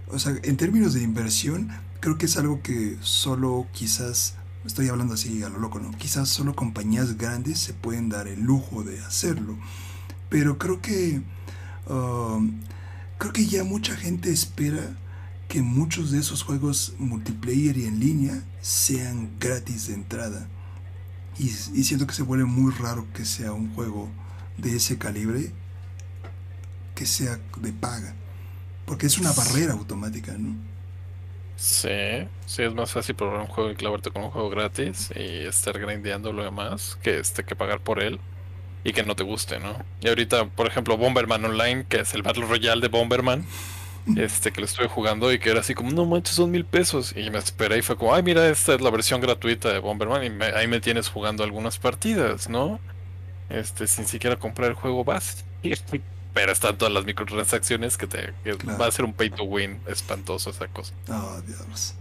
[0.07, 1.69] O sea, en términos de inversión,
[2.01, 4.35] creo que es algo que solo quizás,
[4.65, 5.91] estoy hablando así a lo loco, ¿no?
[5.91, 9.57] Quizás solo compañías grandes se pueden dar el lujo de hacerlo.
[10.29, 11.21] Pero creo que,
[11.87, 12.59] um,
[13.17, 14.97] creo que ya mucha gente espera
[15.51, 20.47] que muchos de esos juegos multiplayer y en línea sean gratis de entrada.
[21.37, 24.09] Y, siento que se vuelve muy raro que sea un juego
[24.57, 25.51] de ese calibre
[26.95, 28.15] que sea de paga.
[28.85, 30.55] Porque es una barrera automática, ¿no?
[31.57, 35.45] Sí, sí, es más fácil probar un juego y clavarte con un juego gratis y
[35.45, 38.21] estar grindeando lo demás que este que pagar por él
[38.85, 39.75] y que no te guste, ¿no?
[39.99, 43.45] Y ahorita, por ejemplo, Bomberman Online, que es el Battle Royale de Bomberman,
[44.15, 47.13] este que lo estuve jugando y que era así como, no manches, son mil pesos.
[47.15, 50.23] Y me esperé y fue como, ay, mira, esta es la versión gratuita de Bomberman
[50.23, 52.79] y ahí me tienes jugando algunas partidas, ¿no?
[53.49, 55.43] Este, sin siquiera comprar el juego base.
[56.33, 58.33] Pero están todas las microtransacciones que te
[58.79, 60.93] va a ser un pay to win espantoso esa cosa.
[61.09, 61.95] Oh, Dios.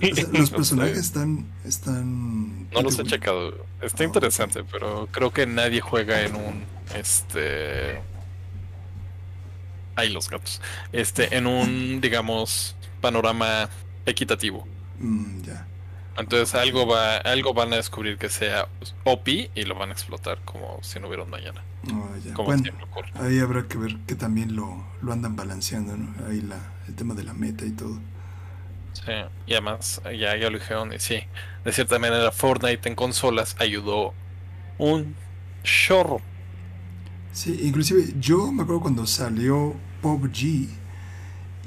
[0.32, 2.70] los personajes están, están.
[2.70, 3.66] No los he checado.
[3.82, 6.64] Está oh, interesante, pero creo que nadie juega en un
[6.94, 8.00] este
[9.96, 10.60] Ahí los gatos.
[10.92, 13.68] Este, en un, digamos, panorama
[14.06, 14.66] equitativo.
[14.98, 15.66] Mm, ya.
[16.16, 18.68] Entonces algo va, algo van a descubrir que sea
[19.02, 21.62] OP y lo van a explotar como si no hubiera un mañana.
[22.36, 22.62] Oh, bueno,
[23.14, 26.14] ahí habrá que ver que también lo, lo andan balanceando, ¿no?
[26.26, 28.00] Ahí la, el tema de la meta y todo.
[28.92, 29.12] Sí,
[29.46, 31.20] y además ya, ya lo dijeron y sí,
[31.64, 34.14] de cierta manera Fortnite en consolas ayudó
[34.78, 35.16] un
[35.64, 36.20] chorro
[37.34, 40.68] Sí, inclusive yo me acuerdo cuando salió PUBG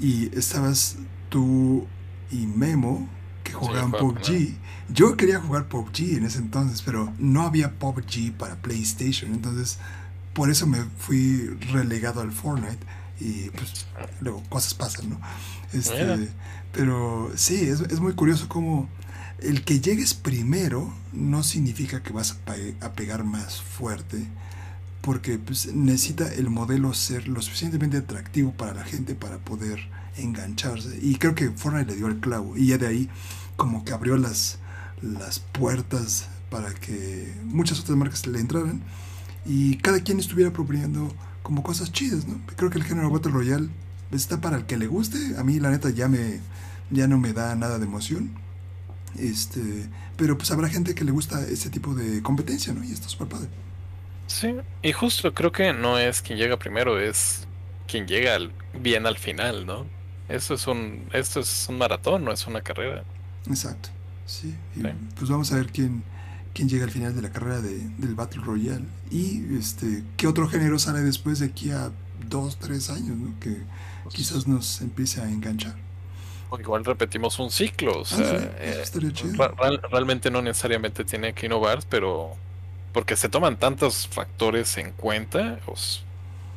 [0.00, 0.96] y estabas
[1.28, 1.86] tú
[2.30, 3.06] y Memo
[3.44, 4.56] que jugaban PUBG.
[4.88, 9.78] Yo quería jugar PUBG en ese entonces, pero no había PUBG para PlayStation, entonces
[10.32, 12.78] por eso me fui relegado al Fortnite
[13.20, 13.86] y pues
[14.22, 15.20] luego cosas pasan, ¿no?
[15.74, 16.30] Este,
[16.72, 18.88] pero sí, es, es muy curioso cómo
[19.40, 24.26] el que llegues primero no significa que vas a, a pegar más fuerte
[25.08, 29.88] porque pues, necesita el modelo ser lo suficientemente atractivo para la gente para poder
[30.18, 30.98] engancharse.
[31.00, 32.58] Y creo que Fortnite le dio el clavo.
[32.58, 33.08] Y ya de ahí
[33.56, 34.58] como que abrió las,
[35.00, 38.82] las puertas para que muchas otras marcas le entraran
[39.46, 41.10] y cada quien estuviera proponiendo
[41.42, 42.38] como cosas chidas, ¿no?
[42.56, 43.70] Creo que el género Battle Royale
[44.10, 45.38] está para el que le guste.
[45.38, 46.40] A mí la neta ya me
[46.90, 48.32] ya no me da nada de emoción.
[49.16, 49.88] Este,
[50.18, 52.84] pero pues habrá gente que le gusta ese tipo de competencia, ¿no?
[52.84, 53.48] Y esto es súper padre.
[54.28, 57.48] Sí, y justo creo que no es quien llega primero, es
[57.88, 58.38] quien llega
[58.74, 59.86] bien al final, ¿no?
[60.28, 63.04] Eso es un, esto es un maratón, no es una carrera.
[63.48, 63.88] Exacto,
[64.26, 64.54] sí.
[65.16, 66.04] Pues vamos a ver quién,
[66.52, 70.46] quién llega al final de la carrera de, del Battle Royale y este qué otro
[70.46, 71.90] género sale después de aquí a
[72.28, 73.40] dos, tres años, ¿no?
[73.40, 73.56] Que
[74.02, 75.74] pues quizás nos empiece a enganchar.
[76.60, 78.84] Igual repetimos un ciclo, o ah, sea, eh,
[79.90, 82.36] realmente no necesariamente tiene que innovar, pero
[82.92, 85.58] porque se toman tantos factores en cuenta.
[85.64, 86.02] Pues,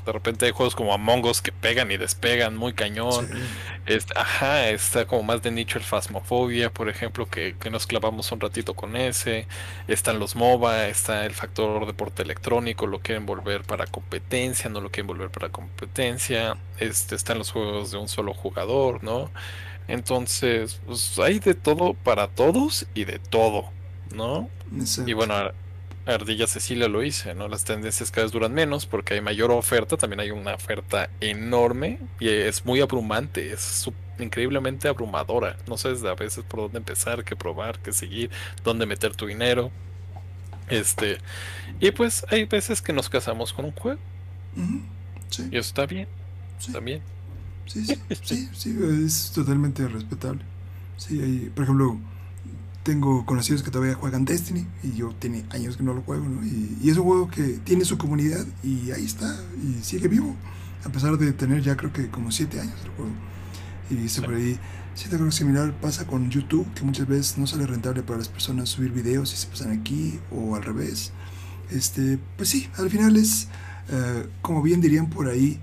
[0.06, 3.30] de repente hay juegos como Among Us que pegan y despegan muy cañón.
[4.16, 8.74] ajá, está como más de nicho el Phasmophobia, por ejemplo, que, nos clavamos un ratito
[8.74, 9.48] con ese.
[9.88, 14.90] Están los MOBA, está el factor deporte electrónico, lo quieren volver para competencia, no lo
[14.90, 16.58] quieren volver para competencia.
[16.80, 19.30] Este, están los juegos de un solo jugador, ¿no?
[19.88, 23.70] Entonces, pues hay de todo para todos y de todo,
[24.14, 24.50] ¿no?
[25.06, 25.36] Y bueno,
[26.06, 27.48] Ardilla Cecilia lo hice, ¿no?
[27.48, 32.00] Las tendencias cada vez duran menos porque hay mayor oferta, también hay una oferta enorme
[32.20, 33.90] y es muy abrumante, es
[34.20, 35.58] increíblemente abrumadora.
[35.68, 38.32] No sabes a veces por dónde empezar, qué probar, qué seguir,
[38.64, 39.72] dónde meter tu dinero.
[40.70, 41.20] Este,
[41.80, 44.00] y pues hay veces que nos casamos con un juego.
[45.30, 45.44] sí.
[45.52, 46.08] Y eso está bien.
[46.60, 46.72] Sí.
[46.72, 47.02] También.
[47.66, 50.44] Sí, sí, sí, sí, es totalmente respetable.
[50.98, 51.98] Sí, hay, por ejemplo,
[52.84, 56.44] tengo conocidos que todavía juegan Destiny y yo tiene años que no lo juego, ¿no?
[56.44, 60.36] Y, y, es un juego que tiene su comunidad y ahí está, y sigue vivo,
[60.84, 63.12] a pesar de tener ya creo que como 7 años el juego.
[63.90, 64.60] Y sobre ahí,
[64.96, 68.30] siento que algo similar pasa con YouTube, que muchas veces no sale rentable para las
[68.30, 71.12] personas subir videos y se pasan aquí o al revés.
[71.70, 73.48] Este, pues sí, al final es,
[73.90, 75.60] eh, como bien dirían por ahí,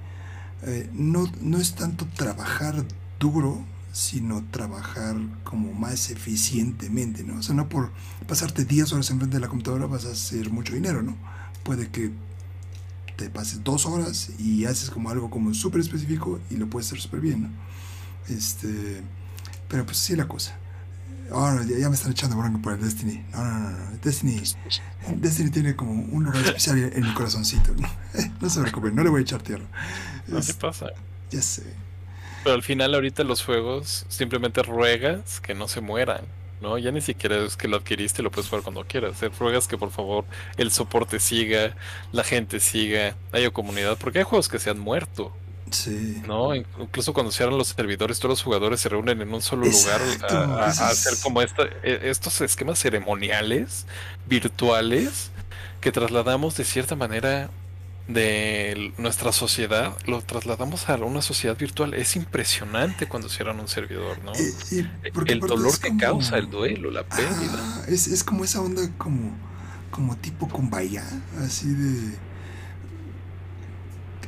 [0.62, 2.84] eh, no, no es tanto trabajar
[3.18, 7.38] duro, sino trabajar como más eficientemente, ¿no?
[7.38, 7.90] O sea, no por
[8.26, 11.16] pasarte 10 horas enfrente de la computadora vas a hacer mucho dinero, ¿no?
[11.64, 12.12] Puede que
[13.16, 17.00] te pases dos horas y haces como algo como súper específico y lo puedes hacer
[17.00, 17.48] súper bien, ¿no?
[18.28, 19.02] Este,
[19.68, 20.56] pero pues sí la cosa.
[21.30, 23.22] Ahora ya, me están echando bronca por el Destiny.
[23.32, 23.98] No, no, no, no.
[24.02, 24.40] Destiny,
[25.16, 27.74] Destiny tiene como un lugar especial en mi corazoncito.
[27.74, 27.88] No,
[28.40, 29.66] no se preocupen, no le voy a echar tierra.
[30.26, 30.86] No se pasa.
[31.30, 31.87] Ya sé.
[32.48, 36.22] Pero al final ahorita los juegos simplemente ruegas que no se mueran.
[36.62, 36.78] ¿no?
[36.78, 39.20] Ya ni siquiera es que lo adquiriste y lo puedes jugar cuando quieras.
[39.38, 40.24] Ruegas que por favor
[40.56, 41.76] el soporte siga,
[42.10, 45.30] la gente siga, haya comunidad, porque hay juegos que se han muerto.
[45.72, 46.22] Sí.
[46.26, 46.54] ¿No?
[46.54, 50.64] Incluso cuando cierran los servidores, todos los jugadores se reúnen en un solo lugar a,
[50.68, 53.84] hacer como esta, e, estos esquemas ceremoniales
[54.26, 55.32] virtuales
[55.82, 57.50] que trasladamos de cierta manera
[58.08, 61.94] de nuestra sociedad, lo trasladamos a una sociedad virtual.
[61.94, 64.32] Es impresionante cuando cierran un servidor, ¿no?
[65.26, 67.84] el dolor que causa el duelo, la pérdida.
[67.88, 69.36] es, es como esa onda como,
[69.90, 71.04] como tipo vaya
[71.44, 72.28] así de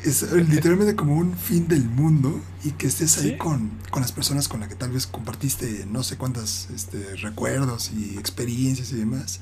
[0.04, 4.48] es literalmente como un fin del mundo y que estés ahí con, con, las personas
[4.48, 9.40] con las que tal vez compartiste no sé cuántas este, recuerdos y experiencias y demás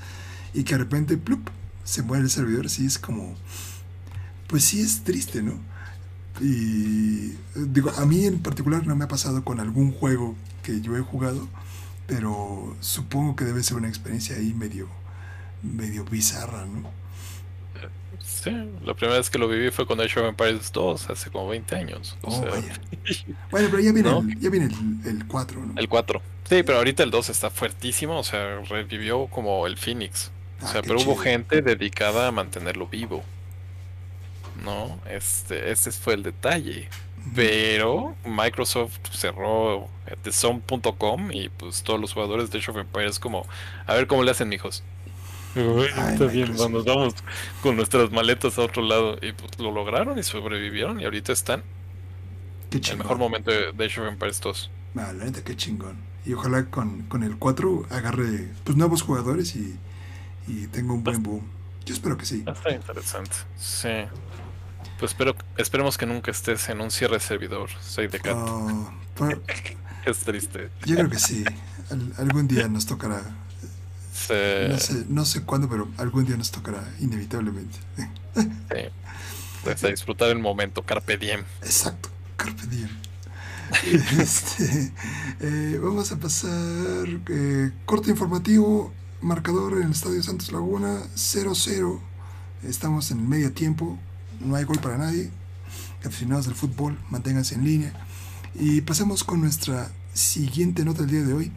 [0.53, 1.49] y que de repente plup,
[1.85, 3.35] se muere el servidor, sí es como,
[4.49, 5.55] pues sí es triste, ¿no?
[6.41, 10.97] Y digo, a mí en particular no me ha pasado con algún juego que yo
[10.97, 11.49] he jugado,
[12.07, 14.89] pero supongo que debe ser una experiencia ahí medio,
[15.63, 16.99] medio bizarra, ¿no?
[18.21, 18.51] Sí,
[18.85, 21.77] la primera vez que lo viví fue con Age of Empires 2, hace como 20
[21.77, 22.17] años.
[22.23, 22.41] Oh,
[23.51, 24.69] bueno, pero ya viene, el, ya viene
[25.05, 25.75] el, 4, ¿no?
[25.77, 26.23] El 4.
[26.49, 30.31] Sí, pero ahorita el 2 está fuertísimo, o sea, revivió como el Phoenix.
[30.61, 33.25] O ah, sea, pero hubo gente dedicada a mantenerlo vivo.
[34.63, 35.01] ¿No?
[35.09, 36.89] Este, ese fue el detalle.
[37.35, 39.89] Pero Microsoft cerró
[40.23, 43.47] TheZone.com y pues todos los jugadores de Age of Empires como,
[43.87, 44.83] a ver cómo le hacen, mijos
[45.55, 47.15] está bien, nos vamos
[47.63, 49.17] con nuestras maletas a otro lado.
[49.23, 51.63] Y pues lo lograron y sobrevivieron y ahorita están
[52.71, 54.71] en el mejor momento de, Age of Empires 2.
[54.95, 55.97] la neta, qué chingón.
[56.27, 59.79] Y ojalá con, con, el 4 agarre pues nuevos jugadores y,
[60.47, 61.43] y tenga un buen boom.
[61.87, 62.45] Yo espero que sí.
[62.47, 63.33] Está interesante.
[63.57, 63.89] Sí.
[64.99, 68.37] Pues espero, esperemos que nunca estés en un cierre servidor, soy de cat.
[68.37, 68.91] Oh,
[70.07, 70.71] es triste.
[70.85, 71.45] Yo creo que sí.
[72.19, 73.23] algún día nos tocará
[74.29, 77.79] no, sé, no sé cuándo, pero algún día nos tocará, inevitablemente.
[78.37, 78.45] Sí.
[79.65, 81.45] Pues a disfrutar el momento, Carpe Diem.
[81.63, 82.91] Exacto, Carpe Diem.
[84.21, 84.93] este,
[85.41, 87.07] eh, vamos a pasar.
[87.29, 92.01] Eh, corte informativo, marcador en el Estadio Santos Laguna, 0-0.
[92.65, 93.99] Estamos en el medio tiempo,
[94.41, 95.31] no hay gol para nadie.
[96.05, 97.93] Aficionados del fútbol, manténganse en línea.
[98.55, 101.53] Y pasemos con nuestra siguiente nota del día de hoy.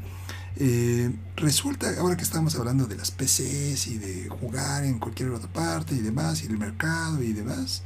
[0.57, 5.51] Eh, resulta, ahora que estamos hablando de las PCs y de jugar en cualquier otra
[5.51, 7.83] parte y demás, y el mercado y demás,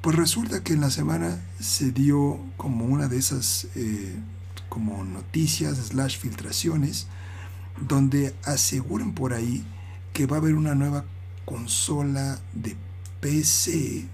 [0.00, 4.16] pues resulta que en la semana se dio como una de esas eh,
[4.68, 7.06] como noticias slash filtraciones
[7.80, 9.64] donde aseguran por ahí
[10.12, 11.04] que va a haber una nueva
[11.44, 12.76] consola de
[13.20, 14.06] PC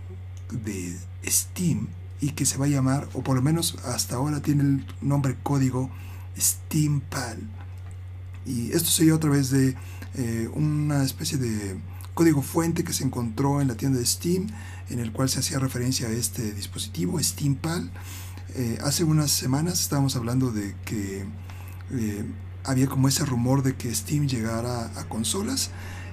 [0.51, 1.89] de Steam
[2.21, 5.37] y que se va a llamar, o por lo menos hasta ahora tiene el nombre
[5.43, 5.91] código
[6.39, 7.39] SteamPal
[8.47, 9.75] y esto se dio a través de
[10.15, 11.79] eh, una especie de
[12.13, 14.47] código fuente que se encontró en la tienda de Steam,
[14.91, 17.91] en el cual se hacía referencia a este dispositivo, SteamPal.
[18.55, 21.25] Eh, hace unas semanas estábamos hablando de que
[21.91, 22.25] eh,
[22.65, 25.71] había como ese rumor de que Steam llegara a consolas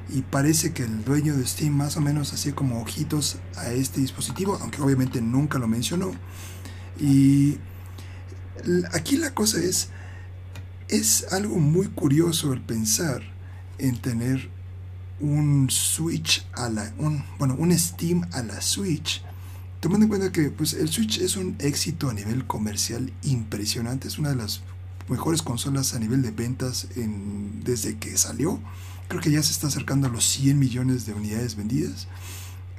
[0.10, 4.02] y parece que el dueño de Steam más o menos hacía como ojitos a este
[4.02, 6.12] dispositivo, aunque obviamente nunca lo mencionó.
[7.00, 7.58] Y
[8.94, 9.90] aquí la cosa es,
[10.90, 13.22] es algo muy curioso el pensar
[13.78, 14.50] en tener
[15.20, 19.24] un Switch a la, un, bueno, un Steam a la Switch,
[19.80, 24.18] tomando en cuenta que pues, el Switch es un éxito a nivel comercial impresionante, es
[24.18, 24.62] una de las
[25.08, 28.60] mejores consolas a nivel de ventas en, desde que salió.
[29.12, 32.08] Creo que ya se está acercando a los 100 millones de unidades vendidas.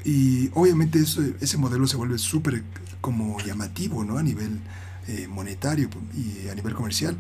[0.03, 2.65] Y obviamente eso, ese modelo se vuelve súper
[3.03, 4.17] como llamativo, ¿no?
[4.17, 4.61] A nivel
[5.09, 7.19] eh, monetario y a nivel comercial.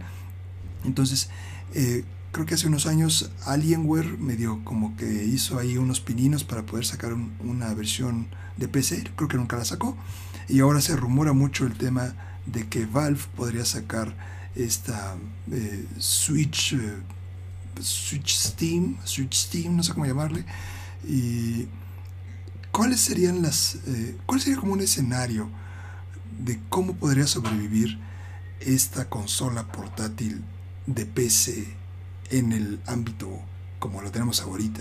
[0.85, 1.29] Entonces,
[1.75, 6.65] eh, creo que hace unos años Alienware medio como que hizo ahí unos pininos para
[6.65, 9.95] poder sacar una versión de PC, creo que nunca la sacó.
[10.49, 12.15] Y ahora se rumora mucho el tema
[12.47, 14.17] de que Valve podría sacar
[14.55, 15.17] esta
[15.51, 16.75] eh, Switch,
[17.81, 20.45] Switch Steam, Switch Steam, no sé cómo llamarle.
[21.07, 21.67] Y
[22.71, 23.79] ¿cuáles serían las,
[24.27, 25.49] cuál sería como un escenario
[26.39, 27.99] de cómo podría sobrevivir
[28.61, 30.43] esta consola portátil
[30.87, 31.67] de PC
[32.31, 33.41] en el ámbito
[33.79, 34.81] como lo tenemos ahorita.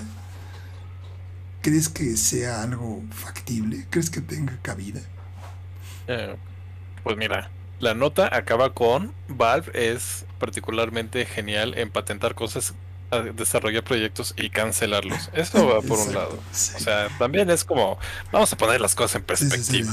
[1.62, 3.88] ¿Crees que sea algo factible?
[3.90, 5.02] ¿Crees que tenga cabida?
[6.08, 6.36] Eh,
[7.04, 7.50] pues mira,
[7.82, 12.74] la nota acaba con Valve es particularmente genial en patentar cosas,
[13.36, 15.30] desarrollar proyectos y cancelarlos.
[15.34, 16.40] Eso va por un lado.
[16.52, 17.98] O sea, también es como,
[18.32, 19.92] vamos a poner las cosas en perspectiva.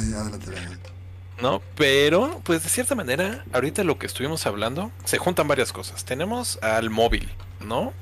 [1.40, 1.62] ¿no?
[1.76, 6.04] Pero, pues de cierta manera, ahorita lo que estuvimos hablando, se juntan varias cosas.
[6.04, 7.30] Tenemos al móvil,
[7.64, 7.92] ¿no?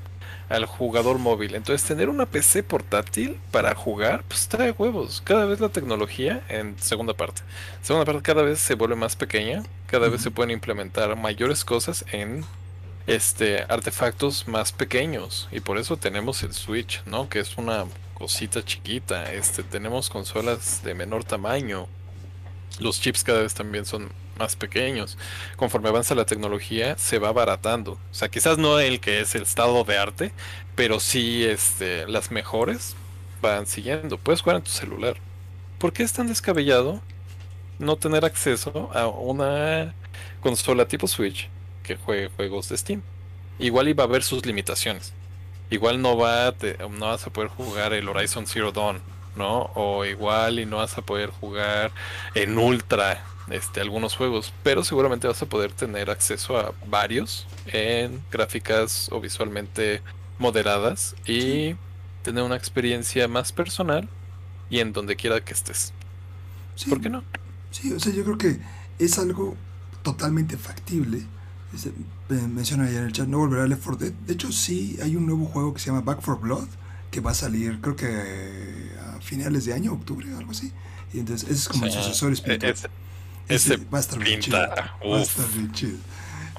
[0.49, 1.55] Al jugador móvil.
[1.55, 5.21] Entonces, tener una PC portátil para jugar, pues trae huevos.
[5.23, 7.41] Cada vez la tecnología, en segunda parte,
[7.81, 12.05] segunda parte cada vez se vuelve más pequeña, cada vez se pueden implementar mayores cosas
[12.11, 12.45] en
[13.07, 17.29] este artefactos más pequeños y por eso tenemos el Switch, ¿no?
[17.29, 19.31] Que es una cosita chiquita.
[19.33, 21.87] Este tenemos consolas de menor tamaño
[22.79, 25.17] los chips cada vez también son más pequeños.
[25.55, 27.93] Conforme avanza la tecnología, se va abaratando.
[27.93, 30.31] O sea, quizás no el que es el estado de arte,
[30.75, 32.95] pero sí este, las mejores
[33.41, 34.17] van siguiendo.
[34.17, 35.17] Puedes jugar en tu celular.
[35.79, 37.01] ¿Por qué es tan descabellado
[37.79, 39.93] no tener acceso a una
[40.41, 41.49] consola tipo Switch
[41.83, 43.01] que juegue juegos de Steam?
[43.59, 45.13] Igual iba a haber sus limitaciones.
[45.69, 46.53] Igual no, va
[46.89, 49.01] no vas a poder jugar el Horizon Zero Dawn
[49.37, 49.69] ¿no?
[49.75, 51.91] O igual y no vas a poder jugar
[52.33, 58.21] en ultra este, algunos juegos, pero seguramente vas a poder tener acceso a varios en
[58.31, 60.01] gráficas o visualmente
[60.39, 61.75] moderadas y
[62.23, 64.09] tener una experiencia más personal
[64.69, 65.93] y en donde quiera que estés.
[66.89, 67.23] ¿Por qué no?
[67.71, 68.59] Sí, o sea, yo creo que
[68.99, 69.55] es algo
[70.03, 71.23] totalmente factible.
[72.29, 74.13] menciona ahí en el chat, no volverá a Left 4 Dead.
[74.25, 76.67] De hecho, sí, hay un nuevo juego que se llama Back for Blood,
[77.11, 78.91] que va a salir, creo que
[79.21, 80.71] finales de año, octubre, algo así.
[81.13, 82.75] Y entonces, ese es como el sucesor espiritual.
[83.47, 84.57] ese, va a estar bien chido.
[84.57, 85.97] Va a estar bien chido.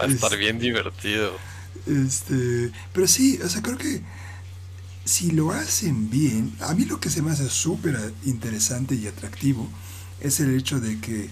[0.01, 1.33] Va a estar bien divertido.
[1.87, 4.03] Este, pero sí, o sea, creo que
[5.05, 9.69] si lo hacen bien, a mí lo que se me hace súper interesante y atractivo
[10.21, 11.31] es el hecho de que,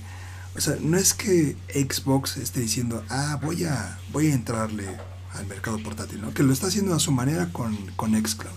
[0.57, 4.87] o sea, no es que Xbox esté diciendo, ah, voy a, voy a entrarle
[5.34, 6.32] al mercado portátil, ¿no?
[6.32, 8.53] Que lo está haciendo a su manera con, con Xcloud.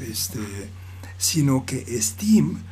[0.00, 0.40] Este,
[1.18, 2.62] sino que Steam,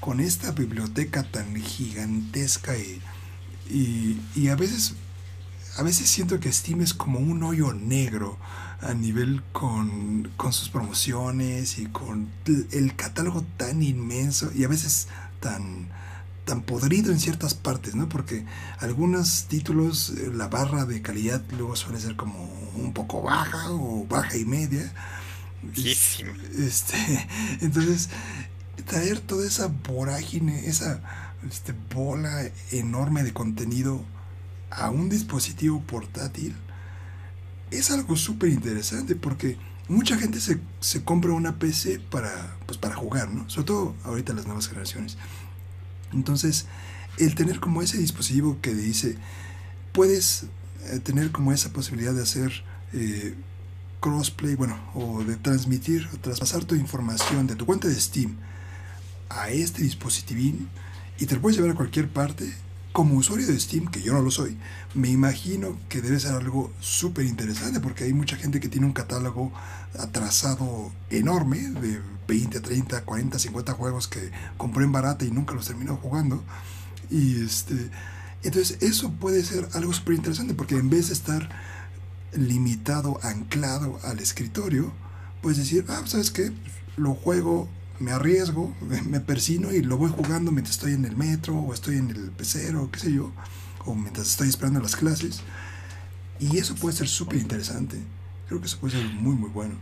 [0.00, 3.00] con esta biblioteca tan gigantesca y,
[4.34, 4.94] y, a veces
[5.78, 8.36] a veces siento que Steam es como un hoyo negro
[8.80, 12.28] a nivel con, con, sus promociones y con
[12.72, 15.06] el catálogo tan inmenso y a veces
[15.40, 15.88] tan,
[16.52, 18.10] tan podrido en ciertas partes, ¿no?
[18.10, 18.44] Porque
[18.78, 22.46] algunos títulos, eh, la barra de calidad luego suele ser como
[22.76, 24.92] un poco baja o baja y media.
[26.58, 27.26] Este,
[27.62, 28.10] entonces,
[28.84, 31.00] traer toda esa vorágine, esa
[31.48, 34.04] este, bola enorme de contenido
[34.68, 36.54] a un dispositivo portátil
[37.70, 39.56] es algo súper interesante porque
[39.88, 43.48] mucha gente se, se, compra una PC para, pues, para jugar, ¿no?
[43.48, 45.16] Sobre todo ahorita las nuevas generaciones.
[46.12, 46.66] Entonces,
[47.18, 49.16] el tener como ese dispositivo que dice,
[49.92, 50.46] puedes
[50.86, 53.34] eh, tener como esa posibilidad de hacer eh,
[54.00, 58.36] crossplay, bueno, o de transmitir, o traspasar tu información de tu cuenta de Steam
[59.28, 60.68] a este dispositivín
[61.18, 62.52] y te lo puedes llevar a cualquier parte,
[62.92, 64.56] como usuario de Steam, que yo no lo soy,
[64.94, 68.92] me imagino que debe ser algo súper interesante porque hay mucha gente que tiene un
[68.92, 69.50] catálogo
[69.98, 75.66] atrasado enorme de 20, 30, 40, 50 juegos que compré en barata y nunca los
[75.66, 76.42] terminó jugando.
[77.10, 77.90] Y este,
[78.42, 81.48] entonces eso puede ser algo súper interesante porque en vez de estar
[82.32, 84.92] limitado, anclado al escritorio,
[85.40, 86.52] puedes decir, ah, ¿sabes qué?
[86.96, 87.68] Lo juego,
[88.02, 88.74] me arriesgo,
[89.08, 92.30] me persino y lo voy jugando mientras estoy en el metro o estoy en el
[92.30, 93.32] pecero, qué sé yo.
[93.84, 95.42] o mientras estoy esperando las clases.
[96.38, 97.98] Y eso puede ser súper interesante.
[98.48, 99.76] Creo que eso puede ser muy, muy bueno.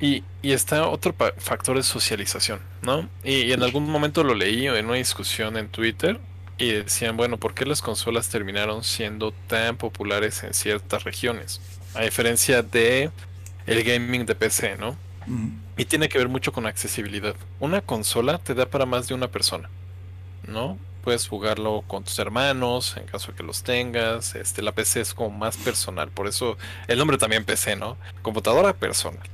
[0.00, 3.08] Y, está otro factor de socialización, ¿no?
[3.22, 6.18] Y, en algún momento lo leí en una discusión en Twitter
[6.58, 11.60] y decían, bueno, ¿por qué las consolas terminaron siendo tan populares en ciertas regiones?
[11.94, 13.10] A diferencia de
[13.66, 14.96] el gaming de PC, ¿no?
[15.82, 17.34] Y tiene que ver mucho con accesibilidad.
[17.58, 19.68] Una consola te da para más de una persona,
[20.46, 20.78] ¿no?
[21.02, 24.36] Puedes jugarlo con tus hermanos, en caso de que los tengas.
[24.36, 26.56] Este, la PC es como más personal, por eso
[26.86, 27.96] el nombre también PC, ¿no?
[28.22, 29.28] Computadora personal.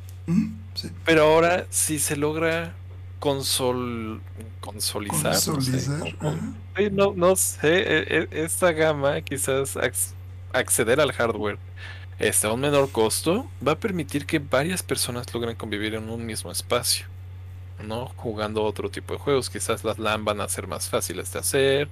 [1.05, 2.72] Pero ahora si se logra
[3.18, 4.22] consol
[4.61, 5.36] consolizar.
[6.92, 9.76] No, no, sé, e, e, esta gama quizás
[10.55, 11.59] acceder al hardware
[12.18, 16.24] este, a un menor costo va a permitir que varias personas logren convivir en un
[16.26, 17.06] mismo espacio.
[17.82, 18.06] ¿no?
[18.16, 19.50] Jugando otro tipo de juegos.
[19.50, 21.88] Quizás las LAN van a ser más fáciles de hacer.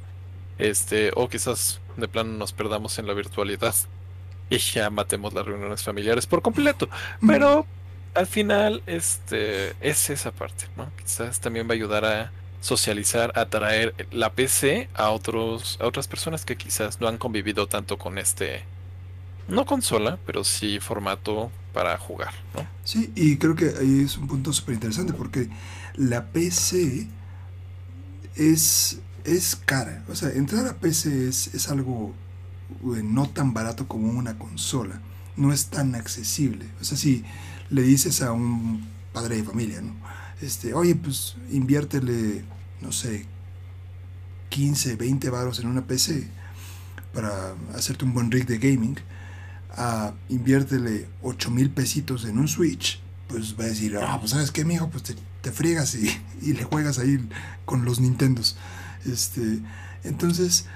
[0.58, 3.74] Este, o quizás de plano nos perdamos en la virtualidad
[4.50, 6.88] y ya matemos las reuniones familiares por completo.
[7.26, 7.66] Pero
[8.14, 10.90] al final, este, es esa parte, ¿no?
[10.96, 16.08] Quizás también va a ayudar a socializar, a traer la PC a otros, a otras
[16.08, 18.64] personas que quizás no han convivido tanto con este,
[19.48, 22.66] no consola, pero sí formato para jugar, ¿no?
[22.84, 25.48] Sí, y creo que ahí es un punto súper interesante porque
[25.94, 27.06] la PC
[28.36, 30.04] es, es cara.
[30.08, 32.14] O sea, entrar a PC es, es algo
[32.70, 35.00] eh, no tan barato como una consola.
[35.36, 36.66] No es tan accesible.
[36.80, 37.24] O sea, si
[37.70, 39.94] le dices a un padre de familia, ¿no?
[40.40, 42.44] Este, oye, pues inviértele,
[42.80, 43.26] no sé,
[44.50, 46.28] 15, 20 varos en una PC
[47.14, 48.96] para hacerte un buen rig de gaming,
[49.76, 54.50] a inviértele 8 mil pesitos en un Switch, pues va a decir, ah, pues sabes
[54.50, 56.08] qué, mijo, pues te, te friegas y,
[56.42, 57.28] y, le juegas ahí
[57.64, 58.56] con los Nintendos.
[59.04, 59.60] Este,
[60.04, 60.66] entonces,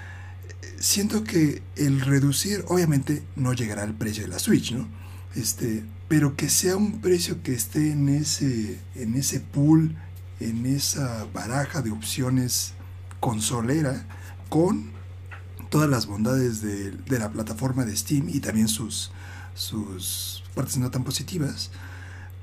[0.78, 4.88] siento que el reducir, obviamente no llegará al precio de la Switch, ¿no?
[5.34, 9.96] Este, pero que sea un precio que esté en ese, en ese pool,
[10.40, 12.72] en esa baraja de opciones
[13.20, 14.07] consolera,
[14.48, 14.90] con
[15.71, 19.11] todas las bondades de, la plataforma de Steam y también sus,
[19.55, 21.71] sus partes no tan positivas,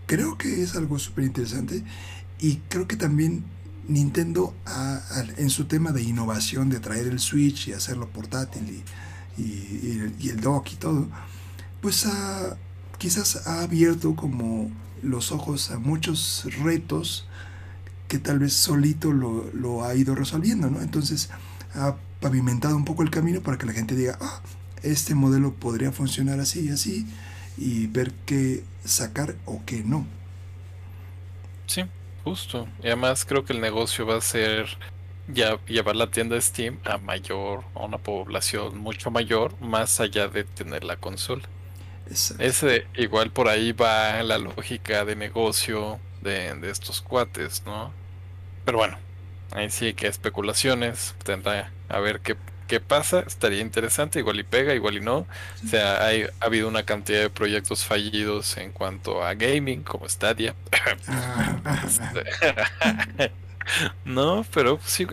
[0.08, 1.84] creo que es algo súper interesante
[2.40, 3.46] y creo que también
[3.88, 4.56] Nintendo
[5.38, 8.84] en su tema de innovación, de traer el Switch y hacerlo portátil
[9.38, 9.44] y,
[10.20, 11.08] y el dock y todo,
[11.82, 12.58] pues ha,
[12.98, 14.72] quizás ha abierto como
[15.02, 17.28] los ojos a muchos retos
[18.08, 20.82] que tal vez solito lo, ha ido resolviendo, ¿no?
[20.82, 21.30] Entonces
[21.78, 24.42] ha pavimentado un poco el camino para que la gente diga, ah,
[24.84, 27.08] este modelo podría funcionar así y así,
[27.58, 30.06] y ver qué sacar o qué no.
[31.68, 31.84] Sí,
[32.24, 32.68] justo.
[32.84, 34.68] Y además creo que el negocio va a ser
[35.28, 40.44] ya llevar la tienda Steam a mayor, a una población mucho mayor, más allá de
[40.44, 41.44] tener la consola.
[42.40, 47.92] Ese, igual por ahí va la lógica de negocio de, estos cuates, ¿no?
[48.64, 48.98] Pero bueno,
[49.52, 52.36] ahí sí que especulaciones, tendrá a ver qué,
[52.68, 55.26] qué pasa, estaría interesante, igual y pega, igual y no.
[55.64, 60.08] O sea, hay, ha habido una cantidad de proyectos fallidos en cuanto a gaming, como
[60.08, 60.56] Stadia.
[64.06, 65.06] No, pero sí,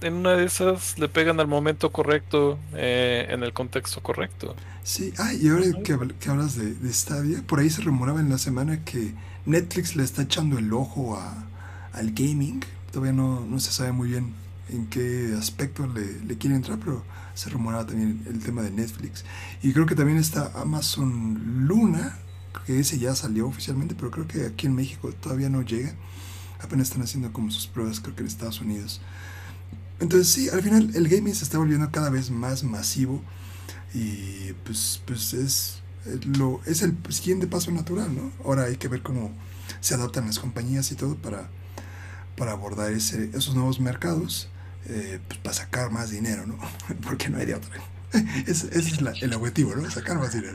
[0.00, 4.56] en una de esas le pegan al momento correcto, eh, en el contexto correcto.
[4.82, 8.38] Sí, ah, y ahora que, hablas de, de, Stadia, por ahí se rumoraba en la
[8.38, 9.14] semana que
[9.46, 11.46] Netflix le está echando el ojo a,
[11.92, 12.64] al gaming.
[12.92, 14.32] Todavía no, no se sabe muy bien
[14.68, 19.24] en qué aspecto le, le quiere entrar, pero se rumoraba también el tema de Netflix.
[19.62, 22.18] Y creo que también está Amazon Luna,
[22.66, 25.94] que ese ya salió oficialmente, pero creo que aquí en México todavía no llega.
[26.60, 29.00] Apenas están haciendo como sus pruebas, creo que en Estados Unidos.
[30.00, 33.22] Entonces sí, al final el gaming se está volviendo cada vez más masivo
[33.92, 35.82] y pues, pues es,
[36.38, 38.30] lo, es el siguiente paso natural, ¿no?
[38.44, 39.30] Ahora hay que ver cómo
[39.80, 41.50] se adaptan las compañías y todo para,
[42.36, 44.48] para abordar ese, esos nuevos mercados,
[44.86, 46.58] eh, pues para sacar más dinero, ¿no?
[47.02, 47.70] Porque no hay de otra.
[48.46, 49.90] ese, es el objetivo, ¿no?
[49.90, 50.54] Sacar más dinero.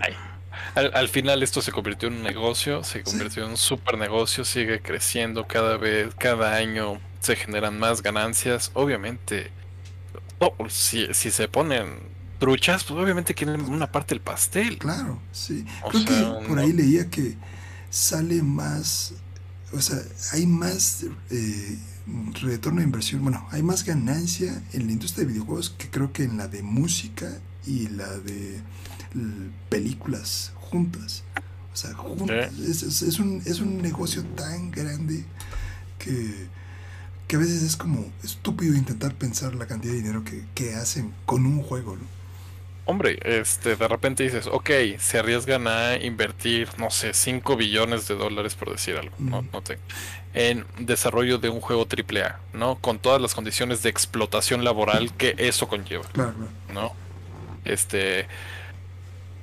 [0.73, 4.45] Al, al, final esto se convirtió en un negocio, se convirtió en un super negocio,
[4.45, 8.71] sigue creciendo cada vez, cada año se generan más ganancias.
[8.73, 9.51] Obviamente,
[10.69, 14.77] si, si se ponen truchas, pues obviamente quieren una parte del pastel.
[14.77, 15.65] Claro, sí.
[15.89, 17.35] Creo que por ahí leía que
[17.89, 19.13] sale más,
[19.73, 19.97] o sea,
[20.33, 21.77] hay más eh,
[22.41, 26.23] retorno de inversión, bueno, hay más ganancia en la industria de videojuegos que creo que
[26.23, 28.61] en la de música y la de
[29.69, 31.23] películas juntas.
[31.73, 32.53] O sea, juntas.
[32.57, 35.25] es, un, es un negocio tan grande
[35.99, 36.47] que
[37.27, 41.45] que a veces es como estúpido intentar pensar la cantidad de dinero que, hacen con
[41.45, 42.03] un juego, ¿no?
[42.85, 44.69] Hombre, este, de repente dices, ok,
[44.99, 49.61] se arriesgan a invertir, no sé, 5 billones de dólares, por decir algo, no, no
[50.35, 52.75] en desarrollo de un juego AAA, ¿no?
[52.75, 56.05] Con todas las condiciones de explotación laboral que eso conlleva,
[56.73, 56.93] ¿no?
[57.63, 58.27] Este,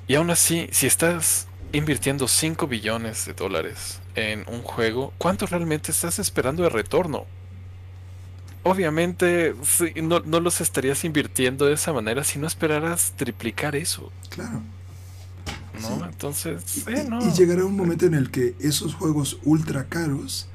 [0.06, 5.90] y aún así, si estás invirtiendo 5 billones de dólares en un juego, ¿cuánto realmente
[5.90, 7.24] estás esperando de retorno?
[8.64, 9.54] Obviamente
[10.02, 14.12] no, los estarías invirtiendo de esa manera si no esperaras triplicar eso.
[14.30, 14.62] Claro.
[15.80, 16.04] ¿No?
[16.04, 20.48] Entonces, y, y, llegará un momento en el que esos juegos ultra caros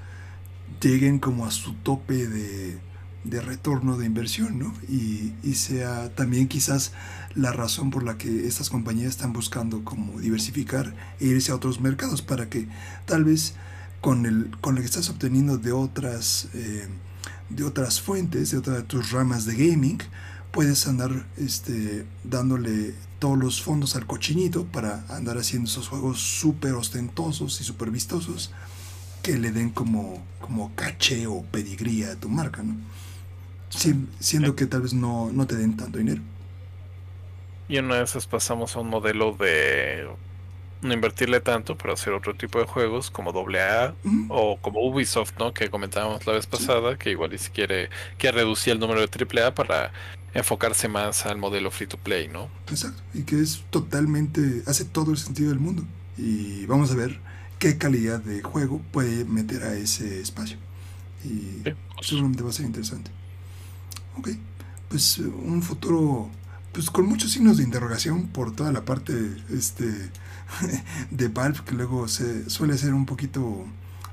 [0.79, 2.77] lleguen como a su tope de,
[3.23, 4.73] de retorno de inversión, ¿no?
[4.87, 6.93] Y, y, sea también quizás
[7.35, 11.81] la razón por la que estas compañías están buscando como diversificar e irse a otros
[11.81, 12.67] mercados para que
[13.05, 13.55] tal vez
[14.01, 16.87] con el con lo que estás obteniendo de otras eh,
[17.49, 19.99] de otras fuentes, de otras de tus ramas de gaming,
[20.51, 26.73] puedes andar este, dándole todos los fondos al cochinito para andar haciendo esos juegos súper
[26.73, 28.51] ostentosos y súper vistosos
[29.23, 32.75] que le den como, como caché o pedigría a tu marca, ¿no?
[34.19, 36.21] siendo que tal vez no, no te den tanto dinero.
[37.69, 40.07] Y una de esas pasamos a un modelo de
[40.81, 43.95] no invertirle tanto, pero hacer otro tipo de juegos como AA
[44.29, 45.53] o como Ubisoft, ¿no?
[45.53, 49.55] Que comentábamos la vez pasada, que igual si quiere, que reducir el número de AAA
[49.55, 49.91] para
[50.33, 52.49] enfocarse más al modelo free to play, ¿no?
[52.69, 55.83] Exacto, y que es totalmente, hace todo el sentido del mundo.
[56.17, 57.19] Y vamos a ver
[57.59, 60.57] qué calidad de juego puede meter a ese espacio.
[61.23, 61.63] Y
[62.01, 63.11] seguramente va a ser interesante.
[64.17, 64.29] Ok,
[64.89, 66.29] pues un futuro
[66.71, 69.13] pues con muchos signos de interrogación por toda la parte
[69.51, 70.11] este
[71.11, 73.41] de Valve que luego se suele ser un poquito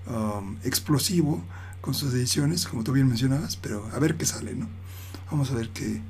[0.06, 1.42] um, explosivo
[1.80, 4.68] con sus ediciones, como tú bien mencionabas, pero a ver qué sale, ¿no?
[5.30, 6.00] Vamos a ver qué,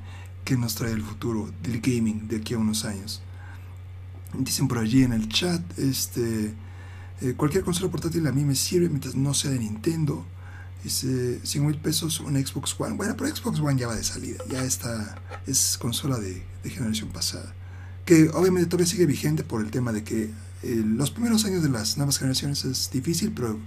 [0.43, 3.21] qué nos trae el futuro del gaming de aquí a unos años.
[4.37, 6.53] Dicen por allí en el chat, este,
[7.21, 10.25] eh, cualquier consola portátil a mí me sirve mientras no sea de Nintendo.
[10.83, 12.95] Dice 5 mil pesos una Xbox One.
[12.95, 17.09] Bueno, pero Xbox One ya va de salida, ya está, es consola de, de generación
[17.09, 17.53] pasada
[18.05, 20.29] que obviamente todavía sigue vigente por el tema de que
[20.63, 23.59] eh, los primeros años de las nuevas generaciones es difícil, pero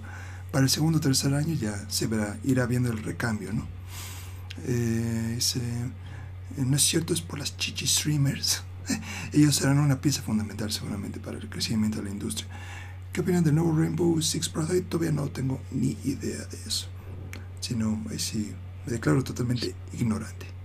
[0.51, 3.67] para el segundo o tercer año ya se verá, irá viendo el recambio, ¿no?
[4.65, 5.91] Eh, eh,
[6.57, 8.63] no es cierto, es por las chichi streamers.
[9.33, 12.47] Ellos serán una pieza fundamental seguramente para el crecimiento de la industria.
[13.13, 14.89] ¿Qué opinan del nuevo Rainbow Six Project?
[14.89, 16.87] Todavía no tengo ni idea de eso.
[17.59, 18.53] Si no, ahí sí,
[18.85, 20.58] me declaro totalmente ignorante.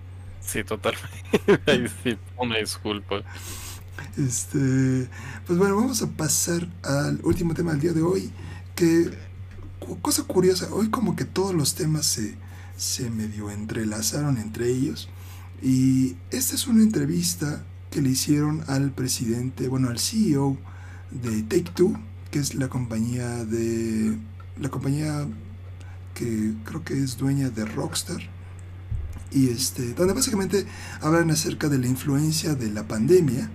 [0.45, 1.89] Sí, totalmente.
[2.03, 3.21] sí, una disculpa.
[4.17, 5.07] Este,
[5.45, 8.31] pues bueno, vamos a pasar al último tema del día de hoy.
[8.75, 9.11] Que,
[10.01, 12.35] cosa curiosa, hoy como que todos los temas se,
[12.77, 15.09] se medio entrelazaron entre ellos.
[15.61, 20.57] Y esta es una entrevista que le hicieron al presidente, bueno, al CEO
[21.11, 21.97] de Take Two,
[22.31, 24.17] que es la compañía de.
[24.59, 25.27] La compañía
[26.13, 28.34] que creo que es dueña de Rockstar.
[29.35, 30.65] Este, donde básicamente
[31.01, 33.49] hablan acerca de la influencia de la pandemia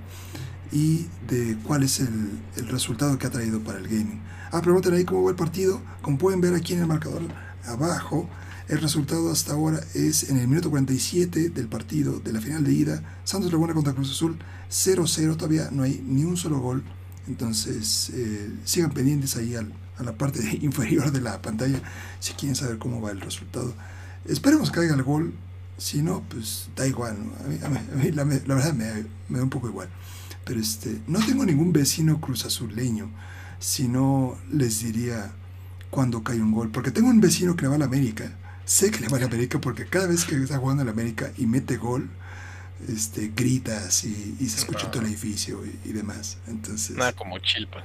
[0.71, 4.21] y de cuál es el, resultado que ha traído para el gaming.
[4.53, 5.81] Ah, preguntan ahí cómo va el partido.
[6.03, 7.23] Como pueden ver aquí en el marcador
[7.67, 8.29] abajo,
[8.69, 12.73] el resultado hasta ahora es en el minuto 47 del partido de la final de
[12.75, 13.03] ida.
[13.25, 14.39] Santos Laguna contra Cruz Azul
[14.71, 16.85] 0-0, todavía no hay ni un solo gol.
[17.27, 21.81] Entonces eh, sigan pendientes ahí al, a la parte inferior de la pantalla
[22.19, 23.73] si quieren saber cómo va el resultado.
[24.27, 25.33] Esperemos que haya el gol.
[25.81, 27.17] Si no, pues da igual.
[27.65, 29.89] A mí, la, la, verdad me, me da un poco igual.
[30.45, 33.11] Pero este, no tengo ningún vecino cruzazuleño,
[33.59, 35.33] si no les diría
[35.89, 36.71] cuando cae un gol.
[36.71, 38.37] Porque tengo un vecino que le va a la América.
[38.67, 40.93] Sé que le va a la América porque cada vez que está jugando en la
[40.93, 42.11] América y mete gol,
[42.87, 46.37] este, gritas y, y se escucha todo el edificio y, demás.
[46.47, 47.83] Entonces, Nada como Chilpa.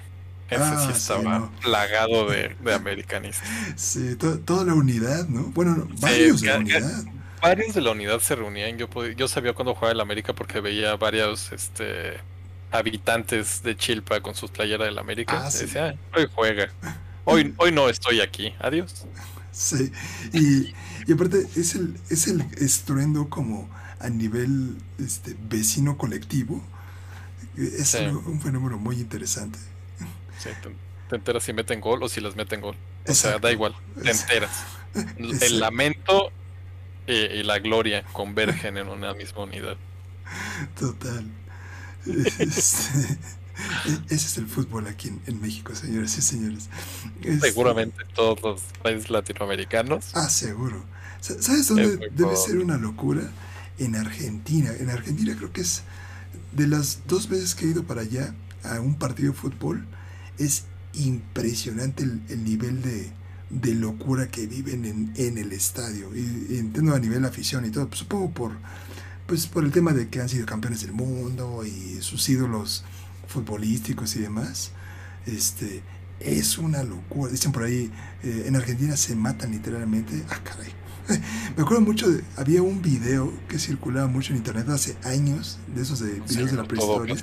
[0.49, 3.47] Ese sí ah, estaba plagado de, de, americanistas.
[3.77, 5.43] Sí, toda la unidad, ¿no?
[5.45, 7.05] Bueno, varios de la unidad.
[7.47, 8.75] Varios de la unidad se reunían.
[8.79, 12.17] Yo, yo sabía cuando jugaba en la América porque veía varios este,
[12.71, 15.43] habitantes de Chilpa con sus playeras del América.
[15.45, 16.71] Ah, decía, hoy juega.
[17.23, 18.55] Hoy, hoy no estoy aquí.
[18.57, 19.05] Adiós.
[19.51, 19.91] Sí.
[20.33, 20.73] Y,
[21.05, 23.69] y, aparte es el, es el estruendo como
[23.99, 26.63] a nivel este, vecino colectivo.
[27.55, 29.59] Es un, fenómeno muy interesante.
[30.39, 30.49] Sí,
[31.09, 32.75] te, enteras si meten gol o si les meten gol.
[33.07, 34.65] O sea, da igual, te enteras.
[35.41, 36.31] El lamento
[37.07, 39.77] y la gloria convergen en una misma unidad.
[40.79, 41.25] Total.
[42.05, 43.17] Este,
[44.09, 46.69] ese es el fútbol aquí en, México, señores y señores.
[47.21, 50.11] Este, Seguramente todos los países latinoamericanos.
[50.13, 50.83] Ah, seguro.
[51.21, 53.21] ¿Sabes dónde debe ser una locura?
[53.77, 54.71] En Argentina.
[54.79, 55.83] En Argentina creo que es
[56.53, 58.33] de las dos veces que he ido para allá
[58.63, 59.85] a un partido de fútbol,
[60.37, 63.11] es impresionante el, nivel de,
[63.49, 66.15] de, locura que viven en, en el estadio.
[66.15, 68.51] Y, entiendo a nivel afición y todo, pues, supongo por,
[69.27, 72.83] pues, por el tema de que han sido campeones del mundo y sus ídolos
[73.27, 74.71] futbolísticos y demás.
[75.25, 75.83] Este,
[76.19, 77.31] es una locura.
[77.31, 77.91] Dicen por ahí,
[78.23, 80.23] eh, en Argentina se matan literalmente.
[80.29, 80.71] Ah, caray.
[81.55, 85.81] Me acuerdo mucho de, había un video que circulaba mucho en internet hace años, de
[85.81, 87.15] esos de videos de la prehistoria.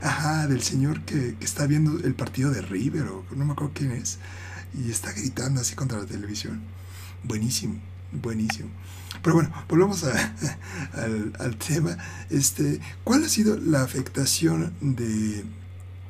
[0.00, 3.72] Ajá, del señor que, que, está viendo el partido de River, o no me acuerdo
[3.74, 4.18] quién es,
[4.74, 6.60] y está gritando así contra la televisión.
[7.24, 7.74] Buenísimo,
[8.10, 8.68] buenísimo.
[9.22, 10.34] Pero bueno, volvamos a,
[10.94, 11.96] al, al, tema.
[12.30, 15.44] Este, ¿Cuál ha sido la afectación de,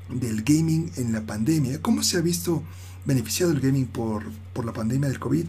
[0.08, 1.82] del gaming en la pandemia?
[1.82, 2.62] ¿Cómo se ha visto
[3.04, 5.46] beneficiado el gaming por, por la pandemia del COVID?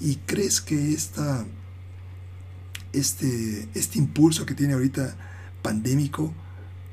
[0.00, 1.44] ¿Y crees que esta,
[2.92, 5.16] este, este impulso que tiene ahorita
[5.62, 6.32] pandémico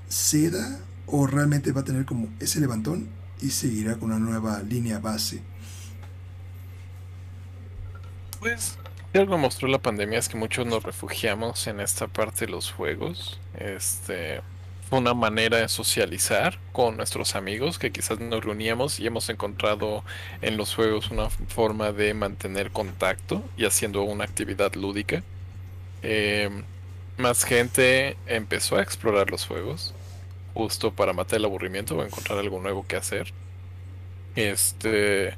[0.09, 3.07] ceda o realmente va a tener como ese levantón
[3.41, 5.41] y seguirá con una nueva línea base?
[8.45, 8.77] Pues
[9.15, 13.39] algo mostró la pandemia es que muchos nos refugiamos en esta parte de los juegos.
[13.57, 14.41] Este
[14.87, 20.03] fue una manera de socializar con nuestros amigos que quizás nos reuníamos y hemos encontrado
[20.43, 25.23] en los juegos una forma de mantener contacto y haciendo una actividad lúdica.
[26.03, 26.65] Em,
[27.17, 29.95] más gente empezó a explorar los juegos
[30.53, 33.33] justo para matar el aburrimiento o encontrar algo nuevo que hacer.
[34.35, 35.35] Este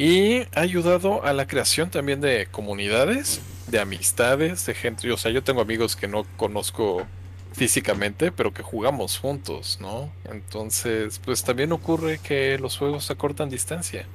[0.00, 5.12] y ha ayudado a la creación también de comunidades, de amistades, de gente.
[5.12, 7.06] O sea, yo tengo amigos que no conozco
[7.52, 10.10] físicamente, pero que jugamos juntos, ¿no?
[10.24, 14.06] Entonces, pues también ocurre que los juegos acortan distancia.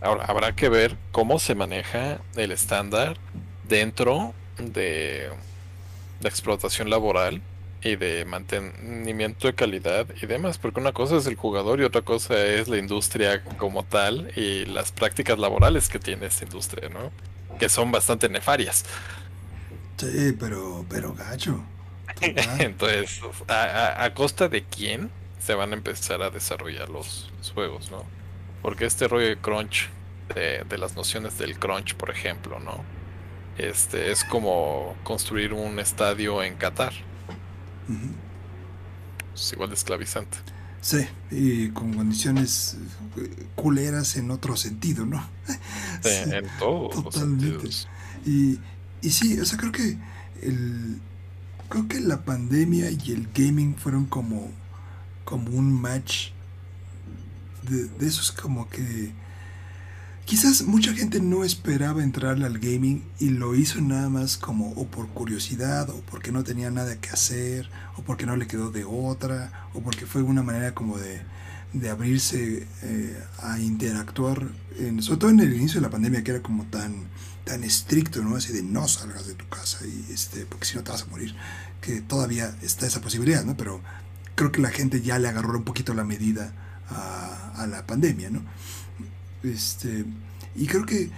[0.00, 3.16] Ahora, habrá que ver cómo se maneja el estándar
[3.68, 5.30] dentro de
[6.20, 7.40] la explotación laboral
[7.82, 12.02] y de mantenimiento de calidad y demás, porque una cosa es el jugador y otra
[12.02, 17.10] cosa es la industria como tal y las prácticas laborales que tiene esta industria, ¿no?
[17.58, 18.84] Que son bastante nefarias.
[19.96, 21.62] Sí, pero, pero gacho.
[22.20, 28.04] Entonces, a, costa de quién se van a empezar a desarrollar los, juegos, ¿no?
[28.60, 29.88] Porque este rollo de crunch,
[30.34, 32.84] de, de las nociones del crunch, por ejemplo, ¿no?
[33.56, 36.92] Este es como construir un estadio en Qatar
[39.34, 40.38] es igual de esclavizante.
[40.80, 42.76] Sí, y con condiciones
[43.18, 45.22] eh, culeras en otro sentido, ¿no?
[46.02, 47.68] Sí, en todos totalmente.
[48.24, 48.58] Y,
[49.02, 49.98] y sí, o sea, creo que
[50.42, 50.98] el
[51.68, 54.50] creo que la pandemia y el gaming fueron como
[55.24, 56.30] como un match
[57.68, 59.12] de, de esos como que
[60.30, 64.86] Quizás mucha gente no esperaba entrarle al gaming y lo hizo nada más como o
[64.86, 68.84] por curiosidad o porque no tenía nada que hacer o porque no le quedó de
[68.84, 71.20] otra o porque fue una manera como de,
[71.72, 74.46] de abrirse eh, a interactuar,
[74.78, 77.08] en, sobre todo en el inicio de la pandemia que era como tan,
[77.42, 78.36] tan estricto, ¿no?
[78.36, 81.06] Así de no salgas de tu casa y este, porque si no te vas a
[81.06, 81.34] morir,
[81.80, 83.56] que todavía está esa posibilidad, ¿no?
[83.56, 83.80] Pero
[84.36, 86.52] creo que la gente ya le agarró un poquito la medida
[86.88, 88.42] a, a la pandemia, ¿no?
[89.42, 90.04] Este,
[90.54, 91.10] y creo que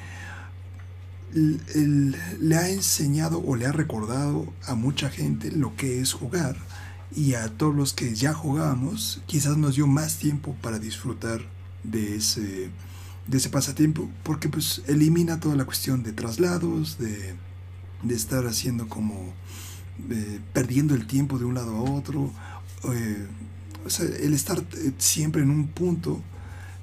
[1.35, 6.57] le ha enseñado o le ha recordado a mucha gente lo que es jugar
[7.15, 11.41] y a todos los que ya jugamos quizás nos dio más tiempo para disfrutar
[11.85, 12.71] de ese,
[13.27, 17.35] de ese pasatiempo porque pues elimina toda la cuestión de traslados, de,
[18.11, 19.33] estar haciendo como
[20.53, 22.33] perdiendo el tiempo de un lado a otro,
[22.93, 23.27] eh,
[23.87, 26.21] o sea, el estar eh, siempre en un punto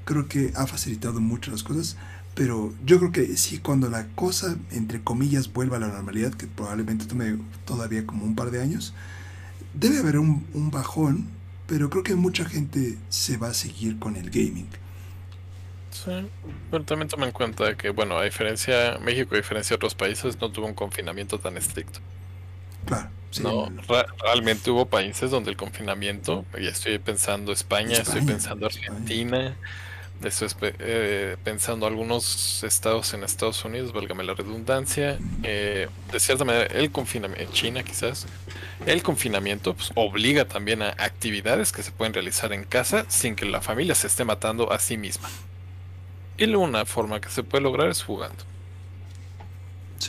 [0.06, 1.98] creo que ha facilitado mucho las cosas,
[2.40, 6.48] pero yo creo que sí, cuando la cosa, entre comillas, vuelva a la normalidad, que
[6.48, 8.94] probablemente tome todavía como un par de años,
[9.74, 11.28] debe haber un, bajón,
[11.68, 14.68] pero creo que mucha gente se va a seguir con el gaming.
[15.92, 16.12] Sí,
[16.72, 20.40] pero también toma en cuenta que, bueno, a diferencia, México, a diferencia de otros países,
[20.40, 22.00] no tuvo un confinamiento tan estricto.
[22.86, 23.10] Claro.
[23.44, 23.70] no,
[24.24, 29.58] realmente hubo países donde el confinamiento, y estoy pensando España, estoy pensando Argentina,
[30.24, 35.18] Estoy eh, pensando algunos estados en Estados Unidos, válgame la redundancia.
[35.44, 38.26] Eh, de cierta manera, el confinamiento, China quizás,
[38.86, 43.46] el confinamiento pues, obliga también a actividades que se pueden realizar en casa sin que
[43.46, 45.30] la familia se esté matando a sí misma.
[46.38, 48.44] Y una forma que se puede lograr es jugando.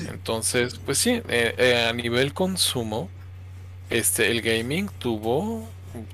[0.09, 3.09] Entonces, pues sí, eh, a nivel consumo,
[3.91, 5.69] este, el gaming tuvo,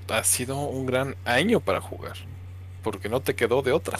[0.09, 2.17] ha sido un gran año para jugar
[2.87, 3.99] porque no te quedó de otra.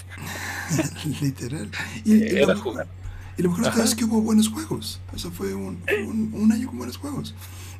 [1.21, 1.69] Literal.
[2.05, 2.87] Y, lo mejor,
[3.37, 5.01] y lo mejor es que hubo buenos juegos.
[5.13, 5.83] Eso fue un,
[6.33, 7.35] un, año con buenos juegos.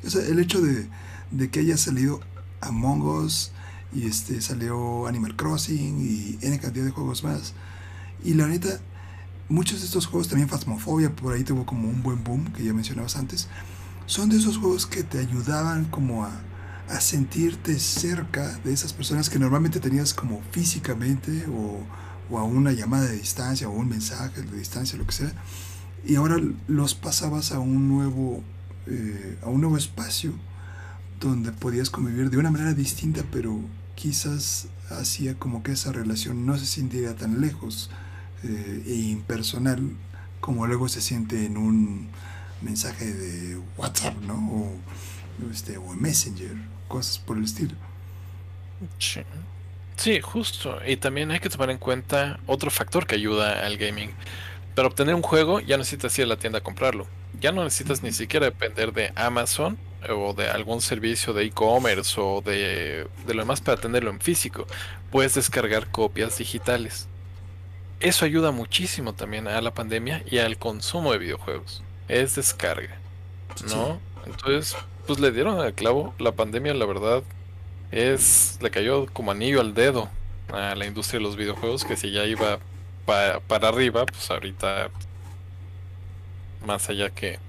[0.05, 0.85] O sea, el hecho de,
[1.31, 2.19] de, que haya salido
[2.59, 3.51] Among Us,
[3.93, 7.53] y este salió Animal Crossing y N cantidad de juegos más.
[8.21, 8.81] Y la neta,
[9.47, 12.73] muchos de estos juegos, también Phasmophobia, por ahí tuvo como un buen boom, que ya
[12.73, 13.47] mencionabas antes,
[14.07, 16.31] son de esos juegos que te ayudaban como a,
[16.89, 21.83] a sentirte cerca de esas personas que normalmente tenías como físicamente o,
[22.29, 25.33] o, a una llamada de distancia o un mensaje de distancia, lo que sea.
[26.05, 26.37] Y ahora
[26.67, 28.43] los pasabas a un nuevo,
[28.85, 30.33] eh, a un nuevo espacio
[31.19, 33.59] donde podías convivir de una manera distinta, pero
[33.95, 37.89] quizás hacía como que esa relación no se sintiera tan lejos
[38.43, 39.91] eh, e impersonal
[40.39, 42.07] como luego se siente en un
[42.61, 44.71] mensaje de WhatsApp, ¿no?
[45.51, 46.55] Este, o Messenger,
[46.87, 47.75] cosas por el estilo.
[48.99, 49.21] Sí.
[49.95, 50.79] sí, justo.
[50.85, 54.11] Y también hay que tomar en cuenta otro factor que ayuda al gaming.
[54.75, 57.07] Para obtener un juego ya necesitas ir a la tienda a comprarlo.
[57.39, 59.77] Ya no necesitas ni siquiera depender de Amazon
[60.09, 64.67] o de algún servicio de e-commerce o de, de lo demás para tenerlo en físico.
[65.11, 67.07] Puedes descargar copias digitales.
[67.99, 71.81] Eso ayuda muchísimo también a la pandemia y al consumo de videojuegos.
[72.07, 72.99] Es descarga.
[73.69, 73.99] ¿No?
[74.25, 74.75] Entonces,
[75.07, 76.13] pues le dieron al clavo.
[76.19, 77.23] La pandemia, la verdad,
[77.91, 78.59] es.
[78.61, 80.09] le cayó como anillo al dedo
[80.51, 81.85] a la industria de los videojuegos.
[81.85, 82.59] Que si ya iba
[83.05, 84.89] para arriba, pues ahorita.
[86.65, 87.39] Más allá que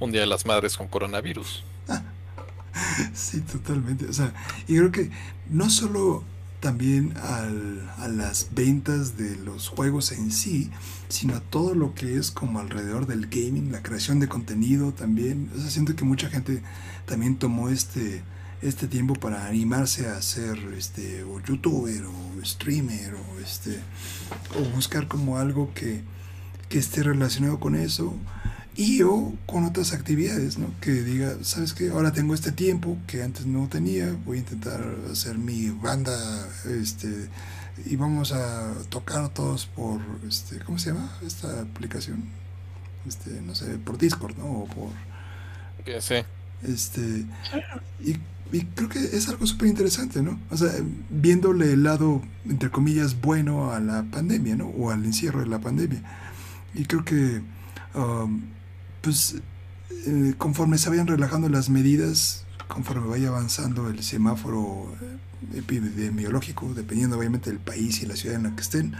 [0.00, 1.62] un día de las madres con coronavirus.
[3.14, 4.06] sí, totalmente.
[4.06, 4.32] O sea,
[4.66, 5.10] y creo que
[5.50, 6.24] no solo
[6.60, 10.70] también al, a las ventas de los juegos en sí,
[11.08, 15.50] sino a todo lo que es como alrededor del gaming, la creación de contenido también.
[15.54, 16.62] O sea, siento que mucha gente
[17.06, 18.22] también tomó este,
[18.62, 23.80] este tiempo para animarse a ser este, o youtuber o streamer o, este,
[24.58, 26.02] o buscar como algo que,
[26.68, 28.14] que esté relacionado con eso
[28.74, 30.72] y o con otras actividades, ¿no?
[30.80, 31.90] Que diga, ¿sabes qué?
[31.90, 37.28] Ahora tengo este tiempo que antes no tenía, voy a intentar hacer mi banda, este,
[37.84, 42.24] y vamos a tocar todos por, este, ¿cómo se llama esta aplicación?
[43.06, 44.46] Este, no sé, por Discord, ¿no?
[44.46, 44.90] O por...
[46.00, 46.24] Sé.
[46.62, 47.24] Este,
[48.04, 48.16] y,
[48.56, 50.38] y creo que es algo súper interesante, ¿no?
[50.50, 50.70] O sea,
[51.10, 54.66] viéndole el lado, entre comillas, bueno a la pandemia, ¿no?
[54.68, 56.02] O al encierro de la pandemia.
[56.74, 57.42] Y creo que...
[57.94, 58.42] Um,
[59.02, 59.36] pues
[60.06, 67.18] eh, conforme se vayan relajando las medidas, conforme vaya avanzando el semáforo eh, epidemiológico, dependiendo
[67.18, 68.94] obviamente del país y la ciudad en la que estén,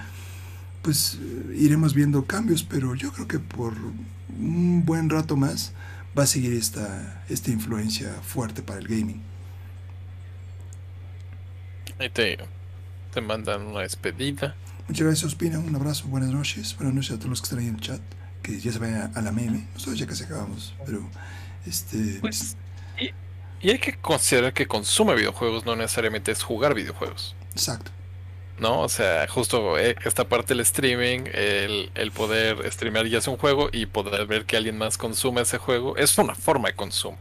[0.82, 3.74] pues eh, iremos viendo cambios, pero yo creo que por
[4.39, 5.72] un buen rato más
[6.16, 9.22] va a seguir esta, esta influencia fuerte para el gaming.
[11.98, 12.39] Ahí te,
[13.12, 14.55] te mandan una despedida.
[14.89, 15.59] Muchas gracias, Ospina.
[15.59, 16.76] Un abrazo, buenas noches.
[16.76, 18.01] Buenas noches a todos los que están ahí en el chat
[18.43, 19.68] que ya se vaya a, la meme.
[19.74, 21.09] Nosotros ya casi acabamos, pero
[21.64, 22.18] este.
[22.20, 22.56] Pues,
[22.98, 27.36] y, hay que considerar que consume videojuegos no necesariamente es jugar videojuegos.
[27.52, 27.93] Exacto.
[28.62, 28.80] ¿No?
[28.80, 33.36] O sea, justo eh, esta parte del streaming, el, el, poder streamear ya es un
[33.36, 37.18] juego y poder ver que alguien más consume ese juego, es una forma de consumo,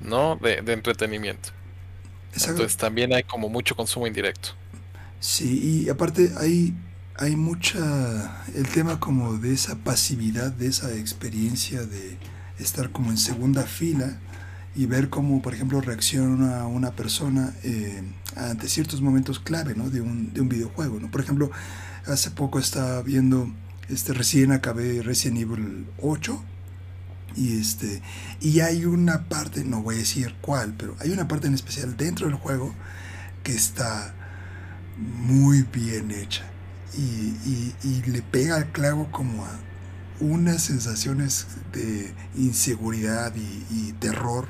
[0.00, 0.36] ¿no?
[0.36, 1.48] De, de entretenimiento.
[2.32, 2.52] Exacto.
[2.52, 4.50] Entonces también hay como mucho consumo indirecto.
[5.18, 6.74] Sí, y aparte hay
[7.20, 12.16] hay mucha el tema como de esa pasividad, de esa experiencia de
[12.60, 14.20] estar como en segunda fila
[14.78, 18.00] y ver cómo, por ejemplo, reacciona una persona eh,
[18.36, 21.00] ante ciertos momentos clave de, un, de un videojuego.
[21.00, 21.10] ¿no?
[21.10, 21.50] Por ejemplo,
[22.06, 23.52] hace poco estaba viendo,
[23.88, 26.40] este, recién acabé Resident Evil 8
[27.34, 28.02] y, este,
[28.40, 31.96] y hay una parte, no voy a decir cuál, pero hay una parte en especial
[31.96, 32.72] dentro del juego
[33.42, 34.14] que está
[34.96, 36.44] muy bien hecha
[36.96, 37.74] y,
[38.06, 39.50] le pega al clavo como a
[40.20, 44.46] unas sensaciones de inseguridad y, terror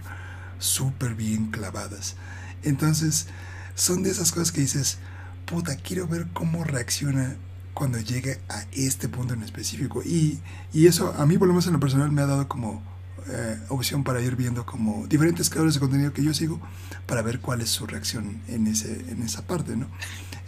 [0.59, 2.17] súper bien clavadas.
[2.63, 3.27] Entonces,
[3.75, 4.99] son de esas cosas que dices,
[5.47, 7.37] puta, quiero ver cómo reacciona
[7.75, 10.03] cuando llegue a este punto en específico.
[10.03, 10.41] Y,
[10.73, 12.83] y eso a mí, por lo menos en lo personal, me ha dado como
[13.31, 16.61] eh, opción para ir viendo como diferentes creadores de contenido que yo sigo
[17.07, 19.87] para ver cuál es su reacción en, ese, en esa parte, ¿no?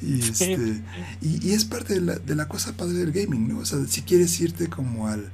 [0.00, 0.82] Y, este,
[1.20, 3.58] y, es parte de la, de la, cosa padre del gaming, ¿no?
[3.58, 5.30] O sea, si quieres irte como al,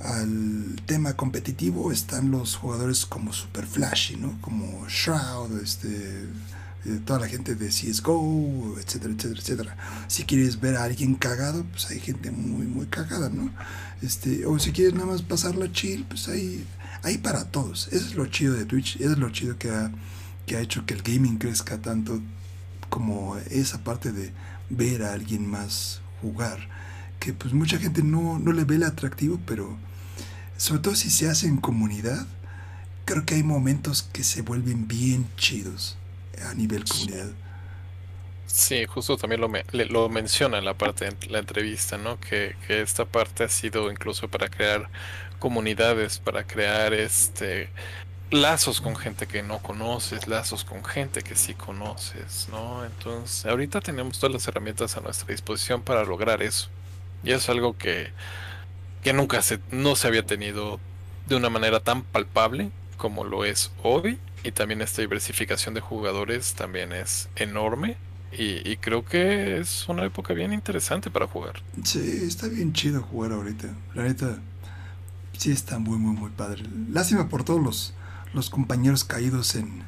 [0.00, 4.40] al tema competitivo, están los jugadores como super flashy, ¿no?
[4.40, 6.24] Como Shroud, este,
[6.86, 9.76] eh, toda la gente de CSGO, etcétera, etcétera, etcétera.
[10.08, 13.50] Si quieres ver a alguien cagado, pues hay gente muy, muy cagada, ¿no?
[14.00, 16.64] Este, o si quieres nada más pasarla chill, pues hay,
[17.02, 17.88] hay para todos.
[17.88, 19.92] Eso es lo chido de Twitch, eso es lo chido que ha,
[20.46, 22.20] que ha hecho que el gaming crezca tanto
[22.88, 24.32] como esa parte de
[24.70, 26.58] ver a alguien más jugar,
[27.18, 29.76] que pues mucha gente no, no le ve el atractivo, pero
[30.60, 32.26] sobre todo si se hace en comunidad,
[33.06, 35.96] creo que hay momentos que se vuelven bien chidos
[36.46, 37.30] a nivel comunidad.
[38.44, 39.50] Sí, justo también lo,
[39.88, 42.20] lo menciona en la parte de la entrevista, ¿no?
[42.20, 44.90] Que, que, esta parte ha sido incluso para crear
[45.38, 47.70] comunidades, para crear este
[48.30, 52.84] lazos con gente que no conoces, lazos con gente que sí conoces, ¿no?
[52.84, 56.68] Entonces, ahorita tenemos todas las herramientas a nuestra disposición para lograr eso.
[57.24, 58.12] Y es algo que,
[59.02, 60.80] que nunca se, no se había tenido
[61.28, 64.18] de una manera tan palpable como lo es hoy.
[64.42, 67.98] Y también esta diversificación de jugadores también es enorme
[68.32, 71.62] y, creo que es una época bien interesante para jugar.
[71.82, 73.68] Sí, está bien chido jugar ahorita.
[73.94, 74.38] La neta,
[75.36, 76.62] sí está muy, muy, muy padre.
[76.90, 77.94] Lástima por todos los,
[78.32, 79.82] los compañeros caídos en,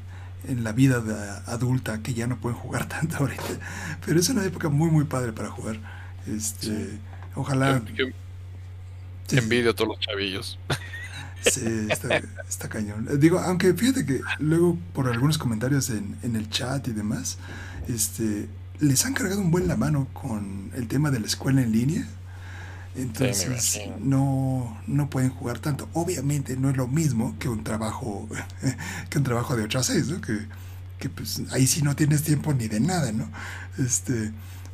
[0.49, 3.99] en la vida adulta que ya no pueden jugar tanto ahorita.
[4.05, 5.79] Pero es una época muy, muy padre para jugar.
[6.27, 6.99] Este,
[7.35, 7.83] Ojalá.
[9.39, 10.59] Envidio a todos los chavillos.
[11.45, 13.09] Sí, está, está, cañón.
[13.19, 17.39] Digo, aunque fíjate que luego por algunos comentarios en, en el chat y demás,
[17.89, 18.49] este,
[18.79, 22.07] les han cargado un buen la mano con el tema de la escuela en línea.
[22.95, 25.89] Entonces no, no pueden jugar tanto.
[25.95, 28.29] Obviamente no es lo mismo que un trabajo
[29.11, 30.21] que un trabajo de 8 a 6, ¿no?
[30.21, 30.39] Que,
[30.99, 33.29] que pues ahí sí no tienes tiempo ni de nada, ¿no?
[33.79, 34.33] Este,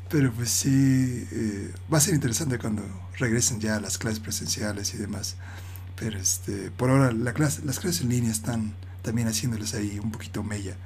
[0.09, 2.83] pero pues sí, eh, va a ser interesante cuando
[3.19, 5.37] regresen ya a las clases presenciales y demás.
[5.97, 10.11] Pero este, por ahora la clase, las clases en línea están también haciéndoles ahí un
[10.13, 10.77] poquito mella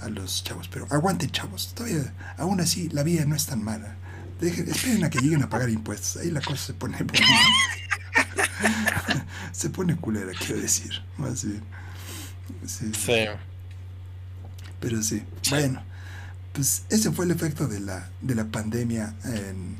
[0.00, 0.68] a los chavos.
[0.68, 1.72] Pero aguanten, chavos.
[1.74, 3.96] Todavía, aún así, la vida no es tan mala.
[4.40, 6.16] Dejen, esperen a que lleguen a pagar impuestos.
[6.16, 6.98] Ahí la cosa se pone
[9.52, 11.02] se pone culera, quiero decir.
[11.16, 11.62] Más bien.
[12.66, 12.90] Sí.
[14.80, 15.22] Pero sí.
[15.50, 15.82] Bueno,
[16.54, 19.76] pues ese fue el efecto de la, de la pandemia en,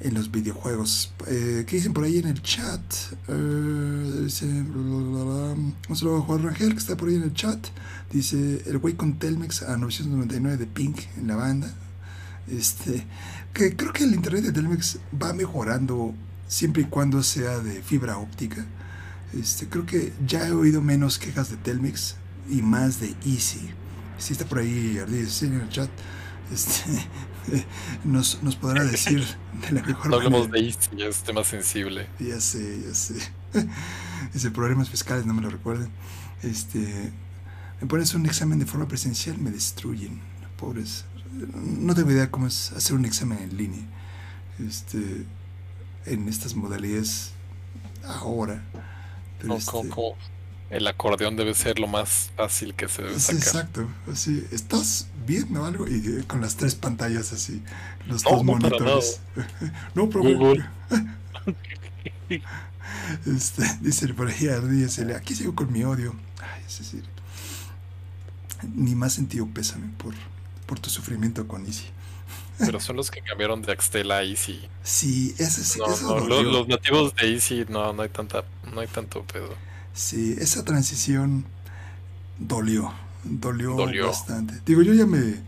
[0.00, 1.12] en los videojuegos.
[1.26, 2.80] Eh, ¿Qué dicen por ahí en el chat?
[3.28, 4.46] Eh, dice.
[4.46, 7.58] Un saludo a Rangel que está por ahí en el chat.
[8.12, 11.74] Dice el güey con Telmex a 999 de Pink en la banda.
[12.48, 13.04] Este,
[13.52, 16.14] que creo que el internet de Telmex va mejorando
[16.46, 18.64] siempre y cuando sea de fibra óptica.
[19.32, 22.14] Este, creo que ya he oído menos quejas de Telmex
[22.48, 23.70] y más de Easy.
[24.18, 25.90] Si está por ahí Ardis en el chat,
[26.52, 27.06] este,
[28.04, 29.24] nos, nos podrá decir
[29.62, 32.06] de la mejor no hablemos de Easy, es tema sensible.
[32.18, 33.14] Ya sé, ya sé.
[34.32, 35.90] Dice problemas fiscales, no me lo recuerden.
[36.42, 37.12] Este,
[37.80, 40.20] me pones un examen de forma presencial, me destruyen.
[40.56, 41.04] Pobres.
[41.54, 43.84] No tengo idea cómo es hacer un examen en línea.
[44.58, 45.26] Este,
[46.06, 47.32] en estas modalidades
[48.04, 48.62] ahora.
[49.38, 49.88] Pero este
[50.70, 53.40] el acordeón debe ser lo más fácil que se debe sacar.
[53.40, 53.88] exacto.
[54.10, 55.86] Así, ¿estás viendo algo?
[55.86, 57.62] Y eh, con las tres pantallas así,
[58.06, 59.20] los dos monitores.
[59.94, 60.68] no, pero Google.
[63.26, 66.14] este, dice por ahí, dice, aquí sigo con mi odio.
[66.40, 67.04] Ay, es decir,
[68.74, 70.14] ni más sentido pésame por,
[70.66, 71.86] por tu sufrimiento con Easy.
[72.58, 74.66] Pero son los que cambiaron de Axtel a Easy.
[74.82, 75.78] Sí, ese sí.
[75.78, 79.54] los, nativos de Easy no, no hay tanta, no hay tanto pedo.
[79.96, 81.46] Sí, esa transición
[82.38, 82.92] dolió,
[83.24, 83.74] dolió,
[84.06, 84.60] bastante.
[84.66, 85.40] Digo, yo ya me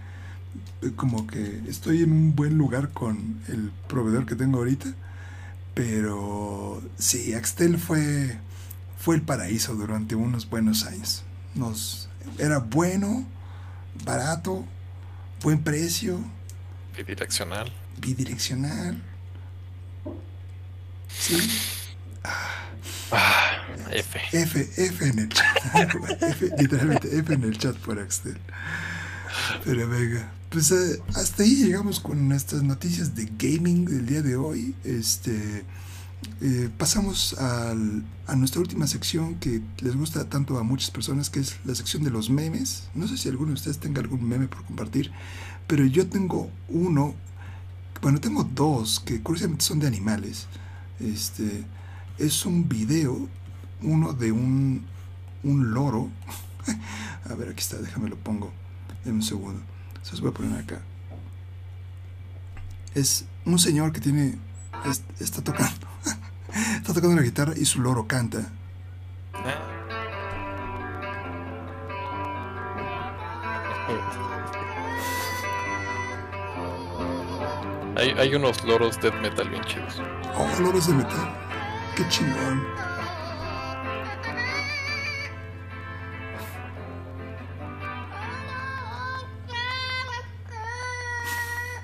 [0.96, 4.94] como que estoy en un buen lugar con el proveedor que tengo ahorita,
[5.74, 8.38] pero sí, Axtel fue
[8.98, 11.24] fue el paraíso durante unos buenos años.
[11.54, 12.08] Nos
[12.38, 13.26] era bueno,
[14.04, 14.64] barato,
[15.42, 16.18] buen precio.
[16.96, 17.70] Bidireccional.
[18.00, 19.02] Bidireccional.
[21.08, 21.36] Sí.
[22.24, 22.67] Ah,
[23.90, 24.20] F.
[24.32, 25.56] F, F en el chat.
[26.22, 28.38] F, literalmente F en el chat por Axel.
[29.64, 34.36] Pero venga, pues eh, hasta ahí llegamos con nuestras noticias de gaming del día de
[34.36, 34.74] hoy.
[34.84, 35.64] Este
[36.40, 41.40] eh, pasamos al, a nuestra última sección que les gusta tanto a muchas personas, que
[41.40, 42.88] es la sección de los memes.
[42.94, 45.12] No sé si alguno de ustedes tenga algún meme por compartir,
[45.66, 47.14] pero yo tengo uno,
[48.02, 50.46] bueno, tengo dos que curiosamente son de animales.
[51.00, 51.64] Este
[52.18, 53.28] es un video,
[53.82, 54.84] uno de un,
[55.44, 56.10] un loro.
[57.30, 58.52] a ver, aquí está, déjame lo pongo
[59.04, 59.60] en un segundo.
[60.02, 60.80] Se los voy a poner acá.
[62.94, 64.36] Es un señor que tiene,
[65.20, 65.86] está tocando
[66.76, 68.50] Está tocando la guitarra y su loro canta.
[77.96, 80.00] Hay, hay unos loros de metal bien chidos.
[80.36, 81.47] Oh, loros de metal.
[81.98, 82.64] Qué chingón.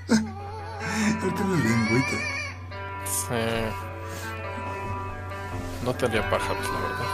[1.20, 2.18] Él tiene lengüita.
[3.06, 3.42] Sí.
[5.84, 7.06] No tendría pájaros, la verdad.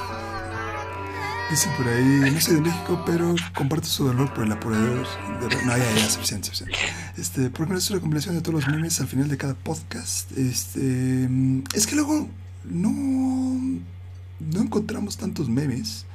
[1.49, 5.07] Dicen por ahí, no soy de México, pero comparto su dolor por el apurador.
[5.65, 6.79] No, ya, ya, suficiente, suficiente.
[7.17, 10.31] Este, porque no es una compilación de todos los memes al final de cada podcast.
[10.37, 11.31] Este,
[11.73, 12.29] es que luego
[12.65, 12.93] no,
[14.41, 16.07] no encontramos tantos memes.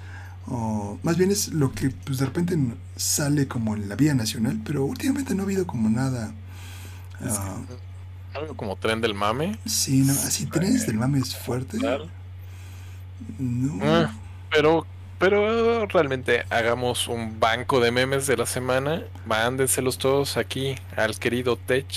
[0.48, 2.58] O más bien es lo que pues, de repente
[2.96, 6.34] sale como en la vía nacional, pero últimamente no ha habido como nada.
[7.22, 7.58] Ah,
[8.34, 9.58] algo como tren del mame.
[9.66, 11.78] Sí, no, así tren del mame es fuerte.
[13.40, 13.80] No.
[13.82, 14.12] Ah,
[14.52, 14.86] pero
[15.18, 19.04] pero realmente hagamos un banco de memes de la semana.
[19.26, 21.88] Mándenselos todos aquí al querido Tech,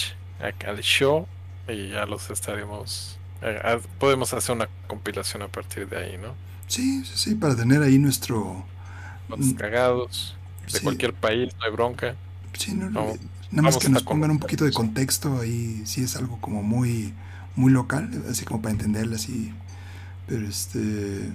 [0.67, 1.27] al show,
[1.69, 3.18] y ya los estaremos.
[3.43, 6.35] Eh, podemos hacer una compilación a partir de ahí, ¿no?
[6.67, 8.65] Sí, sí, sí, para tener ahí nuestro.
[9.29, 10.37] Los cagados
[10.73, 12.15] de cualquier país, no hay bronca.
[12.55, 16.39] Sí, no, nada más que nos pongan un poquito de contexto ahí, sí es algo
[16.41, 17.15] como muy,
[17.57, 19.53] muy local, así como para entenderlo así.
[20.27, 21.31] Pero este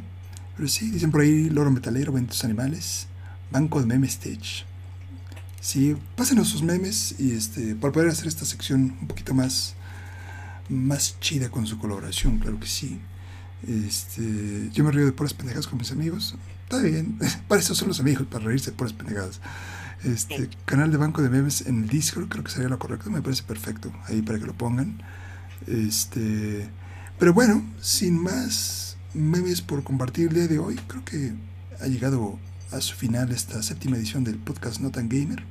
[0.56, 3.08] pero sí, dicen por ahí loro metalero, ventos animales,
[3.52, 4.66] banco de memes stage.
[5.62, 9.76] Sí, pásenos sus memes y este para poder hacer esta sección un poquito más
[10.70, 13.00] más chida con su colaboración, claro que sí.
[13.68, 16.36] Este, yo me río de puras pendejadas con mis amigos.
[16.64, 17.18] Está bien,
[17.48, 19.42] para eso son los amigos, para reírse de puras pendejadas.
[20.04, 23.22] Este, canal de banco de memes en el Discord, creo que sería lo correcto, me
[23.22, 25.02] parece perfecto, ahí para que lo pongan.
[25.68, 26.70] Este,
[27.18, 30.76] pero bueno, sin más memes por compartir el día de hoy.
[30.88, 31.34] Creo que
[31.80, 32.40] ha llegado
[32.72, 35.44] a su final esta séptima edición del podcast No Tan Gamer.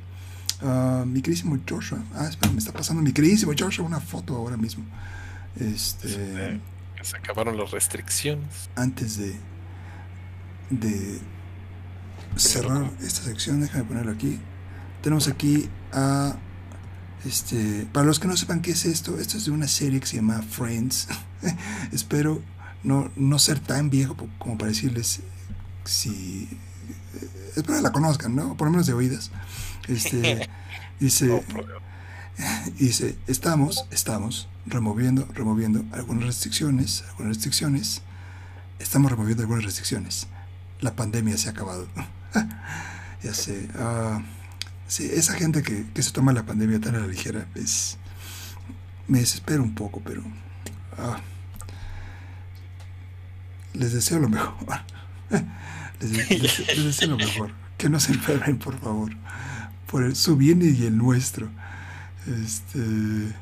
[0.63, 1.99] Ah, mi queridísimo Joshua.
[2.15, 4.85] Ah, espera, me está pasando mi queridísimo Joshua una foto ahora mismo.
[5.59, 6.61] Este.
[7.03, 8.71] se acabaron las restricciones.
[8.77, 9.35] Antes de.
[10.71, 11.21] de
[12.37, 14.39] cerrar esta sección, déjame ponerlo aquí.
[15.03, 16.37] Tenemos aquí a.
[17.25, 20.07] Este, para los que no sepan qué es esto, esto es de una serie que
[20.07, 21.09] se llama Friends.
[21.93, 22.43] Espero
[22.83, 25.21] no, no ser tan viejo como para decirles
[25.85, 26.49] si
[27.57, 28.57] espero que la conozcan, ¿no?
[28.57, 29.31] Por lo menos de oídas.
[29.89, 30.49] Este
[31.01, 31.43] dice
[32.79, 38.03] dice, estamos, estamos removiendo, removiendo algunas restricciones, algunas restricciones.
[38.79, 40.27] Estamos removiendo algunas restricciones.
[40.81, 41.87] La pandemia se ha acabado.
[43.23, 43.69] ya sé.
[43.75, 44.21] Uh,
[44.89, 47.99] sí, esa gente que, que, se toma la pandemia tan a la ligera es
[49.09, 51.17] me desespera un poco, pero uh,
[53.75, 54.55] les deseo lo mejor.
[56.03, 57.51] Les, deseo lo mejor.
[57.79, 59.13] Que no se enfermen, por favor.
[59.91, 61.49] Por el, su bien y el nuestro.
[62.27, 63.35] Este.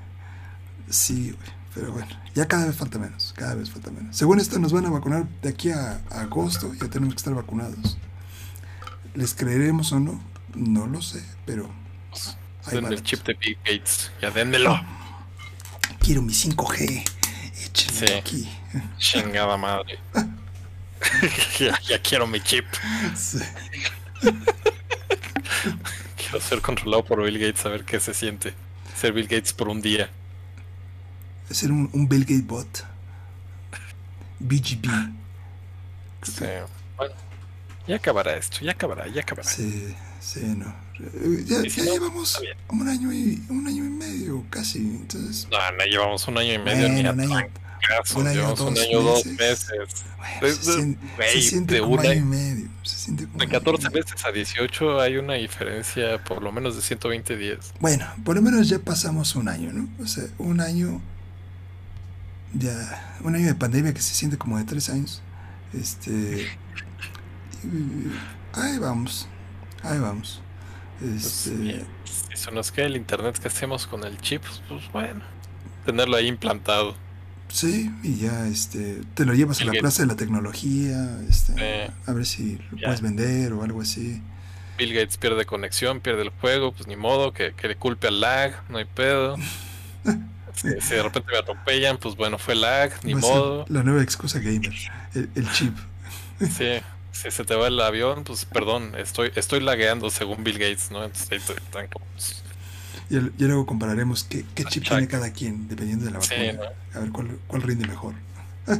[0.88, 1.36] Sí,
[1.74, 4.16] pero bueno, ya cada vez falta menos, cada vez falta menos.
[4.16, 7.96] Según esto nos van a vacunar de aquí a, agosto, ya tenemos que estar vacunados.
[9.14, 10.20] ¿Les creeremos o no?
[10.54, 11.70] No lo sé, pero...
[12.70, 14.78] Den el chip de Big Gates, ya déndelo.
[16.00, 17.04] Quiero mi 5G.
[17.64, 18.48] Échenlo aquí.
[18.98, 19.98] Chingada madre.
[21.88, 22.66] ya, quiero mi chip.
[26.16, 28.54] quiero ser controlado por Bill Gates, a ver qué se siente.
[28.96, 30.10] Ser Bill Gates por un día.
[31.50, 32.84] Ser un, un Bill Gates bot.
[34.40, 34.88] BGB.
[36.22, 36.44] Sí.
[36.96, 37.14] Bueno,
[37.86, 39.48] ya acabará esto, ya acabará, ya acabará.
[39.48, 40.74] Sí, sí, no.
[41.46, 45.48] Ya, llevamos un año y un año y medio casi, entonces.
[45.50, 47.20] No, no llevamos un año y medio ni a un
[48.16, 49.66] un año, dos, un año, dos meses.
[50.40, 52.68] se, siente de como año y medio.
[52.82, 57.36] Se siente de 14 meses a 18 hay una diferencia por lo menos de 120
[57.36, 57.72] días.
[57.80, 59.88] Bueno, por lo menos ya pasamos un año, ¿no?
[60.02, 61.00] O sea, un año.
[62.54, 63.16] Ya.
[63.22, 65.22] Un año de pandemia que se siente como de tres años.
[65.72, 66.48] Este.
[68.52, 69.28] ahí vamos.
[69.82, 70.40] Ahí vamos.
[70.98, 71.86] Pues, este.
[72.04, 75.22] si eso nos queda el internet que hacemos con el chip, pues bueno.
[75.84, 76.94] Tenerlo ahí implantado.
[77.52, 82.12] Sí, y ya este, te lo llevas a la plaza de la tecnología, este, a
[82.12, 84.22] ver si lo puedes vender o algo así.
[84.78, 88.62] Bill Gates pierde conexión, pierde el juego, pues ni modo, que, le culpe al lag,
[88.70, 89.36] no hay pedo.
[90.54, 93.66] si, de repente me atropellan, pues bueno, fue lag, ni modo.
[93.68, 94.72] La nueva excusa gamer,
[95.14, 95.76] el, chip.
[96.40, 96.80] Sí,
[97.12, 101.04] si se te va el avión, pues perdón, estoy, estoy lagueando según Bill Gates, ¿no?
[101.04, 101.42] Entonces,
[103.10, 106.60] y, luego compararemos qué, qué chip tiene cada quien, dependiendo de la vacuna.
[106.94, 108.14] A ver cuál, cuál rinde mejor.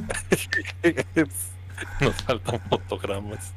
[2.01, 3.53] Nos faltan fotogramas.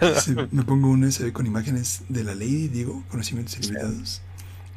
[0.50, 4.22] me pongo un USB con imágenes de la ley, digo, conocimientos ilimitados.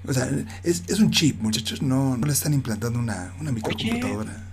[0.05, 0.29] O sea,
[0.63, 4.43] es, es un chip, muchachos, no, no le están implantando una, una microcomputadora.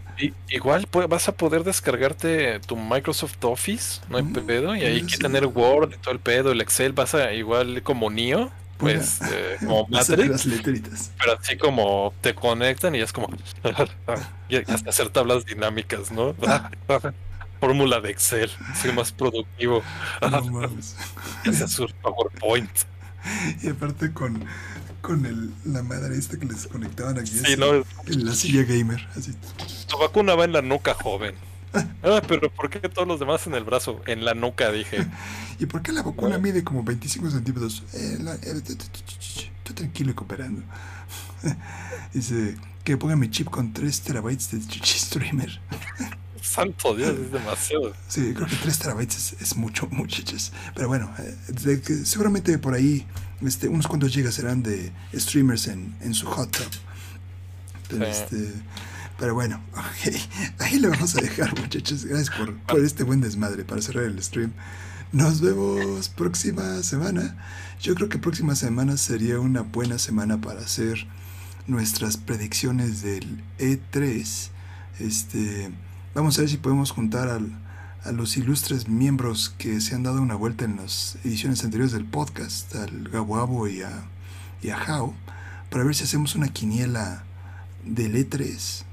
[0.48, 5.06] igual vas a poder descargarte tu Microsoft Office, no hay mm, pedo, y ahí hay
[5.06, 9.20] que tener Word y todo el pedo, el Excel, vas a igual como NIO, pues
[9.30, 10.48] eh, como Matrix,
[11.18, 13.28] pero así como te conectan y es como
[14.48, 16.34] y hasta hacer tablas dinámicas, ¿no?
[17.60, 18.50] fórmula de Excel.
[18.80, 19.82] Soy más productivo.
[20.22, 20.64] No.
[21.44, 22.70] Ese es su PowerPoint.
[23.62, 24.42] Y aparte con,
[25.02, 27.30] con el, la madre esta que les conectaban aquí.
[27.30, 27.74] Sí, no,
[28.06, 29.06] en la silla gamer.
[29.14, 29.34] Así.
[29.86, 31.34] Tu vacuna va en la nuca, joven.
[32.02, 34.00] Ah, pero ¿por qué todos los demás en el brazo?
[34.06, 35.06] En la nuca, dije.
[35.58, 37.82] ¿Y por qué la vacuna mide como 25 centímetros?
[37.92, 40.62] Eh, eh, estoy tranquilo y cooperando.
[42.14, 45.60] Dice que ponga mi chip con 3 terabytes de streamer.
[46.42, 47.92] Santo Dios, es demasiado.
[48.08, 50.52] Sí, creo que 3 terabytes es, mucho, muchachos.
[50.74, 53.06] Pero bueno, eh, seguramente por ahí
[53.42, 58.02] este, unos cuantos gigas serán de streamers en, en su hot tub.
[58.02, 58.52] Este,
[59.20, 59.60] pero bueno,
[60.58, 62.06] ahí le vamos a dejar, muchachos.
[62.06, 64.52] Gracias por, por este buen desmadre para cerrar el stream.
[65.12, 67.36] Nos vemos próxima semana.
[67.82, 71.06] Yo creo que próxima semana sería una buena semana para hacer
[71.66, 74.48] nuestras predicciones del E3.
[75.00, 75.70] Este,
[76.14, 77.28] vamos a ver si podemos juntar
[78.02, 82.06] a los ilustres miembros que se han dado una vuelta en las ediciones anteriores del
[82.06, 83.90] podcast, al Gabuabo y a,
[84.62, 85.14] y a Jao,
[85.68, 87.24] para ver si hacemos una quiniela
[87.84, 88.86] del E3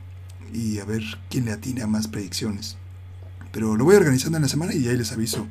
[0.54, 2.78] y a ver quién le atina más predicciones.
[3.52, 5.48] Pero lo voy organizando en la semana y ahí les aviso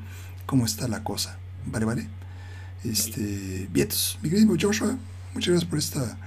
[0.47, 1.39] cómo está la cosa.
[1.67, 2.09] Vale, vale.
[2.85, 4.97] Este, Vietos, mi querido Joshua,
[5.35, 6.19] muchas gracias por esta,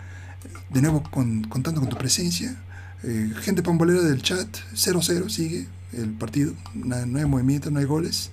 [0.69, 2.57] de nuevo contando con tu presencia.
[3.03, 8.31] Eh, gente pambolera del chat, 0-0, sigue el partido, no, hay movimiento, no hay goles.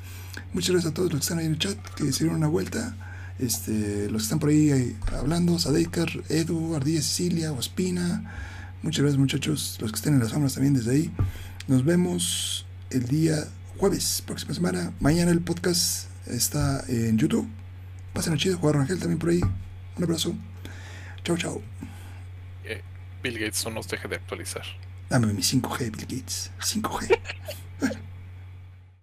[0.52, 2.96] Muchas gracias a todos los que están ahí en el chat, que hicieron una vuelta.
[3.38, 8.24] Este, los que están por ahí, eh, hablando, Sadeikar, Edu, Ardilla Cecilia, Ospina,
[8.86, 11.10] Muchas gracias muchachos, los que estén en las sombras también desde ahí.
[11.66, 13.34] Nos vemos el día
[13.78, 14.92] jueves, próxima semana.
[15.00, 17.48] Mañana el podcast está en YouTube.
[18.12, 19.40] Pasen chido, jugar Rangel también por ahí.
[19.96, 20.36] Un abrazo.
[21.24, 21.60] Chao, chao.
[22.62, 22.80] Eh,
[23.24, 24.62] Bill Gates no nos deje de actualizar.
[25.10, 26.52] Dame mi 5G, Bill Gates.
[26.60, 27.18] 5G.